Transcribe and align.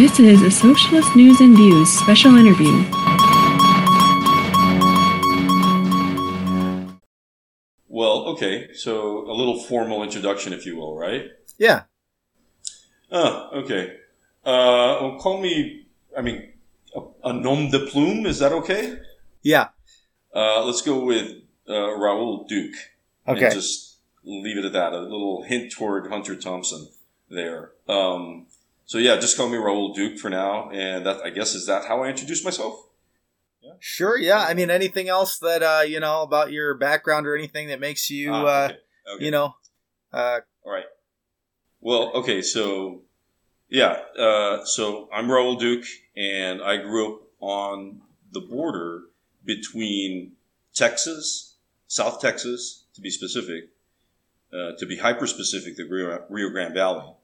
This 0.00 0.18
is 0.18 0.40
a 0.40 0.50
Socialist 0.50 1.14
News 1.14 1.42
and 1.42 1.54
Views 1.54 1.90
special 1.90 2.34
interview. 2.38 2.72
Well, 7.86 8.24
okay, 8.28 8.72
so 8.72 9.30
a 9.30 9.34
little 9.34 9.62
formal 9.64 10.02
introduction, 10.02 10.54
if 10.54 10.64
you 10.64 10.78
will, 10.78 10.96
right? 10.96 11.26
Yeah. 11.58 11.82
Oh, 13.12 13.50
okay. 13.62 13.96
Uh, 14.42 14.96
well, 15.02 15.18
call 15.20 15.38
me, 15.38 15.84
I 16.16 16.22
mean, 16.22 16.50
a, 16.96 17.00
a 17.24 17.32
nom 17.34 17.68
de 17.68 17.80
plume, 17.80 18.24
is 18.24 18.38
that 18.38 18.52
okay? 18.52 18.96
Yeah. 19.42 19.68
Uh, 20.34 20.64
let's 20.64 20.80
go 20.80 21.04
with 21.04 21.42
uh, 21.68 21.94
Raoul 21.94 22.46
Duke. 22.48 22.76
Okay. 23.28 23.44
And 23.44 23.54
just 23.54 23.98
leave 24.24 24.56
it 24.56 24.64
at 24.64 24.72
that. 24.72 24.94
A 24.94 25.00
little 25.00 25.42
hint 25.42 25.72
toward 25.72 26.10
Hunter 26.10 26.36
Thompson 26.36 26.88
there. 27.28 27.72
Um, 27.86 28.46
so 28.90 28.98
yeah, 28.98 29.14
just 29.20 29.36
call 29.36 29.48
me 29.48 29.56
Raoul 29.56 29.92
Duke 29.94 30.18
for 30.18 30.28
now. 30.28 30.68
And 30.70 31.06
that, 31.06 31.24
I 31.24 31.30
guess, 31.30 31.54
is 31.54 31.66
that 31.66 31.84
how 31.84 32.02
I 32.02 32.08
introduce 32.08 32.44
myself? 32.44 32.88
Sure. 33.78 34.18
Yeah. 34.18 34.40
I 34.40 34.52
mean, 34.52 34.68
anything 34.68 35.08
else 35.08 35.38
that 35.38 35.62
uh, 35.62 35.82
you 35.86 36.00
know 36.00 36.22
about 36.22 36.50
your 36.50 36.74
background 36.74 37.24
or 37.28 37.36
anything 37.36 37.68
that 37.68 37.78
makes 37.78 38.10
you, 38.10 38.32
Ah, 38.32 38.42
uh, 38.42 38.64
okay. 38.64 38.78
Okay. 39.14 39.24
you 39.26 39.30
know, 39.30 39.54
uh, 40.12 40.40
All 40.64 40.72
right. 40.72 40.86
Well, 41.80 42.10
okay, 42.14 42.42
so 42.42 43.02
yeah, 43.68 44.00
uh, 44.18 44.64
so 44.64 45.08
I'm 45.14 45.30
Raoul 45.30 45.54
Duke, 45.54 45.84
and 46.16 46.60
I 46.60 46.78
grew 46.78 47.14
up 47.14 47.20
on 47.38 48.00
the 48.32 48.40
border 48.40 49.02
between 49.44 50.32
Texas, 50.74 51.54
South 51.86 52.20
Texas, 52.20 52.86
to 52.94 53.00
be 53.00 53.10
specific, 53.10 53.68
uh, 54.52 54.72
to 54.80 54.84
be 54.84 54.96
hyper 54.96 55.28
specific, 55.28 55.76
the 55.76 55.84
Rio, 55.84 56.24
Rio 56.28 56.50
Grande 56.50 56.74
Valley, 56.74 57.14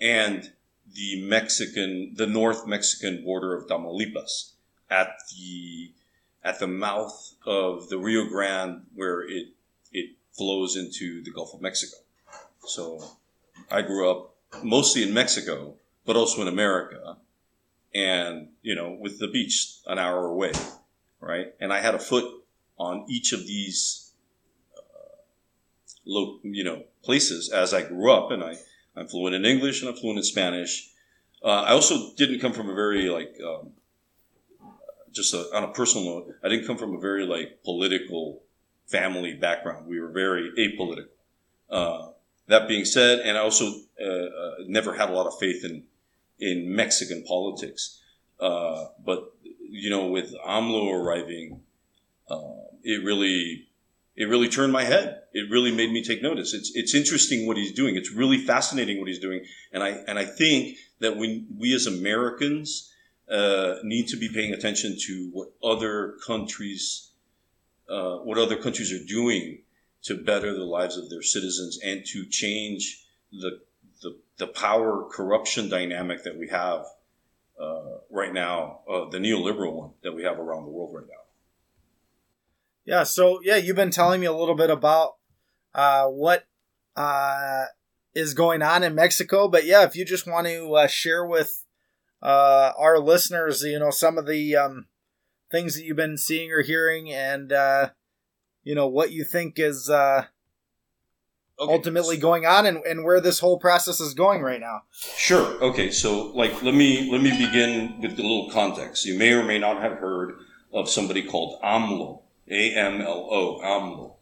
and 0.00 0.50
the 0.94 1.22
Mexican, 1.22 2.14
the 2.16 2.26
North 2.26 2.66
Mexican 2.66 3.24
border 3.24 3.54
of 3.54 3.66
Tamaulipas, 3.66 4.52
at 4.90 5.18
the 5.30 5.90
at 6.42 6.58
the 6.58 6.66
mouth 6.66 7.34
of 7.46 7.88
the 7.88 7.98
Rio 7.98 8.26
Grande, 8.26 8.82
where 8.94 9.22
it 9.22 9.48
it 9.92 10.10
flows 10.32 10.76
into 10.76 11.22
the 11.22 11.30
Gulf 11.30 11.54
of 11.54 11.60
Mexico. 11.60 11.96
So 12.66 13.02
I 13.70 13.82
grew 13.82 14.10
up 14.10 14.34
mostly 14.62 15.02
in 15.02 15.12
Mexico, 15.12 15.74
but 16.04 16.16
also 16.16 16.42
in 16.42 16.48
America, 16.48 17.16
and 17.94 18.48
you 18.62 18.74
know, 18.74 18.96
with 19.00 19.18
the 19.18 19.28
beach 19.28 19.78
an 19.86 19.98
hour 19.98 20.26
away, 20.26 20.52
right? 21.20 21.54
And 21.60 21.72
I 21.72 21.80
had 21.80 21.94
a 21.94 21.98
foot 21.98 22.24
on 22.76 23.04
each 23.08 23.32
of 23.32 23.46
these, 23.46 24.10
uh, 24.76 25.16
lo- 26.04 26.38
you 26.42 26.64
know, 26.64 26.84
places 27.02 27.50
as 27.50 27.72
I 27.72 27.82
grew 27.82 28.12
up, 28.12 28.30
and 28.30 28.42
I 28.42 28.56
I'm 28.96 29.08
fluent 29.08 29.34
in 29.34 29.44
English 29.44 29.80
and 29.80 29.90
I'm 29.90 29.96
fluent 29.96 30.18
in 30.18 30.24
Spanish. 30.24 30.90
Uh, 31.42 31.62
I 31.62 31.72
also 31.72 32.14
didn't 32.16 32.40
come 32.40 32.52
from 32.52 32.70
a 32.70 32.74
very 32.74 33.08
like 33.08 33.36
um, 33.44 33.72
just 35.12 35.34
a, 35.34 35.54
on 35.54 35.64
a 35.64 35.68
personal 35.68 36.06
note. 36.06 36.34
I 36.42 36.48
didn't 36.48 36.66
come 36.66 36.78
from 36.78 36.94
a 36.94 37.00
very 37.00 37.26
like 37.26 37.62
political 37.64 38.42
family 38.86 39.34
background. 39.34 39.86
We 39.86 40.00
were 40.00 40.10
very 40.10 40.50
apolitical. 40.58 41.08
Uh, 41.70 42.08
that 42.46 42.68
being 42.68 42.84
said, 42.84 43.20
and 43.20 43.38
I 43.38 43.40
also 43.40 43.72
uh, 44.00 44.04
uh, 44.04 44.54
never 44.66 44.94
had 44.94 45.08
a 45.10 45.12
lot 45.12 45.26
of 45.26 45.38
faith 45.38 45.64
in 45.64 45.84
in 46.38 46.74
Mexican 46.74 47.24
politics. 47.24 48.00
Uh, 48.38 48.86
but 49.04 49.32
you 49.68 49.90
know, 49.90 50.08
with 50.08 50.34
AMLO 50.46 50.92
arriving, 50.92 51.60
uh, 52.28 52.68
it 52.82 53.04
really 53.04 53.68
it 54.16 54.28
really 54.28 54.48
turned 54.48 54.72
my 54.72 54.84
head. 54.84 55.22
It 55.32 55.50
really 55.50 55.74
made 55.74 55.90
me 55.90 56.02
take 56.02 56.22
notice. 56.22 56.54
It's 56.54 56.70
it's 56.74 56.94
interesting 56.94 57.46
what 57.46 57.56
he's 57.56 57.72
doing. 57.72 57.96
It's 57.96 58.12
really 58.12 58.38
fascinating 58.38 58.98
what 58.98 59.08
he's 59.08 59.18
doing, 59.18 59.44
and 59.72 59.82
I 59.82 59.90
and 60.06 60.18
I 60.18 60.24
think 60.24 60.78
that 61.00 61.16
when 61.16 61.46
we 61.58 61.74
as 61.74 61.86
Americans 61.86 62.92
uh, 63.30 63.76
need 63.82 64.08
to 64.08 64.16
be 64.16 64.28
paying 64.28 64.52
attention 64.52 64.96
to 65.06 65.30
what 65.32 65.48
other 65.62 66.14
countries 66.26 67.10
uh, 67.88 68.18
what 68.18 68.38
other 68.38 68.56
countries 68.56 68.92
are 68.92 69.04
doing 69.04 69.58
to 70.02 70.16
better 70.16 70.52
the 70.52 70.64
lives 70.64 70.96
of 70.96 71.10
their 71.10 71.22
citizens 71.22 71.78
and 71.84 72.04
to 72.06 72.26
change 72.26 73.04
the 73.32 73.60
the, 74.02 74.16
the 74.36 74.46
power 74.46 75.08
corruption 75.10 75.68
dynamic 75.68 76.24
that 76.24 76.36
we 76.38 76.48
have 76.48 76.84
uh, 77.60 77.98
right 78.10 78.32
now, 78.32 78.80
uh, 78.88 79.08
the 79.08 79.18
neoliberal 79.18 79.72
one 79.72 79.90
that 80.02 80.14
we 80.14 80.24
have 80.24 80.38
around 80.38 80.64
the 80.64 80.70
world 80.70 80.94
right 80.94 81.06
now. 81.08 81.23
Yeah. 82.84 83.02
So 83.02 83.40
yeah, 83.42 83.56
you've 83.56 83.76
been 83.76 83.90
telling 83.90 84.20
me 84.20 84.26
a 84.26 84.32
little 84.32 84.54
bit 84.54 84.70
about 84.70 85.14
uh, 85.74 86.06
what 86.06 86.46
uh, 86.96 87.64
is 88.14 88.34
going 88.34 88.62
on 88.62 88.82
in 88.82 88.94
Mexico, 88.94 89.48
but 89.48 89.64
yeah, 89.64 89.82
if 89.84 89.96
you 89.96 90.04
just 90.04 90.26
want 90.26 90.46
to 90.46 90.74
uh, 90.74 90.86
share 90.86 91.26
with 91.26 91.64
uh, 92.22 92.72
our 92.78 92.98
listeners, 92.98 93.62
you 93.62 93.78
know, 93.78 93.90
some 93.90 94.16
of 94.18 94.26
the 94.26 94.56
um, 94.56 94.86
things 95.50 95.74
that 95.74 95.84
you've 95.84 95.96
been 95.96 96.16
seeing 96.16 96.50
or 96.52 96.62
hearing, 96.62 97.10
and 97.12 97.52
uh, 97.52 97.90
you 98.62 98.74
know 98.74 98.86
what 98.86 99.12
you 99.12 99.24
think 99.24 99.58
is 99.58 99.90
uh, 99.90 100.26
Okay. 101.60 101.72
ultimately 101.72 102.16
going 102.16 102.44
on, 102.44 102.66
and, 102.66 102.78
and 102.78 103.04
where 103.04 103.20
this 103.20 103.38
whole 103.38 103.60
process 103.60 104.00
is 104.00 104.12
going 104.12 104.42
right 104.42 104.60
now. 104.60 104.82
Sure. 104.90 105.46
Okay. 105.62 105.88
So, 105.92 106.32
like, 106.32 106.64
let 106.64 106.74
me 106.74 107.08
let 107.12 107.22
me 107.22 107.30
begin 107.30 108.00
with 108.00 108.18
a 108.18 108.22
little 108.22 108.50
context. 108.50 109.04
You 109.04 109.16
may 109.16 109.32
or 109.32 109.44
may 109.44 109.60
not 109.60 109.80
have 109.80 109.98
heard 109.98 110.34
of 110.72 110.90
somebody 110.90 111.22
called 111.22 111.60
AMLO, 111.62 112.22
A 112.50 112.74
M 112.74 113.00
L 113.00 113.28
O, 113.30 113.60
AMLO. 113.62 114.12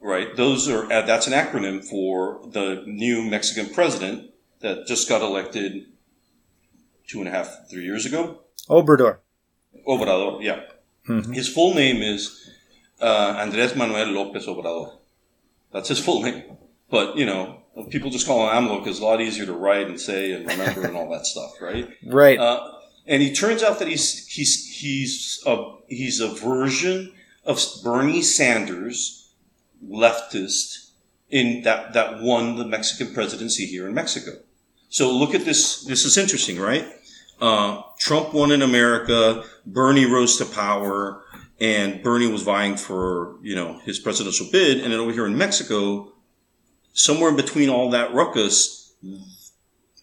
Right. 0.00 0.34
Those 0.34 0.68
are 0.68 0.90
uh, 0.90 1.02
that's 1.02 1.26
an 1.26 1.32
acronym 1.34 1.84
for 1.84 2.40
the 2.50 2.82
new 2.86 3.22
Mexican 3.22 3.72
president 3.74 4.30
that 4.60 4.86
just 4.86 5.08
got 5.08 5.20
elected 5.22 5.86
two 7.06 7.18
and 7.18 7.28
a 7.28 7.30
half, 7.30 7.68
three 7.70 7.84
years 7.84 8.06
ago. 8.06 8.40
Obrador. 8.68 9.18
Obrador. 9.86 10.42
Yeah. 10.42 10.60
Mhm. 11.06 11.34
His 11.34 11.48
full 11.48 11.74
name 11.74 12.02
is 12.02 12.48
uh, 13.00 13.34
Andrés 13.36 13.76
Manuel 13.76 14.06
López 14.08 14.46
Obrador. 14.46 14.98
That's 15.72 15.88
his 15.88 15.98
full 15.98 16.22
name. 16.22 16.44
But, 16.90 17.16
you 17.16 17.24
know, 17.26 17.62
people 17.90 18.10
just 18.10 18.26
call 18.26 18.48
him 18.48 18.64
AMLO 18.64 18.78
because 18.78 18.96
it's 18.96 19.00
a 19.00 19.04
lot 19.04 19.20
easier 19.20 19.46
to 19.46 19.52
write 19.52 19.86
and 19.86 20.00
say 20.00 20.32
and 20.32 20.46
remember 20.46 20.84
and 20.86 20.96
all 20.96 21.08
that 21.10 21.24
stuff, 21.26 21.52
right? 21.60 21.88
Right. 22.06 22.38
Uh, 22.38 22.72
and 23.06 23.22
he 23.22 23.32
turns 23.32 23.62
out 23.62 23.78
that 23.78 23.88
he's, 23.88 24.26
he's, 24.26 24.66
he's, 24.80 25.42
a, 25.46 25.76
he's 25.88 26.20
a 26.20 26.28
version 26.28 27.12
of 27.50 27.60
Bernie 27.82 28.22
Sanders, 28.22 29.32
leftist, 29.84 30.90
in 31.30 31.62
that, 31.62 31.92
that 31.94 32.20
won 32.20 32.56
the 32.56 32.64
Mexican 32.64 33.12
presidency 33.14 33.66
here 33.66 33.86
in 33.86 33.94
Mexico. 33.94 34.32
So 34.88 35.12
look 35.12 35.34
at 35.34 35.44
this. 35.44 35.84
This 35.84 36.04
is 36.04 36.16
interesting, 36.16 36.58
right? 36.58 36.86
Uh, 37.40 37.82
Trump 37.98 38.34
won 38.34 38.50
in 38.50 38.62
America. 38.62 39.44
Bernie 39.64 40.06
rose 40.06 40.36
to 40.38 40.44
power 40.44 41.22
and 41.60 42.02
Bernie 42.02 42.26
was 42.26 42.42
vying 42.42 42.76
for, 42.76 43.36
you 43.42 43.54
know, 43.54 43.78
his 43.84 43.98
presidential 43.98 44.46
bid. 44.50 44.80
And 44.80 44.92
then 44.92 44.98
over 45.00 45.12
here 45.12 45.26
in 45.26 45.36
Mexico, 45.36 46.12
somewhere 46.92 47.30
in 47.30 47.36
between 47.36 47.68
all 47.68 47.90
that 47.90 48.12
ruckus, 48.12 48.92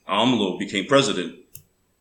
AMLO 0.07 0.57
became 0.59 0.85
president 0.85 1.35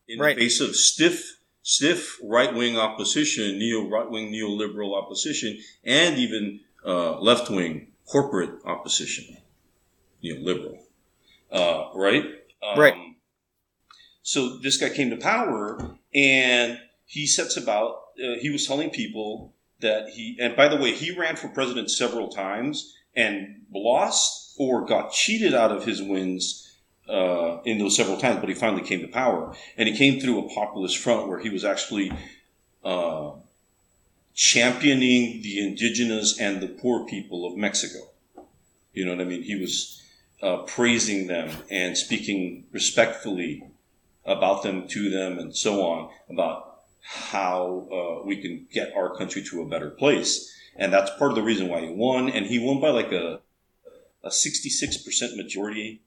in 0.07 0.19
Right. 0.19 0.35
the 0.35 0.43
face 0.43 0.61
of 0.61 0.75
stiff, 0.75 1.36
stiff 1.67 2.17
right-wing 2.23 2.77
opposition, 2.77 3.59
neo 3.59 3.89
right-wing 3.89 4.31
neoliberal 4.31 4.97
opposition, 4.97 5.59
and 5.83 6.17
even 6.17 6.61
uh, 6.85 7.19
left-wing 7.19 7.87
corporate 8.05 8.51
opposition, 8.63 9.35
neoliberal, 10.23 10.79
uh, 11.51 11.89
right? 11.93 12.23
Um, 12.63 12.79
Right. 12.79 12.95
So 14.21 14.59
this 14.59 14.77
guy 14.77 14.89
came 14.89 15.09
to 15.09 15.17
power, 15.17 15.97
and 16.15 16.79
he 17.05 17.27
sets 17.27 17.57
about. 17.57 18.01
Uh, 18.17 18.39
he 18.39 18.49
was 18.49 18.65
telling 18.65 18.89
people 18.89 19.53
that 19.81 20.07
he, 20.07 20.37
and 20.39 20.55
by 20.55 20.69
the 20.69 20.77
way, 20.77 20.93
he 20.93 21.11
ran 21.11 21.35
for 21.35 21.49
president 21.49 21.91
several 21.91 22.29
times 22.29 22.95
and 23.13 23.63
lost 23.73 24.55
or 24.57 24.85
got 24.85 25.11
cheated 25.11 25.53
out 25.53 25.73
of 25.73 25.83
his 25.83 26.01
wins 26.01 26.66
uh, 27.09 27.61
in 27.63 27.77
those 27.77 27.95
several 27.95 28.17
times, 28.17 28.39
but 28.39 28.49
he 28.49 28.55
finally 28.55 28.83
came 28.83 29.01
to 29.01 29.07
power, 29.07 29.55
and 29.77 29.87
he 29.87 29.97
came 29.97 30.19
through 30.19 30.45
a 30.45 30.49
populist 30.53 30.97
front 30.97 31.27
where 31.27 31.39
he 31.39 31.49
was 31.49 31.63
actually 31.63 32.11
uh, 32.83 33.31
championing 34.33 35.41
the 35.41 35.59
indigenous 35.59 36.39
and 36.39 36.61
the 36.61 36.67
poor 36.67 37.05
people 37.05 37.45
of 37.45 37.57
Mexico. 37.57 37.99
You 38.93 39.05
know 39.05 39.15
what 39.15 39.21
I 39.21 39.25
mean? 39.25 39.43
He 39.43 39.55
was 39.55 40.01
uh, 40.41 40.57
praising 40.63 41.27
them 41.27 41.49
and 41.69 41.97
speaking 41.97 42.65
respectfully 42.71 43.63
about 44.25 44.63
them 44.63 44.87
to 44.89 45.09
them 45.09 45.39
and 45.39 45.55
so 45.55 45.85
on 45.85 46.09
about 46.29 46.81
how 47.01 47.87
uh, 47.91 48.25
we 48.25 48.37
can 48.41 48.67
get 48.71 48.93
our 48.95 49.15
country 49.15 49.41
to 49.41 49.61
a 49.61 49.65
better 49.65 49.89
place. 49.89 50.53
And 50.75 50.93
that's 50.93 51.09
part 51.17 51.31
of 51.31 51.35
the 51.35 51.43
reason 51.43 51.69
why 51.69 51.81
he 51.81 51.89
won. 51.89 52.29
And 52.29 52.45
he 52.45 52.59
won 52.59 52.81
by 52.81 52.89
like 52.89 53.11
a, 53.11 53.39
a 54.23 54.29
66% 54.29 55.37
majority, 55.37 56.01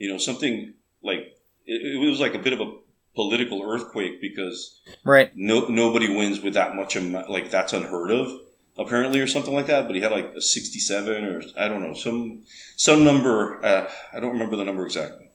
you 0.00 0.10
know, 0.10 0.18
something 0.18 0.74
like 1.02 1.36
it, 1.66 1.94
it 1.94 2.10
was 2.10 2.18
like 2.18 2.34
a 2.34 2.38
bit 2.38 2.52
of 2.52 2.60
a 2.60 2.72
political 3.14 3.62
earthquake 3.62 4.20
because 4.20 4.80
right. 5.04 5.30
no, 5.36 5.66
nobody 5.66 6.08
wins 6.08 6.40
with 6.40 6.54
that 6.54 6.74
much, 6.74 6.96
amount, 6.96 7.30
like 7.30 7.50
that's 7.50 7.72
unheard 7.72 8.10
of 8.10 8.32
apparently 8.78 9.20
or 9.20 9.26
something 9.26 9.54
like 9.54 9.66
that. 9.66 9.86
But 9.86 9.94
he 9.94 10.00
had 10.00 10.10
like 10.10 10.32
a 10.34 10.40
67 10.40 11.24
or 11.24 11.42
I 11.56 11.68
don't 11.68 11.82
know, 11.82 11.94
some, 11.94 12.42
some 12.76 13.04
number. 13.04 13.64
Uh, 13.64 13.88
I 14.12 14.18
don't 14.18 14.32
remember 14.32 14.56
the 14.56 14.64
number 14.64 14.84
exactly, 14.84 15.30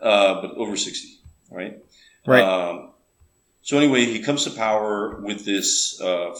uh, 0.00 0.42
but 0.42 0.52
over 0.52 0.76
60, 0.76 1.18
right? 1.50 1.78
Right. 2.26 2.44
Um, 2.44 2.90
so 3.62 3.78
anyway, 3.78 4.04
he 4.04 4.20
comes 4.22 4.44
to 4.44 4.50
power 4.50 5.20
with 5.20 5.44
this. 5.44 6.00
Uh, 6.00 6.36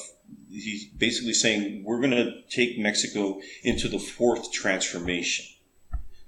he's 0.51 0.85
basically 0.87 1.33
saying 1.33 1.83
we're 1.85 2.01
going 2.01 2.11
to 2.11 2.43
take 2.51 2.79
Mexico 2.79 3.41
into 3.63 3.89
the 3.89 3.99
fourth 3.99 4.53
transformation. 4.53 5.47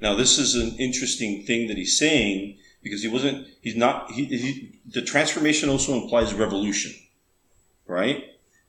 Now, 0.03 0.17
this 0.17 0.37
is 0.37 0.57
an 0.57 0.75
interesting 0.79 1.45
thing 1.45 1.69
that 1.69 1.77
he's 1.77 1.97
saying 1.97 2.59
because 2.83 3.03
he 3.03 3.09
wasn't. 3.09 3.47
He's 3.61 3.77
not. 3.77 4.11
He, 4.11 4.25
he 4.25 4.81
the 4.85 5.01
transformation 5.01 5.69
also 5.69 5.95
implies 5.95 6.35
revolution, 6.35 6.93
right? 7.87 8.25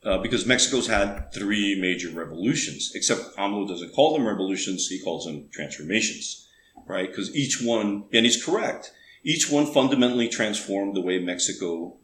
Uh, 0.05 0.19
because 0.19 0.45
Mexico's 0.45 0.85
had 0.85 1.33
three 1.33 1.79
major 1.81 2.09
revolutions, 2.11 2.91
except 2.93 3.35
AMLO 3.35 3.67
doesn't 3.67 3.93
call 3.93 4.13
them 4.13 4.27
revolutions; 4.27 4.87
he 4.87 4.99
calls 4.99 5.25
them 5.25 5.49
transformations, 5.51 6.47
right? 6.85 7.09
Because 7.09 7.35
each 7.35 7.63
one, 7.63 8.03
and 8.13 8.25
he's 8.27 8.45
correct, 8.45 8.91
each 9.23 9.49
one 9.49 9.65
fundamentally 9.65 10.29
transformed 10.29 10.95
the 10.95 11.01
way 11.01 11.17
Mexico 11.17 11.97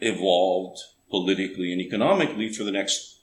evolved 0.00 0.80
politically 1.10 1.70
and 1.70 1.80
economically 1.80 2.52
for 2.52 2.64
the 2.64 2.72
next, 2.72 3.20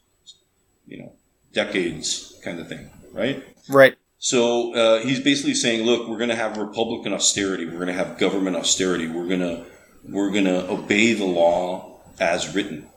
you 0.88 0.98
know, 0.98 1.12
decades, 1.52 2.40
kind 2.42 2.58
of 2.58 2.70
thing, 2.70 2.90
right? 3.12 3.44
Right. 3.68 3.98
So 4.24 4.76
uh, 4.76 5.00
he's 5.02 5.20
basically 5.20 5.56
saying, 5.56 5.84
look, 5.84 6.08
we're 6.08 6.20
going 6.20 6.30
to 6.30 6.36
have 6.36 6.56
Republican 6.58 7.12
austerity. 7.12 7.66
We're 7.66 7.84
going 7.84 7.88
to 7.88 7.94
have 7.94 8.20
government 8.20 8.56
austerity. 8.56 9.08
We're 9.08 9.28
going 9.28 9.40
to 9.40 9.66
we're 10.08 10.30
going 10.30 10.46
to 10.46 10.70
obey 10.70 11.14
the 11.14 11.26
law 11.26 12.00
as 12.20 12.54
written, 12.54 12.88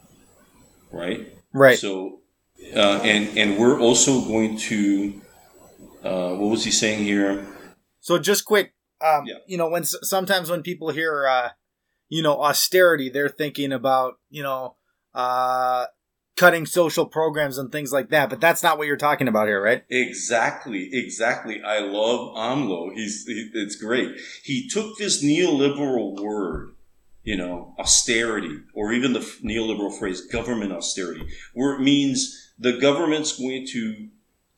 right? 0.93 1.27
Right. 1.55 1.79
So, 1.79 2.21
uh, 2.77 3.01
and 3.03 3.39
and 3.39 3.59
we're 3.59 3.81
also 3.81 4.21
going 4.21 4.59
to, 4.59 5.23
uh, 6.03 6.35
what 6.35 6.51
was 6.51 6.63
he 6.65 6.71
saying 6.71 7.05
here? 7.05 7.47
So 8.01 8.19
just 8.19 8.45
quick, 8.45 8.75
um, 9.01 9.25
Yeah. 9.25 9.37
you 9.47 9.57
know, 9.57 9.71
when 9.71 9.85
sometimes 9.85 10.51
when 10.51 10.63
people 10.63 10.91
hear, 10.91 11.27
uh, 11.27 11.51
you 12.11 12.21
know, 12.23 12.39
austerity, 12.43 13.09
they're 13.09 13.31
thinking 13.31 13.73
about, 13.73 14.19
you 14.29 14.43
know, 14.43 14.77
uh, 15.15 15.87
cutting 16.37 16.67
social 16.67 17.07
programs 17.07 17.59
and 17.59 17.71
things 17.71 17.93
like 17.93 18.11
that. 18.11 18.31
But 18.31 18.41
that's 18.41 18.63
not 18.63 18.79
what 18.79 18.87
you're 18.87 18.97
talking 18.97 19.29
about 19.29 19.47
here, 19.47 19.63
right? 19.63 19.85
Exactly, 19.89 20.91
exactly. 20.93 21.63
I 21.63 21.81
love 21.81 22.35
AMLO. 22.37 22.93
He's 22.95 23.25
he, 23.27 23.51
it's 23.55 23.77
great. 23.77 24.17
He 24.43 24.69
took 24.69 24.99
this 24.99 25.25
neoliberal 25.25 26.21
word, 26.21 26.75
you 27.23 27.37
know, 27.37 27.75
austerity, 27.79 28.59
or 28.75 28.93
even 28.93 29.13
the 29.13 29.21
neoliberal 29.21 29.97
phrase 29.97 30.21
government 30.21 30.73
austerity, 30.73 31.27
where 31.55 31.75
it 31.75 31.81
means 31.81 32.53
the 32.59 32.79
government's 32.79 33.39
going 33.39 33.67
to 33.69 34.09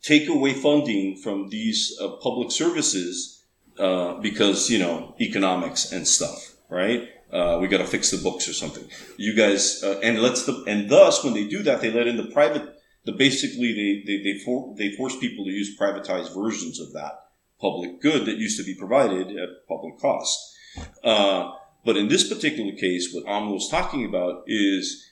take 0.01 0.29
away 0.29 0.53
funding 0.53 1.17
from 1.17 1.49
these 1.49 1.97
uh, 2.01 2.09
public 2.21 2.51
services 2.51 3.43
uh, 3.79 4.15
because 4.15 4.69
you 4.69 4.79
know 4.79 5.15
economics 5.21 5.91
and 5.91 6.07
stuff, 6.07 6.55
right? 6.69 7.09
Uh, 7.31 7.57
we 7.59 7.67
got 7.67 7.79
to 7.79 7.85
fix 7.85 8.11
the 8.11 8.17
books 8.17 8.47
or 8.47 8.53
something. 8.53 8.85
You 9.17 9.35
guys, 9.35 9.83
uh, 9.83 9.99
and 10.01 10.21
let's 10.21 10.45
the 10.45 10.63
and 10.67 10.89
thus 10.89 11.23
when 11.23 11.33
they 11.33 11.45
do 11.45 11.61
that, 11.63 11.81
they 11.81 11.91
let 11.91 12.07
in 12.07 12.17
the 12.17 12.31
private 12.31 12.79
the 13.05 13.11
basically 13.11 13.73
they 13.73 14.03
they 14.05 14.23
they, 14.23 14.39
for, 14.39 14.73
they 14.77 14.91
force 14.91 15.17
people 15.17 15.45
to 15.45 15.51
use 15.51 15.77
privatized 15.77 16.33
versions 16.33 16.79
of 16.79 16.93
that 16.93 17.27
public 17.59 18.01
good 18.01 18.25
that 18.25 18.37
used 18.37 18.57
to 18.59 18.63
be 18.63 18.75
provided 18.75 19.35
at 19.37 19.67
public 19.67 19.99
cost. 19.99 20.55
Uh, 21.03 21.53
but 21.83 21.97
in 21.97 22.07
this 22.07 22.27
particular 22.27 22.73
case, 22.73 23.13
what 23.13 23.25
AMLO 23.25 23.57
is 23.57 23.69
talking 23.69 24.05
about 24.05 24.43
is, 24.45 25.09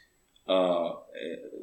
uh, 0.47 0.91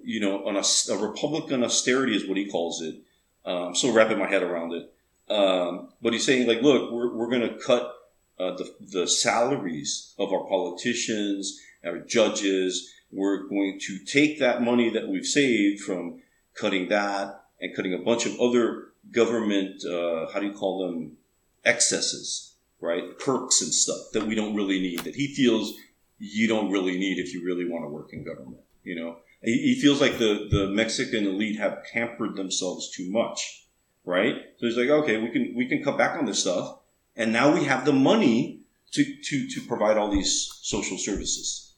you 0.02 0.20
know, 0.20 0.46
an, 0.48 0.56
a 0.56 0.96
Republican 0.96 1.62
austerity 1.62 2.16
is 2.16 2.26
what 2.26 2.36
he 2.36 2.50
calls 2.50 2.80
it. 2.82 2.96
Uh, 3.44 3.68
I'm 3.68 3.74
still 3.74 3.92
wrapping 3.92 4.18
my 4.18 4.28
head 4.28 4.42
around 4.42 4.72
it. 4.72 4.92
Um, 5.28 5.90
but 6.00 6.12
he's 6.12 6.24
saying, 6.24 6.48
like, 6.48 6.62
look, 6.62 6.90
we're, 6.90 7.14
we're 7.14 7.28
going 7.28 7.42
to 7.42 7.58
cut 7.58 7.94
uh, 8.42 8.56
the, 8.56 8.74
the 8.80 9.06
salaries 9.06 10.14
of 10.18 10.32
our 10.32 10.44
politicians, 10.48 11.60
our 11.84 11.98
judges. 11.98 12.92
We're 13.10 13.46
going 13.48 13.78
to 13.86 13.98
take 14.04 14.38
that 14.40 14.62
money 14.62 14.90
that 14.90 15.08
we've 15.08 15.26
saved 15.26 15.82
from 15.82 16.22
cutting 16.54 16.88
that 16.88 17.44
and 17.60 17.74
cutting 17.76 17.94
a 17.94 17.98
bunch 17.98 18.26
of 18.26 18.38
other 18.40 18.92
government, 19.10 19.84
uh, 19.84 20.30
how 20.32 20.40
do 20.40 20.46
you 20.46 20.52
call 20.52 20.86
them, 20.86 21.16
excesses, 21.64 22.54
right? 22.80 23.18
Perks 23.18 23.62
and 23.62 23.72
stuff 23.72 24.12
that 24.12 24.26
we 24.26 24.34
don't 24.34 24.54
really 24.54 24.80
need, 24.80 25.00
that 25.00 25.14
he 25.14 25.34
feels 25.34 25.74
you 26.18 26.48
don't 26.48 26.70
really 26.70 26.98
need 26.98 27.18
if 27.18 27.34
you 27.34 27.44
really 27.44 27.68
want 27.68 27.84
to 27.84 27.88
work 27.88 28.12
in 28.12 28.24
government. 28.24 28.62
You 28.84 28.96
know, 28.96 29.16
he, 29.42 29.52
he 29.52 29.80
feels 29.80 30.00
like 30.00 30.18
the, 30.18 30.48
the 30.50 30.68
Mexican 30.68 31.26
elite 31.26 31.58
have 31.58 31.84
pampered 31.92 32.36
themselves 32.36 32.90
too 32.90 33.10
much, 33.10 33.66
right? 34.04 34.34
So 34.58 34.66
he's 34.66 34.76
like, 34.76 34.88
okay, 34.88 35.18
we 35.18 35.30
can 35.30 35.54
we 35.56 35.66
can 35.66 35.82
cut 35.82 35.98
back 35.98 36.18
on 36.18 36.24
this 36.24 36.40
stuff, 36.40 36.78
and 37.16 37.32
now 37.32 37.52
we 37.52 37.64
have 37.64 37.84
the 37.84 37.92
money 37.92 38.60
to 38.92 39.04
to 39.04 39.48
to 39.48 39.60
provide 39.66 39.96
all 39.96 40.10
these 40.10 40.58
social 40.62 40.98
services. 40.98 41.74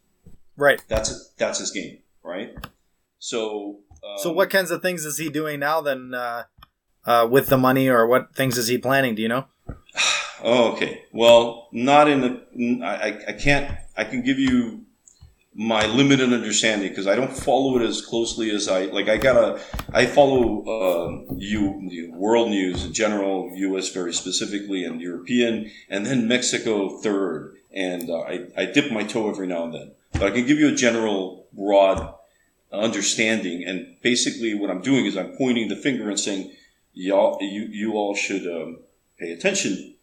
Right. 0.56 0.82
That's 0.88 1.30
that's 1.38 1.58
his 1.58 1.70
game, 1.70 1.98
right? 2.22 2.54
So. 3.18 3.78
Um, 4.04 4.18
So 4.18 4.32
what 4.32 4.50
kinds 4.50 4.70
of 4.70 4.82
things 4.82 5.04
is 5.06 5.18
he 5.18 5.30
doing 5.30 5.60
now 5.60 5.80
then, 5.80 6.12
uh, 6.14 6.44
uh, 7.06 7.26
with 7.30 7.46
the 7.48 7.56
money 7.58 7.88
or 7.88 8.06
what 8.06 8.34
things 8.36 8.58
is 8.58 8.68
he 8.68 8.76
planning? 8.78 9.14
Do 9.14 9.22
you 9.22 9.28
know? 9.28 9.46
Oh, 10.46 10.72
okay. 10.72 11.04
Well, 11.10 11.68
not 11.72 12.06
in 12.06 12.20
the. 12.20 12.84
I, 12.84 13.08
I- 13.08 13.24
I 13.28 13.32
can't. 13.32 13.78
I 13.96 14.04
can 14.04 14.20
give 14.22 14.38
you 14.38 14.84
my 15.54 15.86
limited 15.86 16.32
understanding 16.32 16.88
because 16.88 17.06
I 17.06 17.14
don't 17.14 17.32
follow 17.32 17.76
it 17.78 17.82
as 17.82 18.04
closely 18.04 18.50
as 18.50 18.68
I 18.68 18.86
like. 18.86 19.08
I 19.08 19.16
gotta. 19.16 19.60
I 19.92 20.06
follow 20.06 20.64
uh, 20.64 21.34
you, 21.36 21.80
you 21.82 22.12
world 22.12 22.50
news 22.50 22.84
in 22.84 22.92
general, 22.92 23.52
U.S. 23.54 23.90
very 23.90 24.12
specifically, 24.12 24.84
and 24.84 25.00
European, 25.00 25.70
and 25.88 26.04
then 26.04 26.26
Mexico 26.26 26.98
third. 26.98 27.56
And 27.72 28.10
uh, 28.10 28.20
I, 28.20 28.46
I 28.56 28.64
dip 28.66 28.92
my 28.92 29.04
toe 29.04 29.30
every 29.30 29.46
now 29.46 29.64
and 29.64 29.74
then, 29.74 29.90
but 30.12 30.22
I 30.22 30.30
can 30.30 30.46
give 30.46 30.58
you 30.58 30.68
a 30.68 30.76
general 30.76 31.46
broad 31.52 32.14
understanding. 32.72 33.64
And 33.64 33.96
basically, 34.02 34.54
what 34.54 34.70
I'm 34.70 34.82
doing 34.82 35.06
is 35.06 35.16
I'm 35.16 35.36
pointing 35.36 35.68
the 35.68 35.76
finger 35.76 36.08
and 36.08 36.18
saying, 36.18 36.52
"Y'all, 36.92 37.38
you 37.40 37.62
you 37.62 37.92
all 37.94 38.14
should 38.16 38.46
um, 38.46 38.78
pay 39.18 39.30
attention 39.30 39.94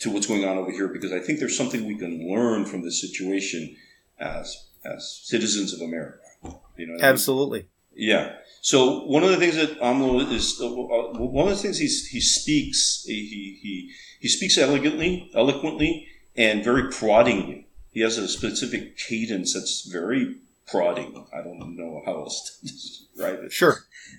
to 0.00 0.10
what's 0.10 0.26
going 0.26 0.44
on 0.44 0.58
over 0.58 0.70
here 0.70 0.88
because 0.88 1.12
I 1.12 1.20
think 1.20 1.38
there's 1.38 1.56
something 1.56 1.86
we 1.86 1.96
can 1.96 2.28
learn 2.28 2.64
from 2.64 2.82
this 2.82 3.00
situation 3.00 3.76
as 4.18 4.65
as 4.94 5.20
citizens 5.24 5.72
of 5.72 5.80
America. 5.80 6.18
You 6.42 6.50
know, 6.50 6.58
what 6.76 6.80
I 6.80 6.86
mean? 6.88 7.00
Absolutely. 7.02 7.68
Yeah. 7.94 8.34
So 8.60 9.04
one 9.04 9.22
of 9.22 9.30
the 9.30 9.36
things 9.38 9.56
that 9.56 9.78
AMLO 9.80 10.30
is 10.32 10.60
uh, 10.60 10.68
one 10.68 11.48
of 11.48 11.56
the 11.56 11.62
things 11.62 11.78
he's, 11.78 12.06
he 12.08 12.20
speaks 12.20 13.04
he, 13.06 13.58
he 13.62 13.90
he 14.20 14.28
speaks 14.28 14.58
elegantly, 14.58 15.30
eloquently, 15.34 16.08
and 16.36 16.62
very 16.64 16.90
proddingly. 16.90 17.68
He 17.92 18.00
has 18.00 18.18
a 18.18 18.28
specific 18.28 18.98
cadence 18.98 19.54
that's 19.54 19.88
very 19.90 20.36
prodding. 20.66 21.24
I 21.32 21.42
don't 21.42 21.76
know 21.76 22.02
how 22.04 22.14
else 22.24 22.58
to 22.60 22.66
describe 22.72 23.44
it 23.44 23.52
Sure. 23.52 23.76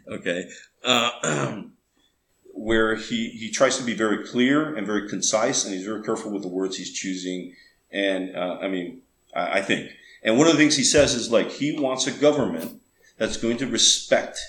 okay, 0.07 0.49
uh, 0.83 1.61
where 2.53 2.95
he, 2.95 3.29
he 3.29 3.51
tries 3.51 3.77
to 3.77 3.83
be 3.83 3.93
very 3.93 4.25
clear 4.25 4.75
and 4.75 4.87
very 4.87 5.07
concise, 5.07 5.63
and 5.65 5.73
he's 5.75 5.85
very 5.85 6.01
careful 6.03 6.31
with 6.31 6.41
the 6.41 6.47
words 6.47 6.77
he's 6.77 6.91
choosing. 6.93 7.53
And 7.91 8.35
uh, 8.35 8.57
I 8.61 8.67
mean, 8.67 9.01
I, 9.35 9.59
I 9.59 9.61
think, 9.61 9.91
and 10.23 10.37
one 10.37 10.47
of 10.47 10.53
the 10.53 10.59
things 10.59 10.75
he 10.75 10.83
says 10.83 11.13
is 11.13 11.31
like 11.31 11.51
he 11.51 11.77
wants 11.79 12.07
a 12.07 12.11
government 12.11 12.81
that's 13.17 13.37
going 13.37 13.57
to 13.57 13.67
respect 13.67 14.39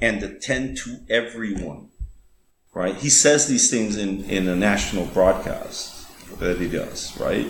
and 0.00 0.22
attend 0.22 0.76
to 0.78 0.98
everyone. 1.08 1.88
Right? 2.72 2.96
He 2.96 3.08
says 3.08 3.46
these 3.46 3.70
things 3.70 3.96
in, 3.96 4.24
in 4.24 4.48
a 4.48 4.56
national 4.56 5.06
broadcast 5.06 6.38
that 6.40 6.58
he 6.58 6.68
does. 6.68 7.18
Right? 7.20 7.46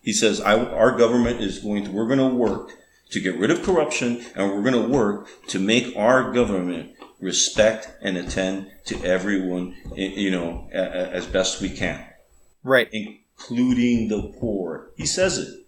He 0.00 0.12
says, 0.12 0.40
I, 0.40 0.58
our 0.58 0.96
government 0.96 1.40
is 1.40 1.58
going 1.58 1.84
to, 1.84 1.90
we're 1.90 2.06
going 2.06 2.18
to 2.18 2.34
work 2.34 2.70
to 3.10 3.20
get 3.20 3.38
rid 3.38 3.50
of 3.50 3.62
corruption 3.62 4.24
and 4.34 4.50
we're 4.50 4.62
going 4.62 4.82
to 4.82 4.88
work 4.88 5.28
to 5.48 5.58
make 5.58 5.96
our 5.96 6.32
government 6.32 6.92
respect 7.20 7.90
and 8.02 8.16
attend 8.16 8.70
to 8.84 9.02
everyone, 9.04 9.76
you 9.94 10.30
know, 10.30 10.68
as 10.72 11.26
best 11.26 11.60
we 11.60 11.70
can, 11.70 12.04
Right. 12.62 12.88
including 12.92 14.08
the 14.08 14.34
poor. 14.38 14.90
He 14.96 15.06
says 15.06 15.38
it. 15.38 15.65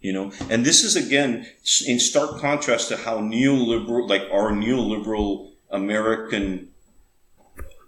You 0.00 0.12
know, 0.12 0.32
and 0.48 0.64
this 0.64 0.84
is 0.84 0.94
again 0.94 1.46
in 1.86 1.98
stark 1.98 2.40
contrast 2.40 2.88
to 2.88 2.96
how 2.96 3.18
neoliberal, 3.18 4.08
like 4.08 4.22
our 4.32 4.52
neoliberal 4.52 5.50
American 5.70 6.68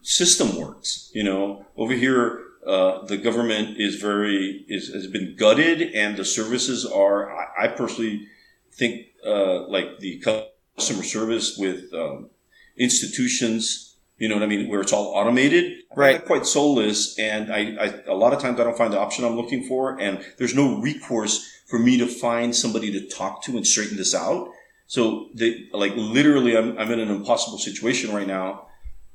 system 0.02 0.56
works. 0.56 1.10
You 1.14 1.22
know, 1.22 1.66
over 1.76 1.94
here, 1.94 2.42
uh, 2.66 3.04
the 3.06 3.16
government 3.16 3.78
is 3.78 3.96
very 3.96 4.64
is 4.68 4.88
has 4.92 5.06
been 5.06 5.36
gutted, 5.36 5.82
and 5.94 6.16
the 6.16 6.24
services 6.24 6.84
are. 6.84 7.30
I, 7.30 7.64
I 7.64 7.68
personally 7.68 8.26
think 8.72 9.06
uh, 9.24 9.68
like 9.68 10.00
the 10.00 10.18
customer 10.18 11.02
service 11.02 11.56
with 11.56 11.92
um, 11.94 12.30
institutions. 12.76 13.89
You 14.20 14.28
know 14.28 14.34
what 14.34 14.44
I 14.44 14.46
mean? 14.46 14.68
Where 14.68 14.82
it's 14.82 14.92
all 14.92 15.14
automated, 15.14 15.78
Right. 15.96 16.24
Quite 16.24 16.46
soulless, 16.46 17.18
and 17.18 17.52
I, 17.52 17.60
I 17.84 17.86
a 18.06 18.14
lot 18.14 18.32
of 18.32 18.38
times 18.38 18.60
I 18.60 18.64
don't 18.64 18.76
find 18.76 18.92
the 18.92 19.00
option 19.00 19.24
I'm 19.24 19.34
looking 19.34 19.64
for, 19.64 19.98
and 19.98 20.24
there's 20.38 20.54
no 20.54 20.78
recourse 20.80 21.34
for 21.66 21.78
me 21.78 21.98
to 21.98 22.06
find 22.06 22.54
somebody 22.54 22.92
to 22.92 23.08
talk 23.08 23.42
to 23.44 23.56
and 23.56 23.66
straighten 23.66 23.96
this 23.96 24.14
out. 24.14 24.50
So, 24.86 25.28
they, 25.34 25.68
like 25.72 25.92
literally, 25.96 26.56
I'm, 26.56 26.78
I'm 26.78 26.90
in 26.92 27.00
an 27.00 27.10
impossible 27.10 27.58
situation 27.58 28.14
right 28.14 28.26
now, 28.26 28.66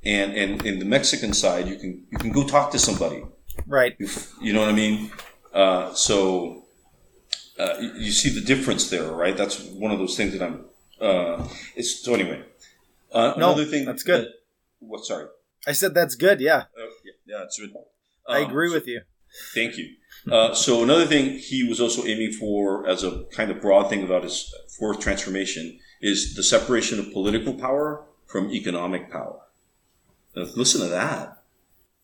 and 0.04 0.34
and 0.34 0.66
in 0.66 0.80
the 0.80 0.86
Mexican 0.86 1.34
side, 1.34 1.68
you 1.68 1.78
can 1.78 1.92
you 2.12 2.18
can 2.18 2.32
go 2.32 2.44
talk 2.46 2.72
to 2.72 2.80
somebody. 2.80 3.24
Right. 3.68 3.96
You, 4.42 4.54
know 4.54 4.60
what 4.62 4.70
I 4.70 4.74
mean? 4.74 5.12
Uh, 5.54 5.94
so, 5.94 6.66
uh, 7.60 7.76
you, 7.80 7.92
you 8.06 8.12
see 8.12 8.32
the 8.38 8.46
difference 8.46 8.90
there, 8.90 9.12
right? 9.12 9.38
That's 9.38 9.62
one 9.84 9.92
of 9.92 10.00
those 10.00 10.18
things 10.18 10.34
that 10.34 10.42
I'm. 10.42 10.66
Uh, 11.00 11.48
it's 11.76 12.04
so 12.04 12.14
anyway. 12.14 12.42
Uh, 13.14 13.34
No, 13.38 13.52
another 13.52 13.66
thing 13.66 13.86
that's 13.86 14.04
good. 14.04 14.26
that- 14.26 14.34
what? 14.80 15.06
Sorry. 15.06 15.28
I 15.68 15.72
said 15.72 15.94
that's 15.94 16.16
good. 16.16 16.40
Yeah, 16.42 16.66
Uh, 16.78 16.90
yeah, 17.04 17.12
yeah, 17.26 17.44
it's 17.44 17.60
good. 17.60 17.74
I 18.28 18.42
Um, 18.42 18.50
agree 18.50 18.72
with 18.72 18.88
you. 18.88 19.02
Thank 19.54 19.78
you. 19.78 19.96
Uh, 20.32 20.54
so 20.54 20.82
another 20.84 21.06
thing 21.06 21.38
he 21.40 21.64
was 21.68 21.80
also 21.82 22.06
aiming 22.06 22.32
for, 22.34 22.88
as 22.88 23.04
a 23.04 23.24
kind 23.32 23.52
of 23.52 23.62
broad 23.62 23.90
thing 23.90 24.04
about 24.04 24.24
his 24.24 24.54
fourth 24.80 25.00
transformation, 25.00 25.80
is 26.02 26.36
the 26.36 26.44
separation 26.44 27.00
of 27.00 27.12
political 27.12 27.54
power 27.54 28.04
from 28.26 28.52
economic 28.52 29.12
power. 29.12 29.40
Now, 30.36 30.44
listen 30.56 30.82
to 30.82 30.88
that. 30.88 31.42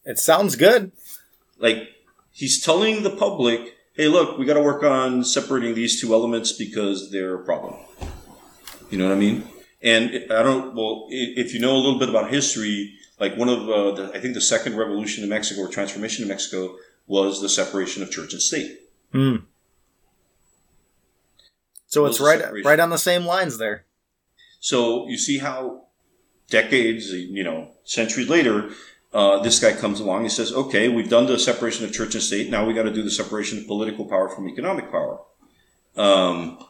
It 0.05 0.17
sounds 0.19 0.55
good. 0.55 0.91
Like 1.57 1.89
he's 2.31 2.61
telling 2.63 3.03
the 3.03 3.09
public, 3.11 3.75
"Hey, 3.93 4.07
look, 4.07 4.37
we 4.37 4.45
got 4.45 4.55
to 4.55 4.61
work 4.61 4.83
on 4.83 5.23
separating 5.23 5.75
these 5.75 5.99
two 6.01 6.13
elements 6.13 6.51
because 6.51 7.11
they're 7.11 7.35
a 7.35 7.45
problem." 7.45 7.75
You 8.89 8.97
know 8.97 9.07
what 9.07 9.15
I 9.15 9.19
mean? 9.19 9.47
And 9.83 10.31
I 10.31 10.43
don't. 10.43 10.75
Well, 10.75 11.07
if 11.09 11.53
you 11.53 11.59
know 11.59 11.75
a 11.75 11.77
little 11.77 11.97
bit 11.97 12.09
about 12.09 12.29
history, 12.29 12.93
like 13.19 13.35
one 13.35 13.49
of 13.49 13.69
uh, 13.69 13.91
the, 13.91 14.11
I 14.13 14.19
think 14.19 14.35
the 14.35 14.41
second 14.41 14.77
revolution 14.77 15.23
in 15.23 15.29
Mexico 15.29 15.61
or 15.61 15.67
transformation 15.67 16.23
in 16.23 16.29
Mexico 16.29 16.75
was 17.07 17.41
the 17.41 17.49
separation 17.49 18.03
of 18.03 18.11
church 18.11 18.33
and 18.33 18.41
state. 18.41 18.79
Hmm. 19.11 19.37
So 21.87 22.05
it's 22.05 22.19
right 22.19 22.39
separation. 22.39 22.67
right 22.67 22.79
on 22.79 22.89
the 22.89 22.97
same 22.97 23.25
lines 23.25 23.57
there. 23.57 23.85
So 24.59 25.07
you 25.07 25.17
see 25.17 25.39
how 25.39 25.87
decades, 26.49 27.11
you 27.11 27.43
know, 27.43 27.71
centuries 27.83 28.29
later, 28.29 28.69
uh, 29.13 29.39
this 29.39 29.59
guy 29.59 29.73
comes 29.73 29.99
along 29.99 30.21
and 30.21 30.31
says, 30.31 30.53
"Okay, 30.53 30.87
we've 30.89 31.09
done 31.09 31.25
the 31.25 31.39
separation 31.39 31.85
of 31.85 31.91
church 31.91 32.13
and 32.13 32.23
state. 32.23 32.49
Now 32.51 32.65
we 32.65 32.73
got 32.73 32.83
to 32.83 32.93
do 32.93 33.01
the 33.01 33.11
separation 33.11 33.57
of 33.57 33.67
political 33.67 34.05
power 34.05 34.29
from 34.29 34.47
economic 34.47 34.91
power." 34.91 35.19
Um, 35.97 36.63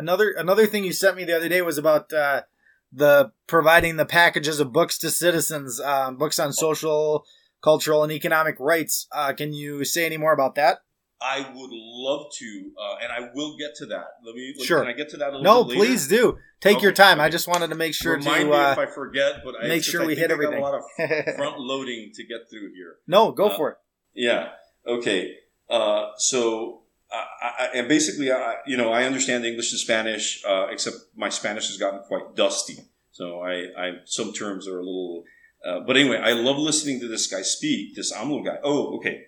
Another 0.00 0.30
another 0.36 0.66
thing 0.66 0.82
you 0.84 0.92
sent 0.94 1.16
me 1.16 1.24
the 1.24 1.36
other 1.36 1.48
day 1.48 1.60
was 1.62 1.76
about 1.78 2.10
uh, 2.12 2.42
the 2.90 3.32
providing 3.46 3.96
the 3.96 4.06
packages 4.06 4.58
of 4.58 4.72
books 4.72 4.96
to 4.98 5.10
citizens, 5.10 5.78
um, 5.80 6.16
books 6.16 6.38
on 6.38 6.52
social, 6.54 7.24
cultural, 7.62 8.02
and 8.02 8.10
economic 8.10 8.56
rights. 8.58 9.06
Uh, 9.12 9.32
can 9.34 9.52
you 9.52 9.84
say 9.84 10.06
any 10.06 10.16
more 10.16 10.32
about 10.32 10.54
that? 10.54 10.78
I 11.22 11.40
would 11.54 11.70
love 11.70 12.28
to, 12.38 12.70
uh, 12.82 12.96
and 13.02 13.12
I 13.12 13.28
will 13.34 13.54
get 13.58 13.74
to 13.76 13.86
that. 13.86 14.06
Let 14.24 14.34
me. 14.34 14.54
Sure. 14.64 14.80
Can 14.80 14.88
I 14.88 14.94
get 14.94 15.10
to 15.10 15.18
that 15.18 15.28
a 15.34 15.36
little 15.36 15.42
No, 15.42 15.64
bit 15.64 15.76
later? 15.76 15.80
please 15.90 16.08
do 16.08 16.38
take 16.60 16.80
your 16.80 16.92
time. 16.92 17.20
I 17.20 17.28
just 17.28 17.46
wanted 17.46 17.68
to 17.68 17.74
make 17.76 17.92
sure 17.92 18.14
Remind 18.16 18.44
to. 18.44 18.50
me 18.50 18.56
Uh, 18.56 18.72
if 18.72 18.78
I 18.78 18.86
forget, 18.86 19.42
but 19.44 19.54
I, 19.62 19.68
make 19.68 19.84
sure 19.84 20.00
we 20.00 20.14
think 20.14 20.20
hit 20.20 20.30
everything. 20.30 20.56
A 20.56 20.62
lot 20.62 20.74
of 20.76 20.82
front 21.36 21.58
loading 21.58 22.10
to 22.14 22.24
get 22.24 22.48
through 22.50 22.72
here. 22.74 22.96
no, 23.06 23.32
go 23.32 23.48
uh, 23.48 23.56
for 23.56 23.70
it. 23.72 23.76
Yeah. 24.14 24.48
Okay. 24.86 25.34
Uh, 25.68 26.06
so, 26.16 26.84
I, 27.12 27.68
and 27.74 27.88
basically, 27.88 28.30
I, 28.30 28.56
you 28.66 28.76
know, 28.76 28.92
I 28.92 29.04
understand 29.04 29.44
English 29.44 29.72
and 29.72 29.80
Spanish, 29.80 30.44
uh, 30.46 30.68
except 30.70 30.96
my 31.16 31.28
Spanish 31.28 31.66
has 31.68 31.76
gotten 31.76 32.00
quite 32.00 32.36
dusty. 32.36 32.78
So 33.12 33.40
I, 33.40 33.66
I 33.76 33.92
some 34.04 34.32
terms 34.32 34.68
are 34.68 34.78
a 34.78 34.84
little. 34.84 35.24
Uh, 35.64 35.80
but 35.80 35.96
anyway, 35.96 36.18
I 36.18 36.32
love 36.32 36.56
listening 36.56 37.00
to 37.00 37.08
this 37.08 37.26
guy 37.26 37.42
speak. 37.42 37.96
This 37.96 38.12
AMLO 38.12 38.44
guy. 38.44 38.58
Oh, 38.62 38.96
okay. 38.96 39.26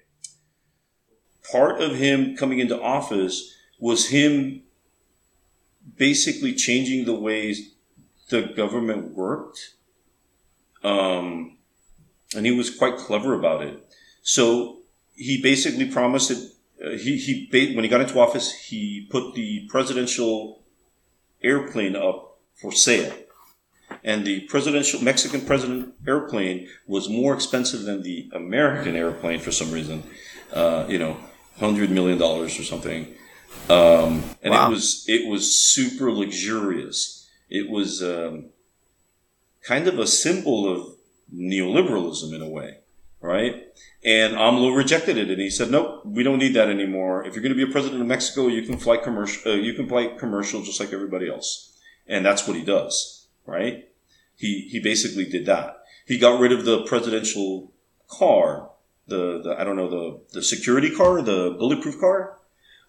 Part 1.51 1.81
of 1.81 1.97
him 1.97 2.37
coming 2.37 2.61
into 2.61 2.81
office 2.81 3.55
was 3.79 4.09
him 4.09 4.63
basically 5.97 6.55
changing 6.55 7.05
the 7.05 7.15
ways 7.15 7.75
the 8.29 8.43
government 8.43 9.13
worked. 9.15 9.75
Um, 10.85 11.59
and 12.35 12.47
he 12.47 12.53
was 12.53 12.71
quite 12.75 12.97
clever 12.97 13.35
about 13.35 13.63
it. 13.63 13.85
So 14.23 14.79
he 15.15 15.43
basically 15.43 15.91
promised 15.91 16.29
that 16.29 16.52
he 16.91 17.17
he 17.17 17.73
when 17.75 17.85
he 17.85 17.89
got 17.91 18.01
into 18.01 18.19
office, 18.19 18.53
he 18.53 19.07
put 19.11 19.35
the 19.35 19.67
presidential 19.69 20.63
airplane 21.43 21.97
up 21.97 22.39
for 22.55 22.73
sale, 22.73 23.13
and 24.05 24.25
the 24.25 24.41
presidential 24.41 25.03
Mexican 25.03 25.43
president 25.43 25.95
airplane 26.07 26.69
was 26.87 27.09
more 27.09 27.35
expensive 27.35 27.83
than 27.83 28.03
the 28.03 28.31
American 28.35 28.97
airplane 28.97 29.41
for 29.41 29.53
some 29.53 29.71
reason. 29.71 30.03
Uh, 30.53 30.85
you 30.89 30.99
know, 30.99 31.17
hundred 31.59 31.91
million 31.91 32.19
dollars 32.19 32.59
or 32.59 32.63
something, 32.65 33.07
um, 33.71 34.23
and 34.43 34.51
Wow. 34.53 34.67
it 34.69 34.71
was 34.71 35.05
it 35.09 35.29
was 35.29 35.55
super 35.55 36.11
luxurious. 36.13 37.29
It 37.49 37.71
was 37.71 38.03
um, 38.03 38.47
kind 39.63 39.87
of 39.89 39.99
a 39.99 40.07
symbol 40.07 40.69
of 40.71 40.97
neoliberalism 41.35 42.35
in 42.35 42.43
a 42.43 42.49
way, 42.49 42.79
right? 43.23 43.69
And 44.05 44.35
AMLO 44.35 44.77
rejected 44.77 45.17
it, 45.17 45.31
and 45.31 45.41
he 45.41 45.49
said, 45.49 45.71
"Nope, 45.71 46.05
we 46.05 46.23
don't 46.23 46.39
need 46.39 46.55
that 46.55 46.69
anymore. 46.69 47.25
If 47.25 47.35
you're 47.35 47.43
going 47.43 47.57
to 47.57 47.65
be 47.65 47.71
a 47.71 47.73
president 47.73 48.03
of 48.03 48.09
Mexico, 48.09 48.49
you 48.49 48.63
can 48.63 48.77
fly 48.77 48.97
commercial. 48.99 49.53
Uh, 49.53 49.55
you 49.55 49.75
can 49.75 49.89
fly 49.89 50.09
commercial 50.19 50.63
just 50.63 50.81
like 50.81 50.93
everybody 50.93 51.31
else." 51.31 51.73
And 52.07 52.27
that's 52.27 52.47
what 52.47 52.57
he 52.57 52.65
does, 52.65 53.29
right? 53.47 53.89
He 54.37 54.69
he 54.71 54.81
basically 54.81 55.25
did 55.25 55.47
that. 55.47 55.85
He 56.07 56.19
got 56.19 56.41
rid 56.41 56.53
of 56.53 56.65
the 56.65 56.83
presidential 56.85 57.73
car, 58.09 58.71
the, 59.07 59.41
the 59.43 59.57
I 59.59 59.65
don't 59.65 59.77
know 59.77 59.89
the 59.89 60.21
the 60.33 60.43
security 60.43 60.91
car, 60.91 61.23
the 61.23 61.55
bulletproof 61.59 62.01
car, 62.01 62.39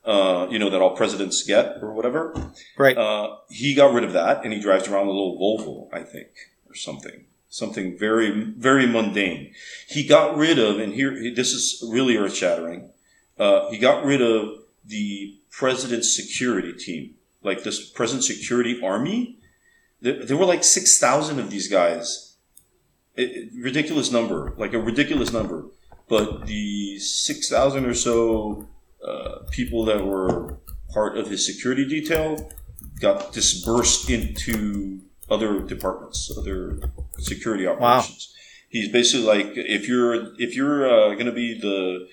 uh, 0.05 0.47
you 0.49 0.59
know 0.59 0.69
that 0.69 0.81
all 0.81 0.95
presidents 0.95 1.43
get 1.43 1.77
or 1.81 1.93
whatever. 1.93 2.33
Right. 2.77 2.97
Uh, 2.97 3.37
he 3.49 3.73
got 3.73 3.93
rid 3.93 4.03
of 4.03 4.13
that, 4.13 4.43
and 4.43 4.53
he 4.53 4.59
drives 4.59 4.87
around 4.87 5.07
a 5.07 5.11
little 5.11 5.37
Volvo, 5.37 5.95
I 5.95 6.03
think, 6.03 6.29
or 6.67 6.75
something, 6.75 7.25
something 7.53 7.97
very, 7.97 8.31
very 8.57 8.87
mundane. 8.87 9.53
He 9.87 10.07
got 10.07 10.35
rid 10.35 10.57
of, 10.57 10.79
and 10.79 10.91
here, 10.93 11.11
this 11.35 11.53
is 11.53 11.83
really 11.87 12.17
earth 12.17 12.35
shattering. 12.35 12.89
Uh, 13.37 13.69
he 13.69 13.77
got 13.77 14.03
rid 14.03 14.21
of 14.21 14.57
the 14.83 15.37
president's 15.51 16.15
security 16.15 16.73
team, 16.73 17.13
like 17.43 17.63
this 17.63 17.89
president's 17.91 18.27
security 18.27 18.81
army. 18.83 19.37
There, 20.01 20.25
there 20.25 20.35
were 20.37 20.45
like 20.47 20.63
six 20.63 20.99
thousand 20.99 21.39
of 21.39 21.49
these 21.51 21.67
guys. 21.67 22.37
It, 23.15 23.29
it- 23.29 23.49
ridiculous 23.61 24.11
number, 24.11 24.53
like 24.57 24.73
a 24.73 24.79
ridiculous 24.79 25.31
number. 25.31 25.65
But 26.09 26.47
the 26.47 26.97
six 26.99 27.49
thousand 27.49 27.85
or 27.85 27.93
so 27.93 28.67
uh, 29.07 29.39
people 29.51 29.85
that 29.85 30.03
were 30.03 30.57
part 30.91 31.17
of 31.17 31.29
his 31.29 31.45
security 31.45 31.87
detail 31.87 32.51
got 32.99 33.31
dispersed 33.31 34.09
into 34.09 35.01
other 35.33 35.61
departments, 35.61 36.31
other 36.37 36.79
security 37.17 37.65
operations. 37.67 38.33
He's 38.69 38.89
basically 38.91 39.25
like, 39.25 39.51
if 39.55 39.87
you're 39.87 40.13
if 40.39 40.55
you're 40.55 40.81
uh, 40.89 41.13
going 41.13 41.25
to 41.27 41.31
be 41.45 41.59
the 41.59 42.07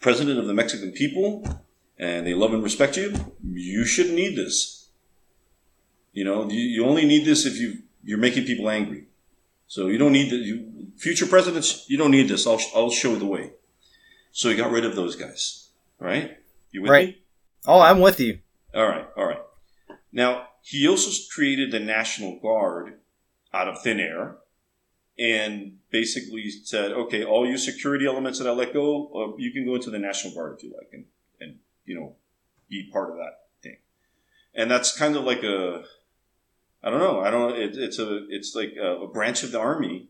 president 0.00 0.38
of 0.38 0.46
the 0.46 0.54
Mexican 0.54 0.92
people 0.92 1.28
and 1.98 2.26
they 2.26 2.34
love 2.34 2.52
and 2.54 2.62
respect 2.62 2.96
you, 2.96 3.14
you 3.42 3.84
shouldn't 3.84 4.14
need 4.14 4.36
this. 4.36 4.88
You 6.12 6.24
know, 6.24 6.48
you, 6.48 6.60
you 6.60 6.84
only 6.86 7.04
need 7.04 7.24
this 7.26 7.44
if 7.46 7.58
you 7.58 7.82
you're 8.04 8.18
making 8.18 8.44
people 8.44 8.68
angry. 8.70 9.04
So 9.68 9.88
you 9.88 9.98
don't 9.98 10.12
need 10.12 10.30
the 10.30 10.36
you, 10.36 10.56
future 10.96 11.26
presidents. 11.26 11.84
You 11.88 11.98
don't 11.98 12.12
need 12.12 12.28
this. 12.28 12.46
I'll 12.46 12.60
I'll 12.74 12.90
show 12.90 13.16
the 13.16 13.26
way. 13.26 13.52
So 14.32 14.48
he 14.48 14.56
got 14.56 14.70
rid 14.70 14.84
of 14.84 14.94
those 14.96 15.16
guys. 15.16 15.68
Right? 15.98 16.36
You 16.70 16.82
with 16.82 16.90
Right. 16.90 17.08
me? 17.08 17.22
Oh, 17.66 17.80
I'm 17.80 18.00
with 18.00 18.20
you. 18.20 18.38
All 18.74 18.86
right, 18.86 19.06
all 19.16 19.26
right. 19.26 19.42
Now, 20.12 20.48
he 20.66 20.88
also 20.88 21.12
created 21.32 21.70
the 21.70 21.78
National 21.78 22.40
Guard 22.40 22.94
out 23.54 23.68
of 23.68 23.80
thin 23.82 24.00
air 24.00 24.38
and 25.16 25.78
basically 25.92 26.50
said, 26.50 26.90
okay, 26.90 27.22
all 27.22 27.46
you 27.46 27.56
security 27.56 28.04
elements 28.04 28.40
that 28.40 28.48
I 28.48 28.50
let 28.50 28.72
go, 28.72 29.06
uh, 29.14 29.36
you 29.38 29.52
can 29.52 29.64
go 29.64 29.76
into 29.76 29.90
the 29.90 30.00
National 30.00 30.34
Guard 30.34 30.56
if 30.58 30.64
you 30.64 30.74
like 30.76 30.88
and, 30.92 31.04
and, 31.40 31.58
you 31.84 31.94
know, 31.94 32.16
be 32.68 32.90
part 32.92 33.10
of 33.10 33.16
that 33.16 33.44
thing. 33.62 33.76
And 34.56 34.68
that's 34.68 34.98
kind 34.98 35.14
of 35.14 35.22
like 35.22 35.44
a, 35.44 35.84
I 36.82 36.90
don't 36.90 36.98
know, 36.98 37.20
I 37.20 37.30
don't 37.30 37.56
it, 37.56 37.78
it's 37.78 38.00
a, 38.00 38.26
it's 38.28 38.56
like 38.56 38.74
a, 38.76 39.02
a 39.02 39.06
branch 39.06 39.44
of 39.44 39.52
the 39.52 39.60
army 39.60 40.08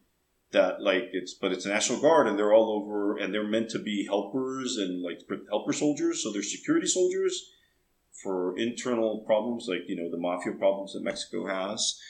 that 0.53 0.81
like 0.81 1.11
it's, 1.13 1.35
but 1.35 1.53
it's 1.53 1.67
a 1.67 1.69
National 1.69 2.01
Guard 2.01 2.29
and 2.29 2.39
they're 2.39 2.55
all 2.55 2.83
over 2.83 3.19
and 3.19 3.35
they're 3.35 3.47
meant 3.47 3.69
to 3.73 3.79
be 3.79 4.07
helpers 4.07 4.79
and 4.79 5.03
like 5.03 5.21
helper 5.51 5.75
soldiers. 5.75 6.23
So 6.23 6.33
they're 6.33 6.43
security 6.43 6.87
soldiers 6.87 7.53
for 8.23 8.59
internal 8.59 9.19
problems 9.27 9.67
like 9.69 9.89
you 9.89 9.97
know 9.97 10.11
the 10.11 10.17
mafia 10.17 10.53
problems 10.53 10.93
that 10.93 11.03
Mexico 11.03 11.47
has, 11.47 12.01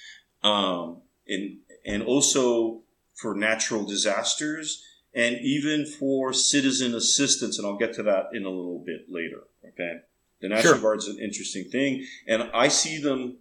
um, 0.43 1.03
and 1.27 1.59
and 1.85 2.03
also 2.03 2.83
for 3.15 3.35
natural 3.35 3.85
disasters 3.85 4.83
and 5.15 5.39
even 5.41 5.87
for 5.87 6.33
citizen 6.33 6.95
assistance. 6.95 7.59
And 7.59 7.67
I'll 7.67 7.79
get 7.79 7.95
to 7.95 8.03
that 8.05 8.27
in 8.33 8.45
a 8.45 8.51
little 8.51 8.83
bit 8.85 9.07
later. 9.09 9.45
Okay, 9.67 9.99
the 10.41 10.49
National 10.49 10.75
Sure. 10.75 10.83
Guard's 10.83 11.09
an 11.09 11.19
interesting 11.19 11.65
thing, 11.71 12.07
and 12.29 12.51
I 12.55 12.69
see 12.69 13.01
them 13.01 13.39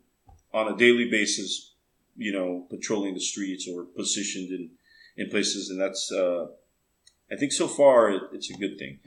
on 0.53 0.73
a 0.73 0.77
daily 0.77 1.09
basis. 1.09 1.73
You 2.17 2.31
know, 2.31 2.65
patrolling 2.69 3.13
the 3.13 3.19
streets 3.19 3.67
or 3.67 3.83
positioned 3.83 4.49
in 4.51 4.71
in 5.17 5.29
places, 5.29 5.69
and 5.69 5.79
that's. 5.79 6.11
Uh, 6.11 6.47
I 7.35 7.37
think 7.37 7.51
so 7.51 7.67
far 7.67 8.11
it, 8.11 8.21
it's 8.31 8.49
a 8.49 8.53
good 8.53 8.79
thing. 8.79 8.99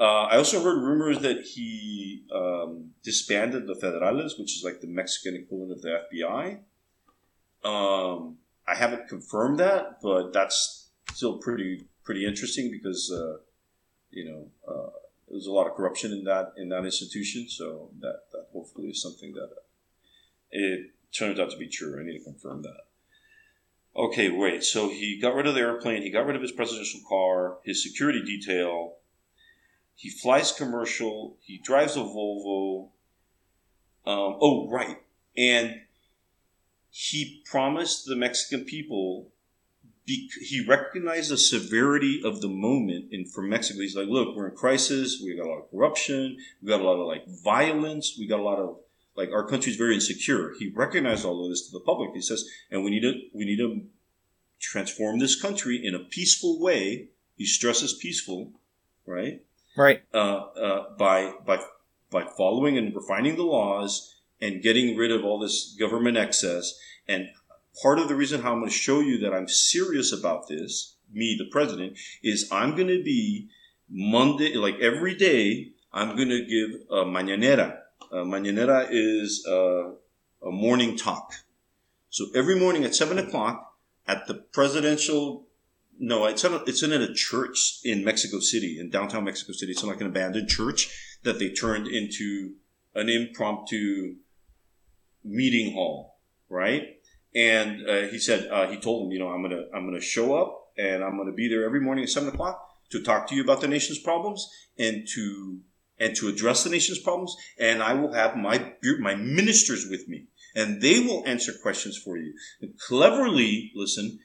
Uh, 0.00 0.24
I 0.24 0.36
also 0.36 0.60
heard 0.60 0.82
rumors 0.82 1.20
that 1.20 1.42
he 1.42 2.24
um, 2.34 2.90
disbanded 3.04 3.68
the 3.68 3.74
Federales, 3.74 4.36
which 4.36 4.56
is 4.56 4.64
like 4.64 4.80
the 4.80 4.88
Mexican 4.88 5.36
equivalent 5.36 5.72
of 5.72 5.82
the 5.82 6.02
FBI. 6.12 6.58
Um, 7.62 8.38
I 8.66 8.74
haven't 8.74 9.06
confirmed 9.08 9.60
that, 9.60 10.00
but 10.02 10.32
that's 10.32 10.88
still 11.12 11.38
pretty 11.38 11.86
pretty 12.02 12.26
interesting 12.26 12.68
because 12.72 13.12
uh, 13.12 13.36
you 14.10 14.24
know 14.24 14.48
uh, 14.68 14.90
there's 15.30 15.46
a 15.46 15.52
lot 15.52 15.68
of 15.68 15.74
corruption 15.76 16.10
in 16.10 16.24
that 16.24 16.54
in 16.56 16.70
that 16.70 16.84
institution. 16.84 17.48
So 17.48 17.90
that 18.00 18.22
that 18.32 18.46
hopefully 18.52 18.88
is 18.88 19.00
something 19.00 19.34
that 19.34 19.50
it 20.50 20.90
turns 21.16 21.38
out 21.38 21.52
to 21.52 21.56
be 21.56 21.68
true. 21.68 21.96
I 22.00 22.04
need 22.04 22.18
to 22.18 22.24
confirm 22.24 22.62
that. 22.62 22.87
Okay, 23.98 24.30
wait. 24.30 24.62
So 24.62 24.88
he 24.88 25.18
got 25.20 25.34
rid 25.34 25.48
of 25.48 25.54
the 25.54 25.60
airplane. 25.60 26.02
He 26.02 26.10
got 26.10 26.24
rid 26.24 26.36
of 26.36 26.42
his 26.42 26.52
presidential 26.52 27.00
car, 27.08 27.58
his 27.64 27.82
security 27.82 28.22
detail. 28.22 28.94
He 29.96 30.08
flies 30.08 30.52
commercial. 30.52 31.36
He 31.40 31.58
drives 31.58 31.96
a 31.96 32.00
Volvo. 32.00 32.90
Um, 34.06 34.38
oh, 34.40 34.68
right. 34.70 34.98
And 35.36 35.80
he 36.90 37.42
promised 37.50 38.06
the 38.06 38.14
Mexican 38.14 38.64
people 38.64 39.32
he 40.08 40.64
recognized 40.66 41.30
the 41.30 41.36
severity 41.36 42.22
of 42.24 42.40
the 42.40 42.48
moment 42.48 43.12
in 43.12 43.26
for 43.26 43.42
Mexico. 43.42 43.80
He's 43.80 43.94
like, 43.94 44.08
look, 44.08 44.34
we're 44.34 44.48
in 44.48 44.56
crisis. 44.56 45.20
We 45.22 45.36
got 45.36 45.46
a 45.46 45.50
lot 45.50 45.58
of 45.58 45.70
corruption. 45.70 46.38
We 46.62 46.68
got 46.68 46.80
a 46.80 46.84
lot 46.84 46.98
of 46.98 47.06
like 47.06 47.24
violence. 47.44 48.16
We 48.18 48.26
got 48.26 48.40
a 48.40 48.42
lot 48.42 48.58
of 48.58 48.78
like 49.18 49.32
our 49.32 49.46
country's 49.46 49.76
very 49.76 49.94
insecure. 49.94 50.52
He 50.58 50.72
recognized 50.74 51.24
all 51.24 51.44
of 51.44 51.50
this 51.50 51.66
to 51.66 51.72
the 51.72 51.84
public. 51.84 52.10
He 52.14 52.22
says, 52.22 52.44
and 52.70 52.84
we 52.84 52.90
need 52.90 53.02
to 53.02 53.12
we 53.34 53.44
need 53.44 53.58
to 53.58 53.82
transform 54.60 55.18
this 55.18 55.40
country 55.40 55.84
in 55.84 55.94
a 55.94 55.98
peaceful 55.98 56.60
way. 56.60 57.08
He 57.36 57.44
stresses 57.44 57.92
peaceful, 57.94 58.52
right? 59.06 59.42
Right. 59.76 60.02
Uh, 60.14 60.38
uh, 60.66 60.96
by 60.96 61.32
by 61.44 61.58
by 62.10 62.24
following 62.36 62.78
and 62.78 62.94
refining 62.94 63.36
the 63.36 63.42
laws 63.42 64.14
and 64.40 64.62
getting 64.62 64.96
rid 64.96 65.10
of 65.10 65.24
all 65.24 65.40
this 65.40 65.76
government 65.78 66.16
excess 66.16 66.78
and 67.08 67.28
part 67.82 67.98
of 67.98 68.08
the 68.08 68.14
reason 68.14 68.42
how 68.42 68.52
I'm 68.52 68.60
going 68.60 68.70
to 68.70 68.76
show 68.76 69.00
you 69.00 69.18
that 69.18 69.34
I'm 69.34 69.48
serious 69.48 70.12
about 70.12 70.48
this, 70.48 70.96
me, 71.12 71.36
the 71.38 71.50
president, 71.50 71.98
is 72.22 72.48
I'm 72.52 72.76
going 72.76 72.88
to 72.88 73.02
be 73.02 73.48
Monday, 73.90 74.54
like 74.54 74.78
every 74.80 75.14
day, 75.14 75.72
I'm 75.92 76.16
going 76.16 76.28
to 76.28 76.44
give 76.44 76.80
a 76.90 77.04
mañanera. 77.04 77.77
A 78.10 78.16
mañanera 78.16 78.88
is 78.90 79.44
a, 79.46 79.92
a 80.42 80.50
morning 80.50 80.96
talk. 80.96 81.32
So 82.10 82.26
every 82.34 82.58
morning 82.58 82.84
at 82.84 82.94
seven 82.94 83.18
o'clock 83.18 83.74
at 84.06 84.26
the 84.26 84.34
presidential, 84.34 85.46
no, 85.98 86.26
it's 86.26 86.44
in, 86.44 86.52
a, 86.52 86.56
it's 86.66 86.82
in 86.82 86.92
a 86.92 87.12
church 87.12 87.80
in 87.84 88.04
Mexico 88.04 88.40
City, 88.40 88.78
in 88.80 88.88
downtown 88.88 89.24
Mexico 89.24 89.52
City. 89.52 89.72
It's 89.72 89.84
like 89.84 90.00
an 90.00 90.06
abandoned 90.06 90.48
church 90.48 91.18
that 91.24 91.38
they 91.38 91.50
turned 91.50 91.86
into 91.86 92.54
an 92.94 93.08
impromptu 93.08 94.16
meeting 95.24 95.74
hall, 95.74 96.18
right? 96.48 96.98
And 97.34 97.88
uh, 97.88 98.02
he 98.08 98.18
said 98.18 98.48
uh, 98.50 98.68
he 98.68 98.78
told 98.78 99.06
him, 99.06 99.12
you 99.12 99.18
know, 99.18 99.28
I'm 99.28 99.42
gonna 99.42 99.64
I'm 99.74 99.84
gonna 99.84 100.00
show 100.00 100.34
up 100.34 100.72
and 100.78 101.04
I'm 101.04 101.18
gonna 101.18 101.32
be 101.32 101.48
there 101.48 101.64
every 101.64 101.80
morning 101.80 102.04
at 102.04 102.10
seven 102.10 102.30
o'clock 102.30 102.64
to 102.90 103.02
talk 103.02 103.26
to 103.28 103.34
you 103.34 103.42
about 103.42 103.60
the 103.60 103.68
nation's 103.68 103.98
problems 103.98 104.48
and 104.78 105.06
to 105.14 105.60
and 105.98 106.14
to 106.16 106.28
address 106.28 106.64
the 106.64 106.70
nation's 106.70 106.98
problems. 106.98 107.36
And 107.58 107.82
I 107.82 107.94
will 107.94 108.12
have 108.12 108.36
my 108.36 108.74
my 109.00 109.14
ministers 109.14 109.86
with 109.88 110.08
me, 110.08 110.26
and 110.54 110.80
they 110.80 111.00
will 111.00 111.24
answer 111.26 111.52
questions 111.62 111.96
for 111.96 112.16
you. 112.16 112.34
And 112.60 112.78
cleverly, 112.78 113.72
listen, 113.74 114.18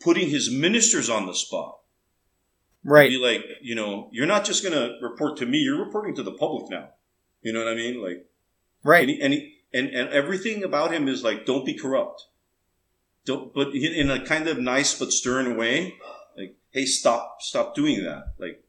putting 0.00 0.30
his 0.30 0.50
ministers 0.50 1.10
on 1.10 1.26
the 1.26 1.34
spot. 1.34 1.78
Right. 2.84 3.10
Be 3.10 3.18
like, 3.18 3.44
you 3.62 3.74
know, 3.74 4.08
you're 4.12 4.26
not 4.26 4.44
just 4.44 4.62
gonna 4.62 4.90
report 5.02 5.36
to 5.38 5.46
me; 5.46 5.58
you're 5.58 5.84
reporting 5.84 6.14
to 6.16 6.22
the 6.22 6.32
public 6.32 6.70
now. 6.70 6.90
You 7.42 7.52
know 7.52 7.64
what 7.64 7.72
I 7.72 7.76
mean? 7.76 8.02
Like, 8.02 8.26
right. 8.82 9.08
And 9.08 9.10
he, 9.10 9.20
and, 9.20 9.32
he, 9.32 9.56
and 9.72 9.88
and 9.88 10.08
everything 10.10 10.62
about 10.62 10.92
him 10.92 11.08
is 11.08 11.22
like, 11.22 11.46
don't 11.46 11.66
be 11.66 11.74
corrupt 11.74 12.22
don't, 13.26 13.52
but 13.52 13.74
in 13.74 14.10
a 14.10 14.24
kind 14.24 14.48
of 14.48 14.58
nice 14.58 14.98
but 14.98 15.12
stern 15.12 15.56
way, 15.56 15.94
like, 16.38 16.56
hey, 16.70 16.86
stop, 16.86 17.38
stop 17.40 17.74
doing 17.74 18.02
that. 18.04 18.32
Like, 18.38 18.64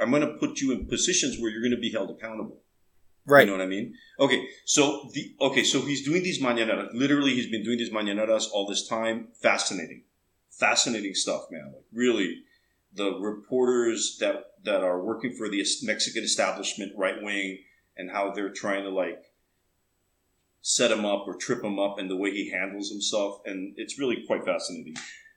I'm 0.00 0.10
going 0.10 0.22
to 0.22 0.34
put 0.34 0.60
you 0.60 0.72
in 0.72 0.86
positions 0.86 1.38
where 1.38 1.50
you're 1.50 1.62
going 1.62 1.72
to 1.72 1.80
be 1.80 1.90
held 1.90 2.10
accountable. 2.10 2.62
Right. 3.24 3.46
You 3.46 3.52
know 3.52 3.58
what 3.58 3.64
I 3.64 3.68
mean? 3.68 3.94
Okay. 4.18 4.46
So 4.64 5.08
the, 5.14 5.34
okay. 5.40 5.62
So 5.62 5.80
he's 5.82 6.04
doing 6.04 6.22
these 6.22 6.42
mañaneras. 6.42 6.88
Literally, 6.92 7.34
he's 7.34 7.50
been 7.50 7.62
doing 7.62 7.78
these 7.78 7.92
mañaneras 7.92 8.46
all 8.52 8.66
this 8.66 8.86
time. 8.88 9.28
Fascinating. 9.40 10.02
Fascinating 10.50 11.14
stuff, 11.14 11.42
man. 11.50 11.72
Like 11.72 11.84
really, 11.92 12.42
the 12.94 13.12
reporters 13.20 14.18
that, 14.20 14.44
that 14.64 14.82
are 14.82 15.02
working 15.02 15.34
for 15.36 15.48
the 15.48 15.64
Mexican 15.82 16.24
establishment, 16.24 16.92
right 16.96 17.22
wing, 17.22 17.58
and 17.96 18.10
how 18.10 18.32
they're 18.32 18.52
trying 18.52 18.84
to 18.84 18.90
like 18.90 19.22
set 20.60 20.90
him 20.90 21.04
up 21.04 21.24
or 21.26 21.36
trip 21.36 21.62
him 21.62 21.78
up 21.78 21.98
and 21.98 22.10
the 22.10 22.16
way 22.16 22.30
he 22.32 22.50
handles 22.50 22.90
himself. 22.90 23.40
And 23.46 23.74
it's 23.76 23.98
really 23.98 24.24
quite 24.26 24.44
fascinating. 24.44 24.96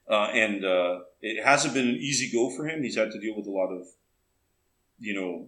Uh, 0.09 0.29
and 0.33 0.65
uh, 0.65 0.99
it 1.21 1.43
hasn't 1.43 1.73
been 1.73 1.87
an 1.87 1.95
easy 1.95 2.31
go 2.31 2.55
for 2.55 2.67
him. 2.67 2.83
He's 2.83 2.97
had 2.97 3.11
to 3.11 3.19
deal 3.19 3.35
with 3.35 3.47
a 3.47 3.51
lot 3.51 3.71
of, 3.71 3.87
you 4.99 5.13
know, 5.13 5.47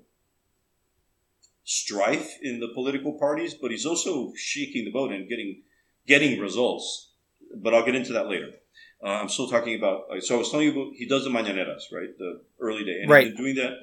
strife 1.64 2.38
in 2.42 2.60
the 2.60 2.70
political 2.74 3.14
parties, 3.20 3.54
but 3.54 3.72
he's 3.72 3.86
also 3.86 4.32
shaking 4.36 4.86
the 4.86 4.92
boat 4.92 5.12
and 5.12 5.28
getting 5.28 5.64
getting 6.08 6.40
results. 6.40 7.12
But 7.56 7.74
I'll 7.74 7.86
get 7.86 7.96
into 7.96 8.14
that 8.14 8.28
later. 8.28 8.52
Uh, 9.04 9.10
I'm 9.10 9.30
still 9.30 9.50
talking 9.50 9.76
about. 9.76 10.06
So 10.22 10.36
I 10.36 10.38
was 10.40 10.50
telling 10.50 10.68
you 10.68 10.72
about 10.72 10.94
he 10.96 11.08
does 11.08 11.24
the 11.24 11.30
mañaneras, 11.30 11.92
right? 11.92 12.18
The 12.18 12.42
early 12.60 12.84
day, 12.84 13.02
and 13.02 13.10
right. 13.10 13.26
he's 13.26 13.36
been 13.36 13.44
doing 13.44 13.56
that 13.56 13.74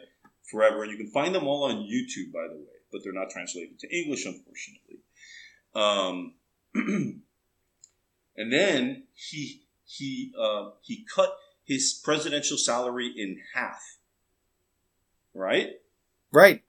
forever. 0.51 0.83
And 0.83 0.91
you 0.93 0.99
can 0.99 1.11
find 1.11 1.35
them 1.35 1.47
all 1.47 1.65
on 1.65 1.77
YouTube, 1.77 2.33
by 2.33 2.49
the 2.49 2.59
way, 2.59 2.75
but 2.91 3.03
they're 3.05 3.13
not 3.13 3.31
translated 3.31 3.79
to 3.81 3.97
English, 3.97 4.27
unfortunately. 4.27 5.01
Um, 5.75 6.35
and 8.37 8.53
then 8.53 9.05
he 9.15 9.63
he 9.85 10.33
uh, 10.39 10.71
he 10.83 11.07
cut 11.15 11.37
his 11.65 12.01
presidential 12.03 12.57
salary 12.57 13.13
in 13.17 13.39
half. 13.55 13.99
Right. 15.35 15.71
Right. 16.33 16.63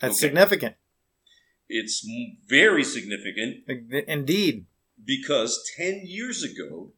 That's 0.00 0.14
okay. 0.14 0.28
significant. 0.28 0.76
It's 1.68 2.06
very 2.46 2.84
significant. 2.84 3.64
Indeed. 4.08 4.66
Because 5.02 5.62
ten 5.76 6.02
years 6.04 6.42
ago, 6.42 6.92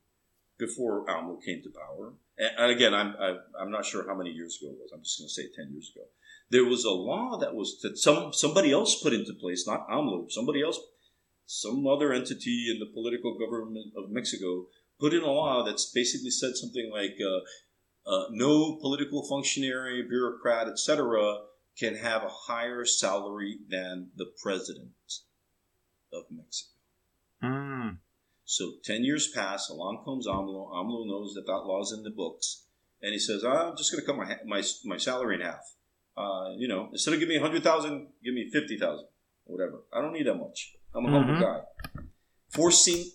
before 0.59 1.07
AMLO 1.07 1.43
came 1.45 1.63
to 1.63 1.71
power, 1.71 2.15
and 2.39 2.71
again, 2.71 2.95
I'm 2.95 3.15
I'm 3.61 3.71
not 3.71 3.85
sure 3.85 4.07
how 4.07 4.17
many 4.17 4.31
years 4.31 4.59
ago 4.61 4.73
it 4.73 4.79
was. 4.79 4.91
I'm 4.93 5.03
just 5.03 5.19
going 5.19 5.29
to 5.29 5.33
say 5.33 5.49
ten 5.55 5.73
years 5.73 5.93
ago. 5.95 6.07
There 6.51 6.65
was 6.65 6.85
a 6.85 6.91
law 6.91 7.39
that 7.39 7.55
was 7.55 7.81
that 7.83 7.99
some 7.99 8.33
somebody 8.33 8.73
else 8.73 9.01
put 9.03 9.13
into 9.13 9.35
place, 9.35 9.67
not 9.67 9.89
AMLO. 9.89 10.31
Somebody 10.31 10.63
else 10.63 10.79
some 11.47 11.87
other 11.87 12.13
entity 12.13 12.71
in 12.71 12.79
the 12.79 12.87
political 12.87 13.39
government 13.39 13.93
of 13.97 14.11
Mexico 14.11 14.67
put 14.99 15.13
in 15.13 15.23
a 15.23 15.31
law 15.31 15.63
that's 15.65 15.91
basically 15.93 16.31
said 16.31 16.53
something 16.55 16.91
like 16.91 17.17
uh, 17.21 17.41
uh, 18.07 18.25
no 18.31 18.77
political 18.77 19.27
functionary, 19.29 20.03
bureaucrat, 20.03 20.69
etc., 20.69 21.39
can 21.79 21.97
have 21.97 22.23
a 22.23 22.29
higher 22.29 22.85
salary 22.85 23.59
than 23.69 24.09
the 24.17 24.27
president 24.43 24.91
of 26.13 26.25
Mexico. 26.31 26.71
Mm. 27.43 27.97
So 28.45 28.75
10 28.85 29.05
years 29.05 29.31
pass, 29.35 29.69
along 29.71 30.03
comes 30.05 30.27
AMLO. 30.27 30.73
AMLO 30.75 31.07
knows 31.07 31.35
that 31.35 31.47
that 31.47 31.65
law's 31.65 31.93
in 31.93 32.03
the 32.03 32.11
books. 32.11 32.65
And 33.01 33.13
he 33.13 33.19
says, 33.19 33.45
I'm 33.45 33.77
just 33.77 33.91
going 33.91 34.05
to 34.05 34.07
cut 34.07 34.17
my, 34.17 34.37
my, 34.47 34.63
my 34.85 34.97
salary 34.99 35.37
in 35.37 35.41
half. 35.41 35.75
Uh, 36.17 36.51
you 36.57 36.69
know, 36.69 36.89
instead 36.93 37.15
of 37.15 37.21
giving 37.21 37.37
me 37.37 37.41
100000 37.41 38.09
give 38.23 38.35
me 38.35 38.51
50000 38.53 39.07
whatever. 39.45 39.81
I 39.93 40.01
don't 40.03 40.13
need 40.13 40.27
that 40.27 40.35
much. 40.35 40.75
I'm 40.95 41.07
a 41.07 41.09
mm-hmm. 41.09 41.17
humble 41.17 41.41
guy. 41.41 41.61
Forcing 42.51 43.11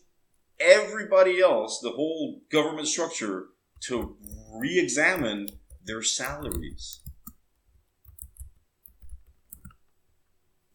everybody 0.59 1.39
else, 1.39 1.79
the 1.81 1.91
whole 1.91 2.41
government 2.51 2.87
structure, 2.87 3.47
to 3.81 4.17
re 4.59 4.79
examine 4.79 5.47
their 5.85 6.01
salaries. 6.01 7.01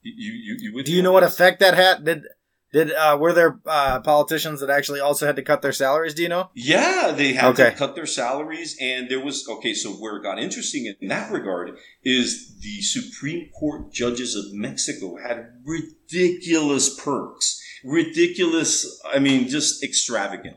You, 0.02 0.32
you, 0.32 0.56
you, 0.58 0.82
Do 0.82 0.92
you 0.92 1.02
know 1.02 1.12
what 1.12 1.22
effect 1.22 1.60
that 1.60 1.74
had? 1.74 2.04
Did 2.04 2.24
did 2.72 2.90
uh, 2.92 3.18
were 3.20 3.34
there 3.34 3.60
uh, 3.66 4.00
politicians 4.00 4.60
that 4.60 4.70
actually 4.70 4.98
also 4.98 5.26
had 5.26 5.36
to 5.36 5.42
cut 5.42 5.60
their 5.60 5.72
salaries? 5.72 6.14
Do 6.14 6.22
you 6.22 6.28
know? 6.28 6.50
Yeah, 6.54 7.12
they 7.14 7.34
had 7.34 7.52
okay. 7.52 7.70
to 7.70 7.76
cut 7.76 7.94
their 7.94 8.06
salaries, 8.06 8.76
and 8.80 9.10
there 9.10 9.22
was 9.22 9.46
okay. 9.46 9.74
So 9.74 9.90
where 9.90 10.16
it 10.16 10.22
got 10.22 10.38
interesting 10.38 10.92
in 11.00 11.08
that 11.08 11.30
regard 11.30 11.76
is 12.02 12.58
the 12.60 12.80
Supreme 12.80 13.50
Court 13.50 13.92
judges 13.92 14.34
of 14.34 14.54
Mexico 14.54 15.16
had 15.22 15.48
ridiculous 15.64 16.98
perks, 16.98 17.60
ridiculous. 17.84 19.00
I 19.04 19.18
mean, 19.18 19.48
just 19.48 19.84
extravagant, 19.84 20.56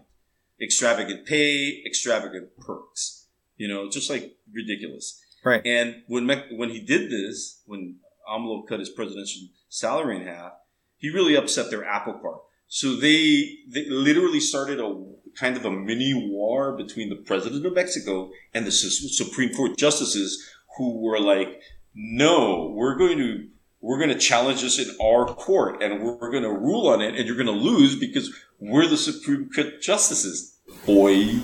extravagant 0.61 1.27
pay, 1.27 1.83
extravagant 1.85 2.49
perks. 2.57 3.14
You 3.57 3.67
know, 3.67 3.89
just 3.89 4.09
like 4.09 4.35
ridiculous. 4.53 5.21
Right. 5.43 5.61
And 5.65 6.03
when 6.07 6.27
when 6.51 6.69
he 6.69 6.79
did 6.79 7.09
this, 7.09 7.61
when 7.65 7.97
AMLO 8.29 8.67
cut 8.67 8.79
his 8.79 8.89
presidential 8.89 9.41
salary 9.69 10.17
in 10.17 10.27
half 10.27 10.53
he 10.97 11.09
really 11.09 11.35
upset 11.35 11.69
their 11.69 11.85
apple 11.85 12.13
cart. 12.13 12.39
So 12.67 12.95
they, 12.95 13.57
they 13.69 13.85
literally 13.89 14.39
started 14.39 14.79
a 14.79 15.05
kind 15.37 15.55
of 15.55 15.65
a 15.65 15.71
mini 15.71 16.29
war 16.31 16.75
between 16.75 17.09
the 17.09 17.15
president 17.15 17.65
of 17.65 17.75
Mexico 17.75 18.31
and 18.53 18.65
the 18.65 18.71
Supreme 18.71 19.53
Court 19.53 19.77
justices 19.77 20.49
who 20.77 20.99
were 20.99 21.19
like, 21.19 21.61
no, 21.93 22.73
we're 22.75 22.97
going 22.97 23.17
to, 23.19 23.47
we're 23.81 23.99
going 23.99 24.09
to 24.09 24.17
challenge 24.17 24.61
this 24.61 24.79
in 24.79 24.95
our 24.99 25.25
court 25.25 25.83
and 25.83 26.01
we're, 26.01 26.15
we're 26.15 26.31
going 26.31 26.43
to 26.43 26.49
rule 26.49 26.87
on 26.87 27.01
it 27.01 27.15
and 27.15 27.27
you're 27.27 27.35
going 27.35 27.45
to 27.45 27.51
lose 27.51 27.99
because 27.99 28.33
we're 28.59 28.87
the 28.87 28.97
Supreme 28.97 29.49
Court 29.53 29.81
justices, 29.81 30.57
boy. 30.85 31.35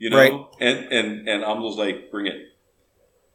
You 0.00 0.08
know, 0.10 0.16
right. 0.16 0.32
and, 0.60 0.78
and, 0.90 1.28
and 1.28 1.44
AMLO's 1.44 1.76
like, 1.76 2.10
bring 2.10 2.26
it. 2.26 2.38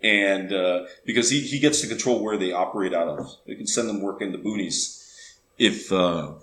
and 0.01 0.51
uh, 0.51 0.86
because 1.06 1.30
he, 1.30 1.39
he 1.41 1.60
gets 1.60 1.80
to 1.82 1.88
control 1.88 2.23
where 2.23 2.38
they 2.38 2.51
operate 2.51 2.93
out 2.93 3.08
of, 3.08 3.28
they 3.45 3.54
can 3.56 3.67
send 3.67 3.88
them 3.88 4.01
work 4.01 4.21
in 4.21 4.32
the 4.32 4.39
boonies 4.39 5.01
if 5.58 5.91
uh, 5.93 6.34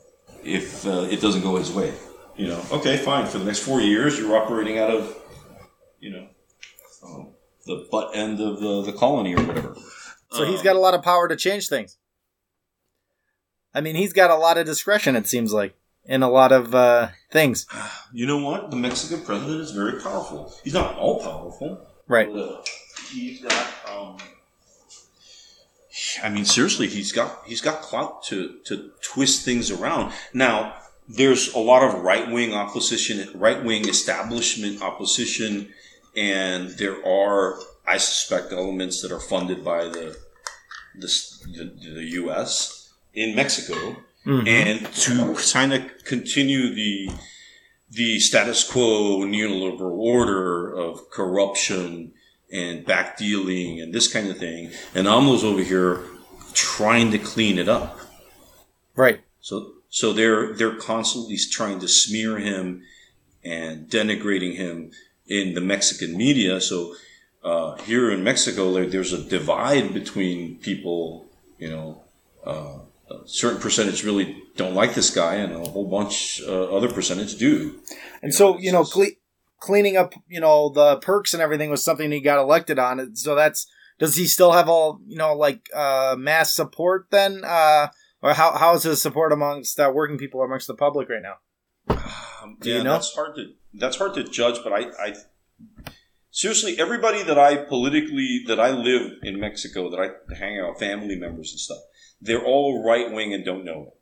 if 0.45 0.87
uh, 0.87 1.09
it 1.11 1.21
doesn't 1.21 1.43
go 1.43 1.57
his 1.57 1.73
way. 1.73 1.93
You 2.37 2.47
know, 2.49 2.65
okay, 2.71 2.97
fine. 2.97 3.27
For 3.27 3.39
the 3.39 3.45
next 3.45 3.61
four 3.61 3.81
years, 3.81 4.19
you're 4.19 4.37
operating 4.37 4.79
out 4.79 4.91
of 4.91 5.19
you 6.01 6.11
know 6.11 6.29
um, 7.05 7.29
the 7.67 7.87
butt 7.91 8.13
end 8.15 8.41
of 8.41 8.61
the, 8.61 8.83
the 8.83 8.93
colony 8.93 9.35
or 9.35 9.43
whatever. 9.45 9.77
So 10.31 10.47
he's 10.47 10.63
got 10.63 10.77
a 10.77 10.79
lot 10.79 10.95
of 10.95 11.03
power 11.03 11.29
to 11.29 11.37
change 11.37 11.69
things. 11.69 11.99
I 13.75 13.83
mean, 13.83 13.97
he's 13.97 14.15
got 14.15 14.31
a 14.31 14.37
lot 14.37 14.57
of 14.57 14.65
discretion. 14.67 15.15
It 15.15 15.27
seems 15.27 15.53
like 15.53 15.75
in 16.07 16.23
a 16.23 16.29
lot 16.29 16.53
of 16.53 16.75
uh, 16.75 17.09
things. 17.31 17.67
You 18.15 18.27
know 18.27 18.45
what? 18.45 18.71
The 18.71 18.77
Mexican 18.77 19.25
president 19.25 19.63
is 19.63 19.71
very 19.71 19.99
powerful. 19.99 20.53
He's 20.63 20.75
not 20.75 20.99
all 20.99 21.19
powerful. 21.23 21.81
Right. 22.07 22.31
But, 22.31 22.39
uh, 22.39 22.63
he's 23.11 23.41
got. 23.41 23.69
Um, 23.91 24.19
I 26.23 26.29
mean, 26.29 26.45
seriously, 26.45 26.89
he's 26.89 27.11
got 27.11 27.43
he's 27.47 27.63
got 27.63 27.81
clout 27.81 28.23
to 28.25 28.59
to 28.67 28.91
twist 29.01 29.47
things 29.47 29.71
around. 29.71 30.13
Now, 30.35 30.75
there's 31.09 31.55
a 31.55 31.59
lot 31.59 31.83
of 31.83 32.03
right 32.03 32.31
wing 32.31 32.53
opposition, 32.53 33.31
right 33.35 33.65
wing 33.65 33.89
establishment 33.89 34.83
opposition, 34.83 35.73
and 36.15 36.69
there 36.71 37.05
are, 37.07 37.59
I 37.87 37.97
suspect, 37.97 38.53
elements 38.53 39.01
that 39.01 39.11
are 39.11 39.21
funded 39.21 39.65
by 39.65 39.85
the 39.85 40.19
the, 40.95 41.07
the, 41.47 41.93
the 41.95 42.05
U.S. 42.21 42.93
in 43.15 43.35
Mexico 43.35 43.97
Mhm. 44.27 44.47
and 44.47 44.95
to 44.95 45.35
kind 45.53 45.73
of 45.73 45.83
continue 46.05 46.75
the 46.75 47.11
the 47.91 48.19
status 48.21 48.65
quo 48.65 49.19
neoliberal 49.27 49.99
order 49.99 50.73
of 50.73 51.11
corruption 51.11 52.13
and 52.51 52.87
back 52.87 53.19
dealing 53.19 53.81
and 53.81 53.93
this 53.93 54.11
kind 54.11 54.29
of 54.31 54.39
thing. 54.39 54.71
And 54.95 55.07
AMLO's 55.07 55.45
over 55.45 55.63
here 55.63 56.01
trying 56.55 57.11
to 57.11 57.19
clean 57.19 57.59
it 57.59 57.69
up. 57.69 57.99
Right. 58.95 59.21
So 59.41 59.75
so 59.91 60.13
they're 60.13 60.55
they're 60.55 60.77
constantly 60.77 61.37
trying 61.51 61.81
to 61.81 61.89
smear 61.89 62.39
him 62.39 62.83
and 63.45 63.89
denigrating 63.89 64.57
him 64.57 64.93
in 65.27 65.55
the 65.55 65.61
Mexican 65.61 66.17
media. 66.17 66.61
So 66.61 66.95
uh, 67.45 67.77
here 67.83 68.11
in 68.11 68.23
Mexico, 68.23 68.73
there, 68.73 68.87
there's 68.87 69.13
a 69.13 69.23
divide 69.23 69.93
between 69.93 70.59
people. 70.59 71.27
You 71.59 71.71
know, 71.71 72.03
uh, 72.45 72.79
a 73.11 73.27
certain 73.27 73.61
percentage 73.61 74.05
really 74.05 74.43
don't 74.57 74.75
like 74.75 74.95
this 74.95 75.11
guy, 75.11 75.37
and 75.37 75.53
a 75.53 75.69
whole 75.69 75.89
bunch 75.89 76.43
uh, 76.47 76.75
other 76.75 76.91
percentage 76.91 77.37
do. 77.39 77.81
And 78.23 78.33
Yeah, 78.33 78.39
so, 78.39 78.55
it's 78.55 78.65
you 78.65 78.73
know, 78.73 78.85
cle- 78.85 79.17
cleaning 79.61 79.97
up, 79.97 80.15
you 80.29 80.41
know, 80.41 80.69
the 80.69 80.97
perks 80.97 81.35
and 81.35 81.43
everything 81.43 81.71
was 81.71 81.85
something 81.85 82.11
he 82.11 82.21
got 82.21 82.39
elected 82.39 82.79
on. 82.79 83.15
So 83.17 83.35
that's 83.35 83.67
does 83.99 84.17
he 84.17 84.27
still 84.27 84.53
have 84.53 84.69
all, 84.69 85.01
you 85.07 85.17
know, 85.17 85.35
like 85.35 85.69
uh, 85.75 86.17
mass 86.19 86.53
support 86.53 87.07
then, 87.11 87.43
uh, 87.45 87.89
or 88.23 88.35
how 88.35 88.53
how 88.57 88.75
is 88.75 88.83
his 88.83 89.01
support 89.03 89.33
amongst 89.33 89.79
uh, 89.79 89.91
working 89.95 90.19
people 90.19 90.43
amongst 90.43 90.67
the 90.67 90.75
public 90.75 91.09
right 91.09 91.23
now? 91.23 91.37
Um, 92.43 92.57
Do 92.61 92.71
yeah, 92.71 92.79
you 92.79 92.85
know? 92.85 92.93
that's 92.93 93.15
hard 93.15 93.37
to 93.37 93.53
that's 93.75 93.97
hard 93.97 94.15
to 94.15 94.25
judge, 94.25 94.59
but 94.65 94.73
I, 94.73 94.91
I 94.99 95.15
seriously 96.31 96.79
everybody 96.79 97.23
that 97.23 97.39
I 97.39 97.57
politically 97.57 98.43
that 98.47 98.59
I 98.59 98.71
live 98.71 99.13
in 99.23 99.39
Mexico 99.39 99.91
that 99.91 100.01
I 100.01 100.35
hang 100.35 100.59
out 100.59 100.79
family 100.79 101.17
members 101.17 101.53
and 101.53 101.61
stuff, 101.61 101.79
they're 102.23 102.45
all 102.45 102.83
right 102.85 103.11
wing 103.13 103.35
and 103.35 103.45
don't 103.45 103.65
know 103.65 103.89
it. 103.89 103.97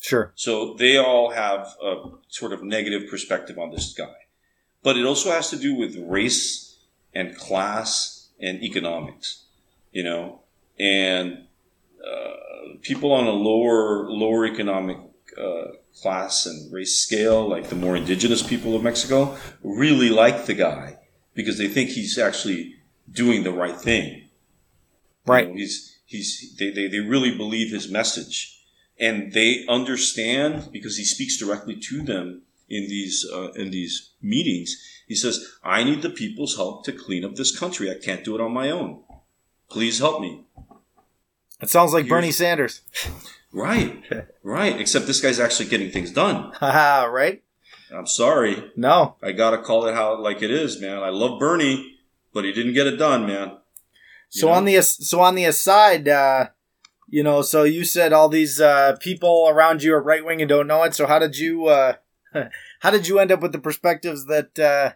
Sure. 0.00 0.32
So 0.36 0.74
they 0.74 0.96
all 0.96 1.30
have 1.30 1.74
a 1.82 2.10
sort 2.28 2.52
of 2.52 2.62
negative 2.62 3.10
perspective 3.10 3.58
on 3.58 3.70
this 3.70 3.92
guy. 3.92 4.14
But 4.82 4.96
it 4.96 5.04
also 5.04 5.30
has 5.32 5.50
to 5.50 5.56
do 5.56 5.74
with 5.74 5.96
race 5.96 6.78
and 7.12 7.36
class 7.36 8.28
and 8.40 8.62
economics, 8.62 9.44
you 9.90 10.04
know, 10.04 10.42
and 10.78 11.46
uh, 12.06 12.76
people 12.82 13.12
on 13.12 13.26
a 13.26 13.32
lower 13.32 14.08
lower 14.08 14.46
economic 14.46 14.98
uh, 15.36 15.72
class 16.00 16.46
and 16.46 16.72
race 16.72 16.96
scale, 16.96 17.48
like 17.48 17.68
the 17.68 17.74
more 17.74 17.96
indigenous 17.96 18.42
people 18.42 18.76
of 18.76 18.82
Mexico, 18.82 19.36
really 19.64 20.10
like 20.10 20.46
the 20.46 20.54
guy 20.54 20.98
because 21.34 21.58
they 21.58 21.68
think 21.68 21.90
he's 21.90 22.18
actually 22.18 22.76
doing 23.10 23.42
the 23.42 23.52
right 23.52 23.76
thing. 23.80 24.14
You 25.26 25.32
Right. 25.32 25.48
know, 25.48 25.54
he's 25.54 25.95
he's 26.06 26.56
they, 26.58 26.70
they, 26.70 26.88
they 26.88 27.00
really 27.00 27.36
believe 27.36 27.70
his 27.70 27.90
message, 27.90 28.62
and 28.98 29.32
they 29.32 29.66
understand 29.68 30.70
because 30.72 30.96
he 30.96 31.04
speaks 31.04 31.36
directly 31.38 31.76
to 31.76 32.02
them 32.02 32.42
in 32.68 32.88
these 32.88 33.26
uh, 33.30 33.52
in 33.52 33.70
these 33.70 34.12
meetings. 34.22 34.74
He 35.06 35.14
says, 35.14 35.46
"I 35.62 35.84
need 35.84 36.00
the 36.02 36.10
people's 36.10 36.56
help 36.56 36.84
to 36.86 36.92
clean 36.92 37.24
up 37.24 37.34
this 37.34 37.56
country. 37.56 37.90
I 37.90 37.98
can't 38.02 38.24
do 38.24 38.34
it 38.34 38.40
on 38.40 38.52
my 38.52 38.70
own. 38.70 39.02
Please 39.68 39.98
help 39.98 40.20
me." 40.22 40.44
It 41.60 41.70
sounds 41.70 41.92
like 41.92 42.04
Here's- 42.06 42.10
Bernie 42.22 42.32
Sanders. 42.32 42.80
Right, 43.52 44.02
right. 44.42 44.78
Except 44.78 45.06
this 45.06 45.22
guy's 45.22 45.40
actually 45.40 45.70
getting 45.70 45.90
things 45.90 46.10
done. 46.10 46.52
Haha, 46.60 47.04
right? 47.06 47.42
I'm 47.90 48.06
sorry, 48.06 48.70
No. 48.76 49.16
I 49.22 49.32
gotta 49.32 49.56
call 49.62 49.86
it 49.86 49.94
how 49.94 50.20
like 50.20 50.42
it 50.42 50.50
is, 50.50 50.78
man. 50.78 50.98
I 51.02 51.08
love 51.08 51.38
Bernie, 51.40 51.96
but 52.34 52.44
he 52.44 52.52
didn't 52.52 52.74
get 52.74 52.86
it 52.86 52.96
done, 52.98 53.26
man. 53.26 53.56
So 54.28 54.48
know? 54.48 54.54
on 54.54 54.64
the 54.64 54.82
so 54.82 55.20
on 55.20 55.34
the 55.34 55.44
aside, 55.44 56.08
uh, 56.08 56.48
you 57.08 57.22
know, 57.22 57.42
so 57.42 57.62
you 57.62 57.84
said 57.84 58.12
all 58.12 58.28
these 58.28 58.60
uh, 58.60 58.96
people 59.00 59.46
around 59.48 59.82
you 59.82 59.94
are 59.94 60.02
right 60.02 60.24
wing 60.24 60.40
and 60.40 60.48
don't 60.48 60.66
know 60.66 60.82
it. 60.82 60.94
So 60.94 61.06
how 61.06 61.18
did 61.18 61.38
you 61.38 61.66
uh, 61.66 61.94
how 62.80 62.90
did 62.90 63.08
you 63.08 63.18
end 63.18 63.32
up 63.32 63.40
with 63.40 63.52
the 63.52 63.58
perspectives 63.58 64.26
that 64.26 64.58
uh, 64.58 64.92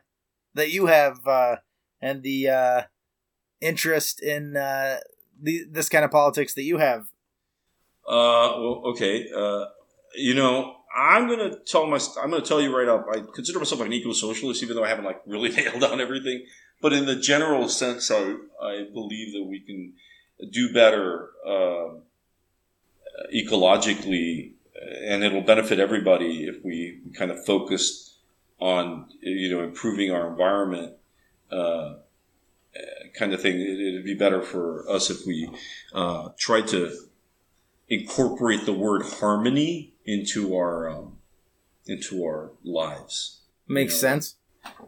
that 0.55 0.71
you 0.71 0.87
have 0.87 1.27
uh, 1.27 1.57
and 2.01 2.23
the 2.23 2.49
uh, 2.49 2.83
interest 3.61 4.23
in 4.23 4.57
uh, 4.57 4.99
the, 5.41 5.65
this 5.71 5.89
kind 5.89 6.05
of 6.05 6.11
politics 6.11 6.55
that 6.55 6.63
you 6.63 6.79
have? 6.79 7.03
Uh, 8.07 8.59
well, 8.59 8.83
okay. 8.87 9.27
Uh, 9.35 9.67
you 10.17 10.35
know, 10.35 10.75
I'm 10.97 11.29
gonna 11.29 11.57
tell 11.67 11.87
my, 11.87 11.99
I'm 12.21 12.31
gonna 12.31 12.43
tell 12.43 12.61
you 12.61 12.77
right 12.77 12.89
up. 12.89 13.07
I 13.13 13.23
consider 13.35 13.59
myself 13.59 13.81
like 13.81 13.89
an 13.89 13.93
eco-socialist, 13.93 14.63
even 14.63 14.77
though 14.77 14.85
I 14.85 14.89
haven't 14.89 15.05
like 15.05 15.21
really 15.27 15.51
nailed 15.57 15.81
down 15.81 16.01
everything. 16.01 16.45
But 16.81 16.93
in 16.93 17.07
the 17.07 17.17
general 17.17 17.69
sense, 17.69 18.11
I, 18.11 18.37
I 18.63 18.87
believe 18.93 19.33
that 19.35 19.45
we 19.45 19.61
can 19.61 19.93
do 20.51 20.73
better 20.73 21.31
uh, 21.47 22.01
ecologically, 23.35 24.53
and 25.05 25.23
it'll 25.23 25.43
benefit 25.43 25.79
everybody 25.79 26.45
if 26.45 26.65
we 26.65 27.01
kind 27.15 27.31
of 27.31 27.45
focus 27.45 28.17
on 28.59 29.09
you 29.21 29.51
know 29.51 29.63
improving 29.63 30.11
our 30.11 30.29
environment. 30.31 30.95
Uh, 31.51 31.97
kind 33.19 33.33
of 33.33 33.43
thing. 33.43 33.61
It, 33.61 33.81
it'd 33.81 34.05
be 34.05 34.15
better 34.15 34.43
for 34.43 34.89
us 34.89 35.11
if 35.11 35.27
we 35.27 35.51
uh, 35.93 36.31
tried 36.39 36.69
to 36.69 36.93
incorporate 37.89 38.65
the 38.67 38.73
word 38.73 39.03
harmony 39.03 39.95
into 40.05 40.57
our 40.57 40.89
um, 40.89 41.19
into 41.87 42.25
our 42.25 42.53
lives. 42.65 43.41
Makes 43.69 43.95
You 43.95 44.09
know, 44.09 44.15
sense. 44.15 44.37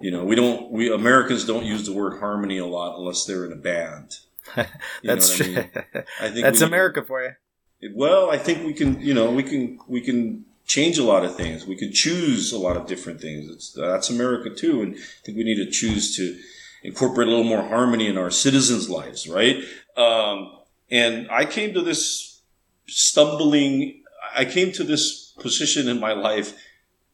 You 0.01 0.11
know, 0.11 0.25
we 0.25 0.35
don't 0.35 0.71
we 0.71 0.93
Americans 0.93 1.45
don't 1.45 1.65
use 1.65 1.87
the 1.87 1.93
word 1.93 2.19
harmony 2.21 2.59
a 2.59 2.67
lot 2.67 2.99
unless 2.99 3.25
they're 3.25 3.45
in 3.45 3.53
a 3.53 3.57
band. 3.57 4.17
That's 5.03 5.39
what 5.39 5.41
I 5.41 5.45
true. 5.45 5.55
mean? 5.55 5.71
I 6.21 6.29
think 6.31 6.43
That's 6.45 6.61
we- 6.61 6.67
America 6.67 7.03
for 7.05 7.23
you. 7.23 7.33
Well, 7.95 8.31
I 8.31 8.39
think 8.39 8.65
we 8.65 8.75
can. 8.75 9.01
You 9.01 9.15
know, 9.15 9.31
we 9.31 9.43
can 9.43 9.79
we 9.89 10.01
can 10.01 10.45
change 10.67 10.99
a 10.99 11.05
lot 11.05 11.25
of 11.25 11.35
things. 11.37 11.67
We 11.67 11.77
can 11.77 11.93
choose 11.93 12.53
a 12.53 12.59
lot 12.59 12.77
of 12.77 12.87
different 12.87 13.21
things. 13.21 13.51
It's, 13.51 13.73
that's 13.73 14.09
America 14.11 14.51
too, 14.51 14.83
and 14.83 14.95
I 14.95 14.99
think 15.25 15.37
we 15.37 15.45
need 15.45 15.57
to 15.65 15.71
choose 15.71 16.17
to 16.17 16.39
incorporate 16.85 17.27
a 17.29 17.31
little 17.31 17.45
more 17.45 17.63
harmony 17.63 18.07
in 18.07 18.17
our 18.19 18.31
citizens' 18.31 18.89
lives, 18.89 19.29
right? 19.29 19.57
Um, 19.97 20.53
and 20.91 21.29
I 21.31 21.45
came 21.45 21.75
to 21.75 21.81
this 21.83 22.41
stumbling. 22.87 24.03
I 24.35 24.45
came 24.45 24.71
to 24.73 24.85
this 24.85 25.33
position 25.41 25.89
in 25.89 25.99
my 25.99 26.13
life, 26.13 26.55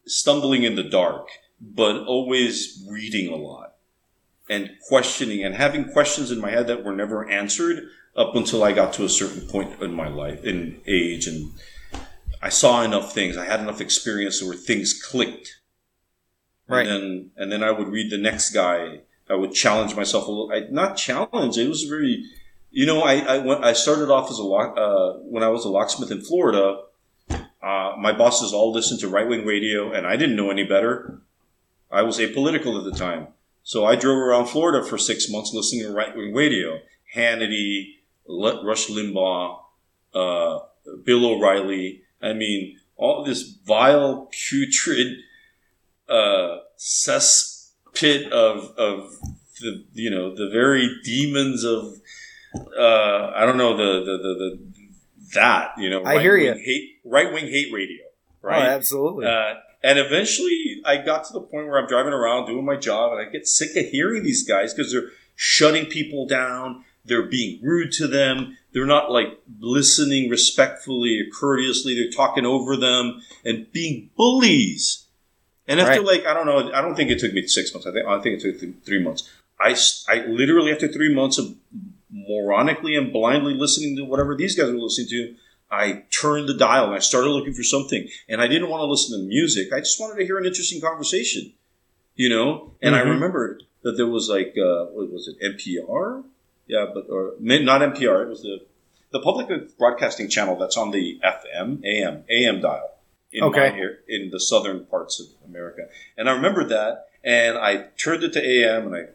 stumbling 0.05 0.63
in 0.63 0.75
the 0.75 0.83
dark, 0.83 1.27
but 1.61 2.05
always 2.05 2.83
reading 2.89 3.31
a 3.31 3.35
lot 3.35 3.75
and 4.49 4.71
questioning 4.87 5.43
and 5.43 5.55
having 5.55 5.91
questions 5.91 6.31
in 6.31 6.39
my 6.39 6.49
head 6.49 6.67
that 6.67 6.83
were 6.83 6.95
never 6.95 7.29
answered 7.29 7.83
up 8.15 8.35
until 8.35 8.63
I 8.63 8.71
got 8.71 8.93
to 8.93 9.05
a 9.05 9.09
certain 9.09 9.47
point 9.47 9.81
in 9.81 9.93
my 9.93 10.07
life, 10.07 10.43
in 10.43 10.81
age, 10.87 11.27
and 11.27 11.51
I 12.41 12.49
saw 12.49 12.81
enough 12.83 13.13
things. 13.13 13.37
I 13.37 13.45
had 13.45 13.59
enough 13.59 13.81
experience 13.81 14.41
where 14.41 14.55
things 14.55 14.93
clicked. 14.93 15.59
Right. 16.67 16.87
And 16.87 16.89
then, 16.89 17.31
and 17.37 17.51
then 17.51 17.63
I 17.63 17.71
would 17.71 17.87
read 17.87 18.11
the 18.11 18.17
next 18.17 18.51
guy. 18.51 19.01
I 19.29 19.35
would 19.35 19.53
challenge 19.53 19.95
myself 19.95 20.27
a 20.27 20.31
little. 20.31 20.51
I, 20.51 20.71
not 20.71 20.97
challenge. 20.97 21.57
It 21.57 21.67
was 21.67 21.83
very, 21.83 22.23
you 22.71 22.85
know, 22.85 23.01
I 23.01 23.19
I, 23.19 23.37
went, 23.39 23.63
I 23.63 23.73
started 23.73 24.09
off 24.09 24.31
as 24.31 24.39
a 24.39 24.43
lock, 24.43 24.77
uh, 24.77 25.19
when 25.19 25.43
I 25.43 25.49
was 25.49 25.65
a 25.65 25.69
locksmith 25.69 26.11
in 26.11 26.21
Florida. 26.21 26.81
Uh, 27.29 27.93
my 27.99 28.13
bosses 28.13 28.53
all 28.53 28.71
listened 28.71 28.99
to 29.01 29.07
right 29.07 29.27
wing 29.27 29.45
radio, 29.45 29.91
and 29.91 30.07
I 30.07 30.15
didn't 30.15 30.35
know 30.35 30.49
any 30.49 30.63
better. 30.63 31.21
I 31.91 32.01
was 32.03 32.19
apolitical 32.19 32.77
at 32.77 32.83
the 32.91 32.97
time, 32.97 33.27
so 33.63 33.85
I 33.85 33.95
drove 33.95 34.17
around 34.17 34.47
Florida 34.47 34.85
for 34.87 34.97
six 34.97 35.29
months 35.29 35.53
listening 35.53 35.83
to 35.83 35.91
right 35.91 36.15
wing 36.15 36.33
radio. 36.33 36.79
Hannity, 37.15 37.95
Rush 38.27 38.87
Limbaugh, 38.87 39.59
uh, 40.13 40.59
Bill 41.03 41.25
O'Reilly. 41.25 42.01
I 42.21 42.33
mean, 42.33 42.77
all 42.95 43.23
this 43.23 43.41
vile, 43.65 44.29
putrid 44.31 45.17
uh, 46.07 46.57
cesspit 46.77 48.29
of 48.29 48.75
of 48.77 49.11
the 49.61 49.83
you 49.93 50.09
know 50.09 50.35
the 50.35 50.49
very 50.49 50.89
demons 51.03 51.63
of 51.63 51.95
uh, 52.77 53.31
I 53.35 53.45
don't 53.45 53.57
know 53.57 53.75
the 53.75 54.05
the 54.05 54.17
the, 54.17 54.33
the 54.39 54.59
that 55.33 55.71
you 55.77 55.89
know 55.89 56.03
I 56.05 56.19
hear 56.19 56.37
you. 56.37 56.53
hate 56.53 56.99
right 57.05 57.31
wing 57.33 57.45
hate 57.47 57.71
radio 57.73 58.03
Oh, 58.41 58.47
right 58.47 58.69
absolutely. 58.69 59.25
uh, 59.25 59.55
and 59.83 59.97
eventually 59.99 60.81
I 60.85 60.97
got 60.97 61.25
to 61.25 61.33
the 61.33 61.41
point 61.41 61.67
where 61.67 61.79
I'm 61.79 61.87
driving 61.87 62.13
around 62.13 62.47
doing 62.47 62.65
my 62.65 62.75
job 62.75 63.13
and 63.13 63.21
I 63.21 63.29
get 63.31 63.47
sick 63.47 63.75
of 63.75 63.89
hearing 63.89 64.23
these 64.23 64.47
guys 64.47 64.73
because 64.73 64.91
they're 64.91 65.09
shutting 65.35 65.85
people 65.85 66.27
down 66.27 66.83
they're 67.05 67.23
being 67.23 67.59
rude 67.63 67.91
to 67.93 68.07
them 68.07 68.57
they're 68.73 68.85
not 68.85 69.09
like 69.11 69.39
listening 69.59 70.29
respectfully 70.29 71.19
or 71.19 71.31
courteously 71.39 71.95
they're 71.95 72.11
talking 72.11 72.45
over 72.45 72.75
them 72.75 73.21
and 73.45 73.71
being 73.71 74.09
bullies 74.17 75.05
and 75.67 75.79
after 75.79 76.01
Right. 76.01 76.23
like 76.23 76.25
I 76.25 76.33
don't 76.33 76.47
know, 76.47 76.73
I 76.73 76.81
don't 76.81 76.95
think 76.95 77.11
it 77.11 77.19
took 77.19 77.31
me 77.31 77.45
six 77.45 77.71
months. 77.73 77.85
I 77.87 77.91
think 77.91 78.07
I 78.07 78.19
think 78.19 78.43
it 78.43 78.59
took 78.59 78.83
three 78.83 79.01
months. 79.01 79.29
I, 79.61 79.75
I 80.07 80.25
literally 80.25 80.71
after 80.71 80.87
three 80.87 81.13
months 81.13 81.37
of 81.37 81.55
moronically 82.11 82.97
and 82.97 83.13
blindly 83.13 83.53
listening 83.53 83.95
to 83.97 84.03
whatever 84.03 84.35
these 84.35 84.55
guys 84.55 84.71
were 84.71 84.79
listening 84.79 85.09
to, 85.09 85.35
I 85.71 86.03
turned 86.09 86.49
the 86.49 86.53
dial 86.55 86.85
and 86.85 86.95
I 86.95 86.99
started 86.99 87.29
looking 87.29 87.53
for 87.53 87.63
something. 87.63 88.07
And 88.27 88.41
I 88.41 88.47
didn't 88.47 88.69
want 88.69 88.81
to 88.81 88.85
listen 88.85 89.19
to 89.19 89.25
music. 89.25 89.71
I 89.73 89.79
just 89.79 89.99
wanted 89.99 90.17
to 90.19 90.25
hear 90.25 90.37
an 90.37 90.45
interesting 90.45 90.81
conversation, 90.81 91.53
you 92.15 92.29
know. 92.29 92.73
And 92.81 92.95
I 92.95 93.01
Mhm. 93.01 93.11
remembered 93.11 93.63
that 93.83 93.93
there 93.93 94.07
was 94.07 94.29
like 94.29 94.55
uh, 94.57 94.85
what 94.85 95.11
was 95.11 95.27
it 95.27 95.37
NPR? 95.41 96.23
Yeah, 96.67 96.85
but 96.93 97.09
or 97.09 97.33
not 97.39 97.81
NPR. 97.81 98.23
It 98.23 98.29
was 98.29 98.41
the 98.41 98.61
the 99.11 99.19
public 99.19 99.47
broadcasting 99.77 100.29
channel 100.29 100.55
that's 100.55 100.77
on 100.77 100.91
the 100.91 101.19
FM 101.23 101.83
AM 101.83 102.23
AM 102.29 102.61
dial 102.61 102.91
in 103.31 103.43
Okay. 103.43 103.71
here 103.73 103.99
in 104.07 104.29
the 104.31 104.39
southern 104.39 104.85
parts 104.85 105.19
of 105.19 105.27
America. 105.47 105.87
And 106.17 106.29
I 106.29 106.33
remembered 106.33 106.69
that, 106.69 107.07
and 107.23 107.57
I 107.57 107.87
turned 107.97 108.23
it 108.23 108.33
to 108.33 108.41
AM, 108.43 108.87
and 108.87 108.95
I 108.95 109.05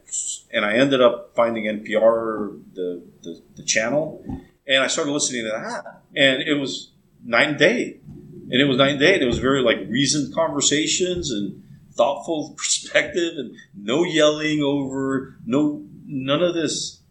and 0.51 0.65
I 0.65 0.73
ended 0.73 1.01
up 1.01 1.31
finding 1.35 1.65
NPR 1.67 2.59
the 2.73 3.01
the, 3.23 3.41
the 3.57 3.63
channel, 3.63 4.23
and 4.67 4.83
I 4.83 4.87
started 4.87 5.11
listening 5.11 5.43
to 5.45 5.49
that, 5.51 6.01
and 6.15 6.41
it 6.41 6.55
was 6.55 6.91
night 7.23 7.49
and 7.49 7.57
day, 7.57 7.99
and 8.05 8.61
it 8.61 8.65
was 8.65 8.77
night 8.77 8.91
and 8.91 8.99
day, 8.99 9.13
and 9.15 9.23
it 9.23 9.27
was 9.27 9.39
very 9.39 9.61
like 9.61 9.77
reasoned 9.89 10.33
conversations 10.33 11.31
and 11.31 11.63
thoughtful 11.93 12.53
perspective, 12.57 13.33
and 13.37 13.55
no 13.75 14.03
yelling 14.03 14.61
over, 14.61 15.37
no 15.45 15.83
none 16.05 16.41
of 16.43 16.53
this 16.53 17.01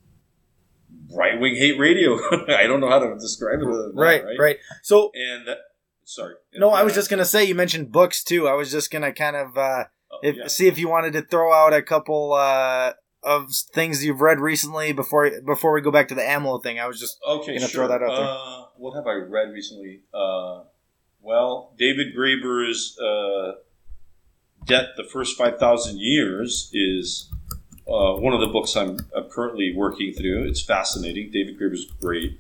right 1.15 1.39
wing 1.41 1.57
hate 1.57 1.79
radio. 1.79 2.15
I 2.49 2.67
don't 2.67 2.81
know 2.81 2.89
how 2.89 2.99
to 3.01 3.15
describe 3.15 3.61
it. 3.61 3.65
than 3.67 3.93
right, 3.95 4.23
right, 4.39 4.57
So, 4.83 5.11
And 5.15 5.47
that, 5.49 5.59
sorry. 6.05 6.35
no, 6.55 6.71
I 6.71 6.83
was 6.83 6.95
just 6.95 7.09
gonna 7.11 7.25
say 7.25 7.45
you 7.45 7.55
mentioned 7.55 7.93
books 7.93 8.23
too. 8.25 8.49
I 8.49 8.55
was 8.55 8.71
just 8.71 8.91
gonna 8.91 9.13
kind 9.13 9.37
of 9.37 9.57
uh, 9.57 9.85
Oh, 10.13 10.19
if, 10.23 10.37
yeah. 10.37 10.47
see 10.47 10.69
if 10.69 10.79
you 10.79 10.89
wanted 10.89 11.13
to 11.15 11.23
throw 11.23 11.53
out 11.53 11.73
a 11.73 11.83
couple 11.83 12.35
uh, 12.35 12.93
of 13.25 13.51
things 13.73 14.05
you've 14.05 14.21
read 14.21 14.39
recently 14.41 14.93
before 14.93 15.31
before 15.45 15.73
we 15.73 15.81
go 15.81 15.91
back 15.91 16.09
to 16.09 16.15
the 16.15 16.23
AMLO 16.23 16.63
thing. 16.63 16.79
I 16.79 16.87
was 16.87 17.01
just 17.01 17.19
Okay, 17.27 17.55
gonna 17.57 17.61
sure. 17.69 17.87
throw 17.87 17.89
that 17.89 18.03
out 18.03 18.17
there. 18.17 18.27
Uh, 18.29 18.65
what 18.77 18.95
have 18.95 19.07
I 19.07 19.15
read 19.15 19.51
recently? 19.53 20.03
Uh, 20.13 20.63
well, 21.23 21.73
David 21.79 22.15
Graeber's 22.17 22.99
uh, 22.99 23.53
"Debt: 24.67 24.89
The 24.97 25.05
First 25.05 25.37
Five 25.39 25.59
Thousand 25.59 25.99
Years" 26.01 26.71
is 26.73 27.31
uh, 27.89 28.15
one 28.15 28.35
of 28.35 28.41
the 28.41 28.49
books 28.49 28.77
I'm, 28.77 28.99
I'm 29.17 29.29
currently 29.31 29.75
working 29.77 30.13
through. 30.13 30.45
It's 30.45 30.63
fascinating. 30.63 31.31
David 31.31 31.59
Graeber's 31.59 31.87
great. 32.01 32.39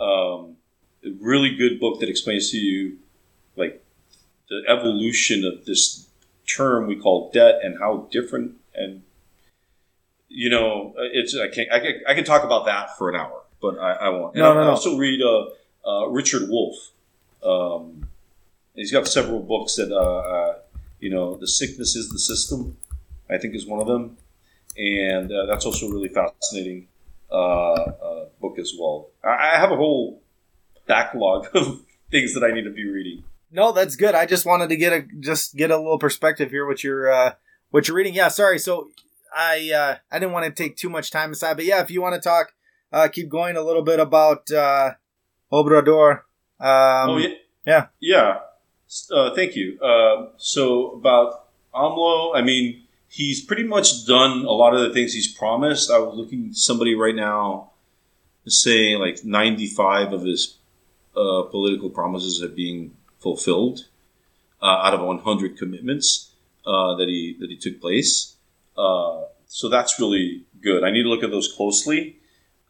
Um, 0.00 0.56
a 1.04 1.10
really 1.20 1.54
good 1.56 1.78
book 1.80 2.00
that 2.00 2.08
explains 2.08 2.50
to 2.52 2.56
you 2.58 2.98
like 3.56 3.84
the 4.48 4.62
evolution 4.68 5.44
of 5.44 5.64
this 5.66 6.06
term 6.46 6.86
we 6.86 6.96
call 6.96 7.30
debt 7.32 7.60
and 7.62 7.78
how 7.78 8.08
different 8.10 8.52
and 8.74 9.02
you 10.32 10.50
know 10.50 10.94
it's 10.98 11.36
I 11.36 11.48
can 11.48 11.66
I 11.72 11.78
can, 11.80 12.00
I 12.08 12.14
can 12.14 12.24
talk 12.24 12.44
about 12.44 12.66
that 12.66 12.96
for 12.98 13.10
an 13.10 13.16
hour, 13.16 13.42
but 13.60 13.78
I, 13.78 13.92
I 13.92 14.08
won't. 14.08 14.34
And 14.34 14.42
No, 14.42 14.52
I, 14.52 14.54
no, 14.54 14.60
I 14.62 14.66
also 14.68 14.96
read 14.96 15.20
uh, 15.22 15.46
uh, 15.88 16.08
Richard 16.08 16.48
Wolff. 16.48 16.76
Um, 17.44 18.08
he's 18.74 18.92
got 18.92 19.06
several 19.08 19.40
books 19.40 19.76
that 19.76 19.90
uh, 19.92 19.98
uh, 19.98 20.58
you 21.00 21.10
know, 21.10 21.36
the 21.36 21.48
sickness 21.48 21.96
is 21.96 22.08
the 22.08 22.18
system. 22.18 22.76
I 23.30 23.38
think 23.38 23.54
is 23.54 23.66
one 23.66 23.80
of 23.80 23.86
them, 23.86 24.16
and 24.76 25.30
uh, 25.32 25.46
that's 25.46 25.64
also 25.64 25.88
a 25.88 25.92
really 25.92 26.08
fascinating 26.08 26.88
uh, 27.30 27.72
uh, 27.72 28.24
book 28.40 28.58
as 28.58 28.74
well. 28.78 29.08
I, 29.24 29.54
I 29.54 29.58
have 29.58 29.70
a 29.72 29.76
whole 29.76 30.20
backlog 30.86 31.48
of 31.54 31.80
things 32.10 32.34
that 32.34 32.44
I 32.44 32.52
need 32.52 32.64
to 32.64 32.70
be 32.70 32.84
reading. 32.84 33.24
no, 33.50 33.72
that's 33.72 33.96
good. 33.96 34.14
I 34.14 34.26
just 34.26 34.44
wanted 34.44 34.68
to 34.68 34.76
get 34.76 34.92
a 34.92 35.02
just 35.20 35.56
get 35.56 35.70
a 35.70 35.76
little 35.76 35.98
perspective 35.98 36.50
here 36.50 36.66
what 36.66 36.84
you're 36.84 37.10
uh, 37.10 37.34
what 37.70 37.88
you're 37.88 37.96
reading. 37.96 38.14
Yeah, 38.14 38.28
sorry. 38.28 38.58
So 38.58 38.88
I 39.36 39.70
uh, 39.72 39.96
I 40.10 40.18
didn't 40.18 40.32
want 40.32 40.46
to 40.46 40.62
take 40.62 40.76
too 40.76 40.90
much 40.90 41.10
time 41.10 41.32
aside, 41.32 41.54
but 41.54 41.64
yeah, 41.64 41.80
if 41.82 41.90
you 41.90 42.02
want 42.02 42.14
to 42.14 42.20
talk, 42.20 42.52
uh, 42.92 43.08
keep 43.08 43.28
going 43.28 43.56
a 43.56 43.62
little 43.62 43.82
bit 43.82 44.00
about 44.00 44.50
uh, 44.50 44.92
Obrador. 45.52 46.22
Um, 46.60 47.10
oh 47.10 47.16
yeah, 47.18 47.34
yeah. 47.66 47.86
yeah. 48.00 48.38
Uh, 49.10 49.34
thank 49.34 49.56
you. 49.56 49.80
Uh, 49.80 50.28
so 50.36 50.92
about 50.92 51.46
AMLO, 51.74 52.36
I 52.36 52.42
mean, 52.42 52.82
he's 53.08 53.44
pretty 53.44 53.64
much 53.64 54.06
done 54.06 54.44
a 54.44 54.50
lot 54.50 54.74
of 54.74 54.80
the 54.80 54.92
things 54.92 55.12
he's 55.12 55.32
promised. 55.32 55.90
I 55.90 55.98
was 55.98 56.16
looking 56.16 56.48
at 56.48 56.56
somebody 56.56 56.94
right 56.94 57.14
now 57.14 57.70
saying 58.46 58.98
like 58.98 59.24
95 59.24 60.12
of 60.12 60.22
his 60.24 60.58
uh, 61.16 61.42
political 61.50 61.90
promises 61.90 62.42
are 62.42 62.48
being 62.48 62.96
fulfilled 63.18 63.86
uh, 64.60 64.66
out 64.66 64.94
of 64.94 65.00
100 65.00 65.56
commitments 65.56 66.30
uh, 66.66 66.94
that 66.96 67.08
he 67.08 67.36
that 67.40 67.50
he 67.50 67.56
took 67.56 67.80
place. 67.80 68.31
Uh, 68.76 69.22
so 69.46 69.68
that's 69.68 69.98
really 70.00 70.44
good. 70.62 70.82
I 70.84 70.90
need 70.90 71.02
to 71.02 71.08
look 71.08 71.22
at 71.22 71.30
those 71.30 71.52
closely. 71.52 72.18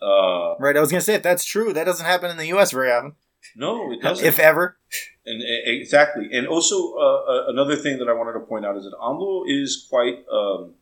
Uh, 0.01 0.55
Right. 0.59 0.77
I 0.77 0.81
was 0.81 0.91
gonna 0.91 1.01
say 1.01 1.15
if 1.15 1.23
that's 1.23 1.45
true, 1.45 1.73
that 1.73 1.85
doesn't 1.85 2.05
happen 2.07 2.31
in 2.31 2.37
the 2.37 2.47
U.S. 2.49 2.73
very 2.73 2.91
often, 2.91 3.15
no, 3.57 3.93
it 3.93 4.03
doesn't. 4.03 4.27
if 4.27 4.39
ever. 4.39 4.77
And 5.25 5.41
exactly, 5.47 6.29
and 6.33 6.49
also 6.49 6.95
uh, 6.95 6.99
uh, 6.99 7.45
another 7.49 7.77
thing 7.77 7.99
that 7.99 8.09
I 8.09 8.13
wanted 8.13 8.33
to 8.33 8.41
point 8.41 8.67
out 8.67 8.77
is 8.77 8.83
that 8.85 8.95
AMLO 9.01 9.45
is 9.47 9.87
quite 9.89 10.25
um, 10.33 10.75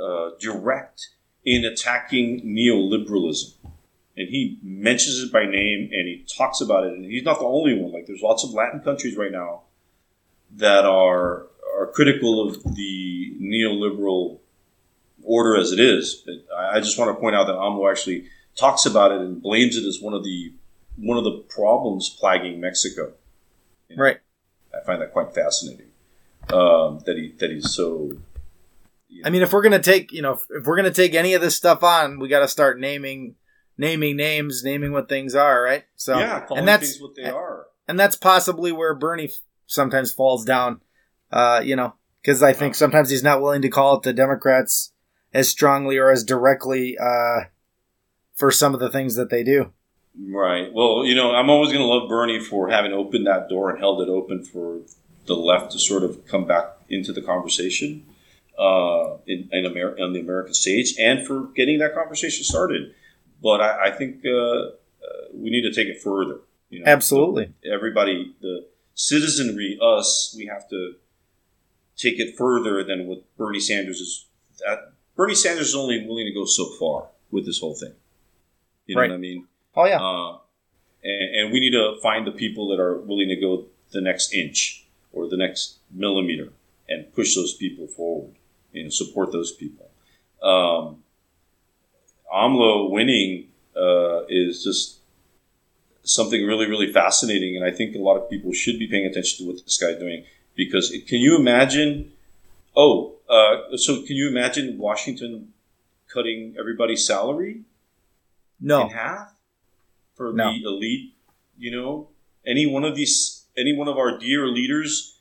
uh, 0.00 0.30
direct 0.40 1.08
in 1.44 1.64
attacking 1.64 2.42
neoliberalism, 2.42 3.54
and 4.16 4.28
he 4.28 4.58
mentions 4.62 5.18
it 5.20 5.32
by 5.32 5.44
name 5.46 5.90
and 5.92 6.06
he 6.08 6.24
talks 6.38 6.60
about 6.60 6.84
it. 6.86 6.92
And 6.92 7.04
he's 7.04 7.24
not 7.24 7.40
the 7.40 7.44
only 7.46 7.74
one. 7.76 7.90
Like 7.92 8.06
there's 8.06 8.22
lots 8.22 8.44
of 8.44 8.50
Latin 8.50 8.80
countries 8.80 9.16
right 9.16 9.32
now 9.32 9.62
that 10.56 10.84
are 10.84 11.46
are 11.76 11.86
critical 11.88 12.48
of 12.48 12.62
the 12.76 13.36
neoliberal 13.40 14.38
order 15.22 15.56
as 15.56 15.72
it 15.72 15.80
is. 15.80 16.22
But 16.26 16.34
I 16.56 16.80
just 16.80 16.98
want 16.98 17.14
to 17.16 17.20
point 17.20 17.34
out 17.34 17.46
that 17.46 17.54
AMLO 17.56 17.90
actually 17.90 18.26
talks 18.56 18.86
about 18.86 19.10
it 19.12 19.20
and 19.20 19.42
blames 19.42 19.76
it 19.76 19.84
as 19.84 20.00
one 20.00 20.14
of 20.14 20.22
the 20.24 20.52
one 20.96 21.18
of 21.18 21.24
the 21.24 21.38
problems 21.48 22.08
plaguing 22.08 22.60
Mexico. 22.60 23.12
Know, 23.90 23.96
Right. 24.02 24.18
I 24.74 24.84
find 24.84 25.00
that 25.02 25.12
quite 25.12 25.34
fascinating. 25.34 25.86
Um, 26.52 27.00
that 27.06 27.16
he 27.16 27.32
that 27.38 27.50
he's 27.50 27.70
so. 27.72 28.16
you 29.08 29.22
know- 29.22 29.26
I 29.26 29.30
mean, 29.30 29.42
if 29.42 29.52
we're 29.52 29.62
gonna 29.62 29.82
take, 29.82 30.12
you 30.12 30.22
know, 30.22 30.32
if, 30.34 30.46
if 30.50 30.66
we're 30.66 30.76
gonna 30.76 30.90
take 30.92 31.14
any 31.14 31.34
of 31.34 31.40
this 31.40 31.56
stuff 31.56 31.82
on, 31.82 32.18
we 32.18 32.28
got 32.28 32.40
to 32.40 32.48
start 32.48 32.78
naming, 32.80 33.36
naming 33.78 34.16
names, 34.16 34.62
naming 34.64 34.92
what 34.92 35.08
things 35.08 35.34
are, 35.34 35.62
right? 35.62 35.84
So, 35.96 36.18
yeah, 36.18 36.40
calling 36.40 36.60
and 36.60 36.68
that's 36.68 36.90
things 36.90 37.00
what 37.02 37.14
they 37.16 37.24
are. 37.24 37.66
and 37.88 37.98
that's 37.98 38.16
possibly 38.16 38.72
where 38.72 38.94
Bernie 38.94 39.30
sometimes 39.74 40.12
falls 40.12 40.44
down. 40.44 40.80
Uh, 41.30 41.60
you 41.64 41.74
know, 41.76 41.94
because 42.22 42.42
I 42.42 42.52
think 42.52 42.74
sometimes 42.74 43.10
he's 43.10 43.22
not 43.22 43.42
willing 43.42 43.62
to 43.62 43.68
call 43.68 43.96
it 43.96 44.02
the 44.02 44.12
Democrats 44.12 44.92
as 45.32 45.48
strongly 45.48 45.98
or 45.98 46.10
as 46.10 46.24
directly 46.24 46.96
uh, 46.96 47.46
for 48.34 48.50
some 48.50 48.72
of 48.72 48.80
the 48.80 48.90
things 48.90 49.16
that 49.16 49.30
they 49.30 49.42
do. 49.42 49.72
Right. 50.18 50.72
Well, 50.72 51.04
you 51.04 51.14
know, 51.14 51.34
I'm 51.34 51.50
always 51.50 51.72
going 51.72 51.82
to 51.82 51.86
love 51.86 52.08
Bernie 52.08 52.38
for 52.38 52.70
having 52.70 52.92
opened 52.92 53.26
that 53.26 53.48
door 53.48 53.70
and 53.70 53.78
held 53.78 54.00
it 54.00 54.08
open 54.08 54.44
for 54.44 54.78
the 55.26 55.34
left 55.34 55.72
to 55.72 55.78
sort 55.78 56.04
of 56.04 56.24
come 56.26 56.46
back 56.46 56.76
into 56.88 57.12
the 57.12 57.20
conversation 57.20 58.06
uh, 58.58 59.16
in, 59.26 59.48
in 59.50 59.66
Amer- 59.66 59.98
on 60.00 60.12
the 60.12 60.20
American 60.20 60.54
stage 60.54 60.94
and 60.98 61.26
for 61.26 61.48
getting 61.56 61.78
that 61.78 61.94
conversation 61.94 62.44
started. 62.44 62.94
But 63.42 63.60
I, 63.60 63.88
I 63.88 63.90
think 63.90 64.24
uh, 64.24 64.30
uh, 64.30 64.70
we 65.34 65.50
need 65.50 65.62
to 65.62 65.72
take 65.72 65.88
it 65.88 66.00
further. 66.00 66.38
You 66.70 66.80
know, 66.80 66.86
Absolutely. 66.86 67.52
everybody, 67.70 68.34
the 68.40 68.66
citizenry, 68.94 69.78
us, 69.82 70.34
we 70.36 70.46
have 70.46 70.68
to 70.70 70.94
take 71.96 72.18
it 72.18 72.36
further 72.36 72.82
than 72.84 73.06
what 73.06 73.22
Bernie 73.36 73.60
Sanders 73.60 74.00
is. 74.00 74.26
That, 74.66 74.92
Bernie 75.16 75.34
Sanders 75.34 75.68
is 75.68 75.74
only 75.74 76.04
willing 76.06 76.26
to 76.26 76.32
go 76.32 76.44
so 76.44 76.66
far 76.78 77.08
with 77.30 77.46
this 77.46 77.60
whole 77.60 77.74
thing. 77.74 77.92
You 78.86 78.94
know 78.96 79.00
Right. 79.02 79.10
what 79.10 79.16
I 79.16 79.18
mean? 79.18 79.46
Oh 79.76 79.84
yeah. 79.86 80.00
Uh, 80.00 80.38
and, 81.02 81.36
and 81.36 81.52
we 81.52 81.60
need 81.60 81.72
to 81.72 81.96
find 82.02 82.26
the 82.26 82.32
people 82.32 82.68
that 82.68 82.80
are 82.80 82.98
willing 82.98 83.28
to 83.28 83.36
go 83.36 83.66
the 83.92 84.00
next 84.00 84.32
inch 84.34 84.86
or 85.12 85.28
the 85.28 85.36
next 85.36 85.76
millimeter 85.90 86.52
and 86.88 87.12
push 87.14 87.34
those 87.34 87.54
people 87.54 87.86
forward 87.86 88.34
and 88.74 88.92
support 88.92 89.30
those 89.32 89.52
people. 89.52 89.88
Um, 90.42 91.02
AMLO 92.32 92.90
winning 92.90 93.48
uh, 93.76 94.24
is 94.28 94.64
just 94.64 94.98
something 96.04 96.44
really, 96.46 96.66
really 96.66 96.92
fascinating. 96.92 97.56
And 97.56 97.64
I 97.64 97.70
think 97.70 97.94
a 97.96 97.98
lot 97.98 98.16
of 98.16 98.28
people 98.30 98.52
should 98.52 98.78
be 98.78 98.86
paying 98.86 99.06
attention 99.06 99.44
to 99.44 99.52
what 99.52 99.64
this 99.64 99.76
guy's 99.78 99.98
doing 99.98 100.24
because 100.54 100.92
it, 100.92 101.06
can 101.08 101.18
you 101.18 101.36
imagine? 101.36 102.12
Oh, 102.76 103.14
uh, 103.28 103.76
so 103.76 104.02
can 104.02 104.16
you 104.16 104.28
imagine 104.28 104.78
Washington 104.78 105.52
cutting 106.12 106.54
everybody's 106.58 107.06
salary 107.06 107.62
No. 108.60 108.82
in 108.82 108.90
half 108.90 109.34
for 110.14 110.32
No. 110.32 110.52
the 110.52 110.62
elite? 110.64 111.14
You 111.58 111.70
know, 111.70 112.08
any 112.46 112.66
one 112.66 112.84
of 112.84 112.94
these, 112.96 113.44
any 113.56 113.72
one 113.76 113.88
of 113.88 113.96
our 113.96 114.18
dear 114.18 114.46
leaders, 114.48 115.18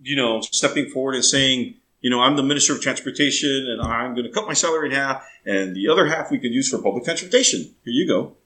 you 0.00 0.16
know, 0.16 0.40
stepping 0.40 0.88
forward 0.90 1.16
and 1.16 1.24
saying, 1.24 1.74
you 2.00 2.08
know, 2.08 2.20
I'm 2.20 2.36
the 2.36 2.42
minister 2.44 2.72
of 2.72 2.80
transportation 2.80 3.66
and 3.68 3.82
I'm 3.82 4.14
going 4.14 4.24
to 4.26 4.32
cut 4.32 4.46
my 4.46 4.52
salary 4.54 4.88
in 4.90 4.94
half, 4.94 5.26
and 5.44 5.74
the 5.74 5.88
other 5.88 6.06
half 6.06 6.30
we 6.30 6.38
can 6.38 6.52
use 6.52 6.68
for 6.70 6.78
public 6.80 7.04
transportation. 7.04 7.62
Here 7.84 7.92
you 7.92 8.06
go. 8.06 8.36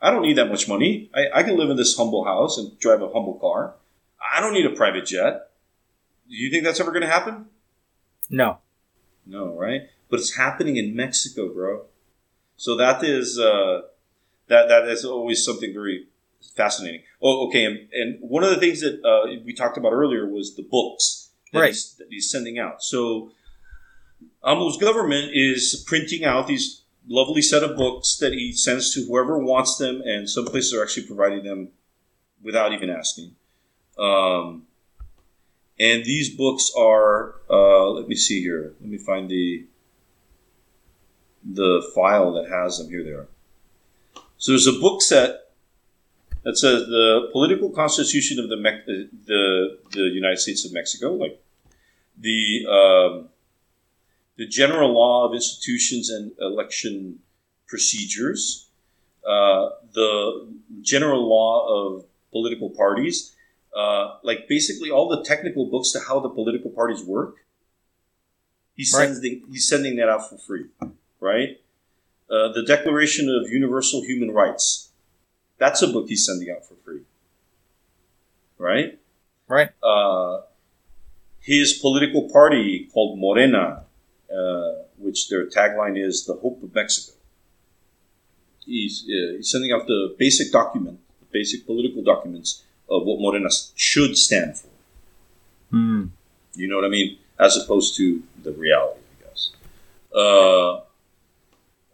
I 0.00 0.10
don't 0.10 0.22
need 0.22 0.36
that 0.38 0.48
much 0.48 0.68
money. 0.68 1.10
I, 1.14 1.40
I 1.40 1.42
can 1.42 1.56
live 1.56 1.70
in 1.70 1.76
this 1.76 1.96
humble 1.96 2.24
house 2.24 2.56
and 2.58 2.78
drive 2.78 3.02
a 3.02 3.08
humble 3.10 3.34
car. 3.34 3.74
I 4.34 4.40
don't 4.40 4.52
need 4.52 4.66
a 4.66 4.70
private 4.70 5.06
jet. 5.06 5.50
Do 6.28 6.34
you 6.36 6.50
think 6.50 6.64
that's 6.64 6.80
ever 6.80 6.90
going 6.92 7.02
to 7.02 7.08
happen? 7.08 7.46
No. 8.30 8.58
No, 9.26 9.56
right? 9.58 9.82
But 10.10 10.20
it's 10.20 10.36
happening 10.36 10.76
in 10.76 10.94
Mexico, 10.94 11.52
bro. 11.52 11.86
So 12.56 12.76
that 12.76 13.02
is 13.04 13.38
uh, 13.38 13.82
that 14.48 14.68
that 14.68 14.84
is 14.88 15.04
always 15.04 15.44
something 15.44 15.72
very 15.72 16.06
fascinating. 16.56 17.02
Oh, 17.22 17.48
okay. 17.48 17.64
And, 17.64 17.88
and 17.92 18.18
one 18.20 18.44
of 18.44 18.50
the 18.50 18.56
things 18.58 18.80
that 18.80 19.02
uh, 19.04 19.40
we 19.44 19.52
talked 19.54 19.76
about 19.78 19.92
earlier 19.92 20.26
was 20.28 20.54
the 20.56 20.62
books 20.62 21.30
that, 21.52 21.60
Right. 21.60 21.68
he's, 21.68 21.94
that 21.94 22.06
he's 22.10 22.30
sending 22.30 22.58
out. 22.58 22.82
So 22.82 23.32
AMLO's 24.44 24.76
government 24.78 25.30
is 25.34 25.84
printing 25.86 26.24
out 26.24 26.46
these 26.46 26.82
lovely 27.08 27.42
set 27.42 27.62
of 27.62 27.76
books 27.76 28.16
that 28.18 28.32
he 28.32 28.52
sends 28.52 28.94
to 28.94 29.04
whoever 29.06 29.38
wants 29.38 29.76
them, 29.78 30.02
and 30.04 30.28
some 30.28 30.44
places 30.44 30.74
are 30.74 30.82
actually 30.82 31.06
providing 31.06 31.42
them 31.42 31.68
without 32.42 32.72
even 32.72 32.90
asking. 32.90 33.34
Um, 33.98 34.64
and 35.80 36.04
these 36.04 36.28
books 36.34 36.70
are, 36.76 37.36
uh, 37.48 37.88
let 37.90 38.08
me 38.08 38.14
see 38.14 38.40
here. 38.40 38.74
Let 38.80 38.90
me 38.90 38.98
find 38.98 39.28
the 39.28 39.66
the 41.44 41.90
file 41.94 42.32
that 42.32 42.50
has 42.50 42.78
them. 42.78 42.90
Here 42.90 43.02
they 43.02 43.10
are. 43.10 43.28
So 44.36 44.52
there's 44.52 44.66
a 44.66 44.72
book 44.72 45.00
set 45.00 45.50
that 46.42 46.58
says 46.58 46.86
the 46.86 47.28
political 47.32 47.70
constitution 47.70 48.38
of 48.38 48.48
the 48.48 48.56
Mex- 48.56 48.86
the 48.86 49.78
the 49.92 50.02
United 50.02 50.38
States 50.38 50.64
of 50.64 50.72
Mexico, 50.72 51.14
like 51.14 51.40
the 52.18 52.66
um, 52.66 53.28
the 54.38 54.46
general 54.46 54.92
law 54.94 55.26
of 55.26 55.34
institutions 55.34 56.08
and 56.10 56.32
election 56.40 57.18
procedures, 57.66 58.68
uh, 59.26 59.70
the 59.92 60.48
general 60.80 61.28
law 61.28 61.66
of 61.68 62.04
political 62.30 62.70
parties, 62.70 63.34
uh, 63.76 64.16
like 64.22 64.48
basically 64.48 64.90
all 64.90 65.08
the 65.08 65.22
technical 65.24 65.66
books 65.66 65.90
to 65.92 65.98
how 66.00 66.20
the 66.20 66.30
political 66.30 66.70
parties 66.70 67.02
work. 67.04 67.44
He's 68.74 68.94
Right. 68.94 69.08
sending 69.12 69.42
he's 69.50 69.68
sending 69.68 69.96
that 69.96 70.08
out 70.08 70.30
for 70.30 70.38
free, 70.38 70.66
right? 71.20 71.60
Uh, 72.30 72.52
the 72.52 72.62
Declaration 72.62 73.28
of 73.28 73.50
Universal 73.50 74.02
Human 74.04 74.30
Rights. 74.30 74.90
That's 75.58 75.82
a 75.82 75.88
book 75.88 76.08
he's 76.08 76.24
sending 76.24 76.48
out 76.50 76.64
for 76.64 76.76
free, 76.84 77.02
right? 78.56 78.98
Right. 79.48 79.70
Uh, 79.82 80.42
his 81.40 81.72
political 81.72 82.30
party 82.30 82.88
called 82.92 83.18
Morena, 83.18 83.84
uh, 84.32 84.84
which 84.96 85.28
their 85.28 85.46
tagline 85.46 85.98
is 85.98 86.24
"The 86.26 86.34
Hope 86.34 86.62
of 86.62 86.74
Mexico." 86.74 87.16
He's, 88.64 89.04
uh, 89.04 89.36
he's 89.36 89.50
sending 89.50 89.72
out 89.72 89.86
the 89.86 90.14
basic 90.18 90.52
document, 90.52 91.00
the 91.20 91.26
basic 91.32 91.64
political 91.64 92.02
documents 92.02 92.64
of 92.90 93.04
what 93.04 93.18
Morena 93.18 93.48
should 93.74 94.18
stand 94.18 94.58
for. 94.58 94.68
Hmm. 95.70 96.06
You 96.54 96.68
know 96.68 96.76
what 96.76 96.84
I 96.84 96.88
mean? 96.88 97.18
As 97.38 97.56
opposed 97.56 97.96
to 97.96 98.22
the 98.42 98.52
reality, 98.52 99.00
I 99.00 99.28
guess. 99.28 99.50
Uh, 100.14 100.80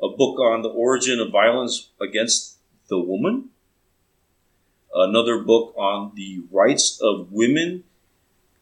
a 0.02 0.08
book 0.08 0.38
on 0.40 0.62
the 0.62 0.68
origin 0.68 1.20
of 1.20 1.30
violence 1.30 1.90
against 2.00 2.56
the 2.88 2.98
woman. 2.98 3.50
Another 4.92 5.38
book 5.38 5.74
on 5.76 6.12
the 6.14 6.42
rights 6.50 7.00
of 7.00 7.32
women 7.32 7.84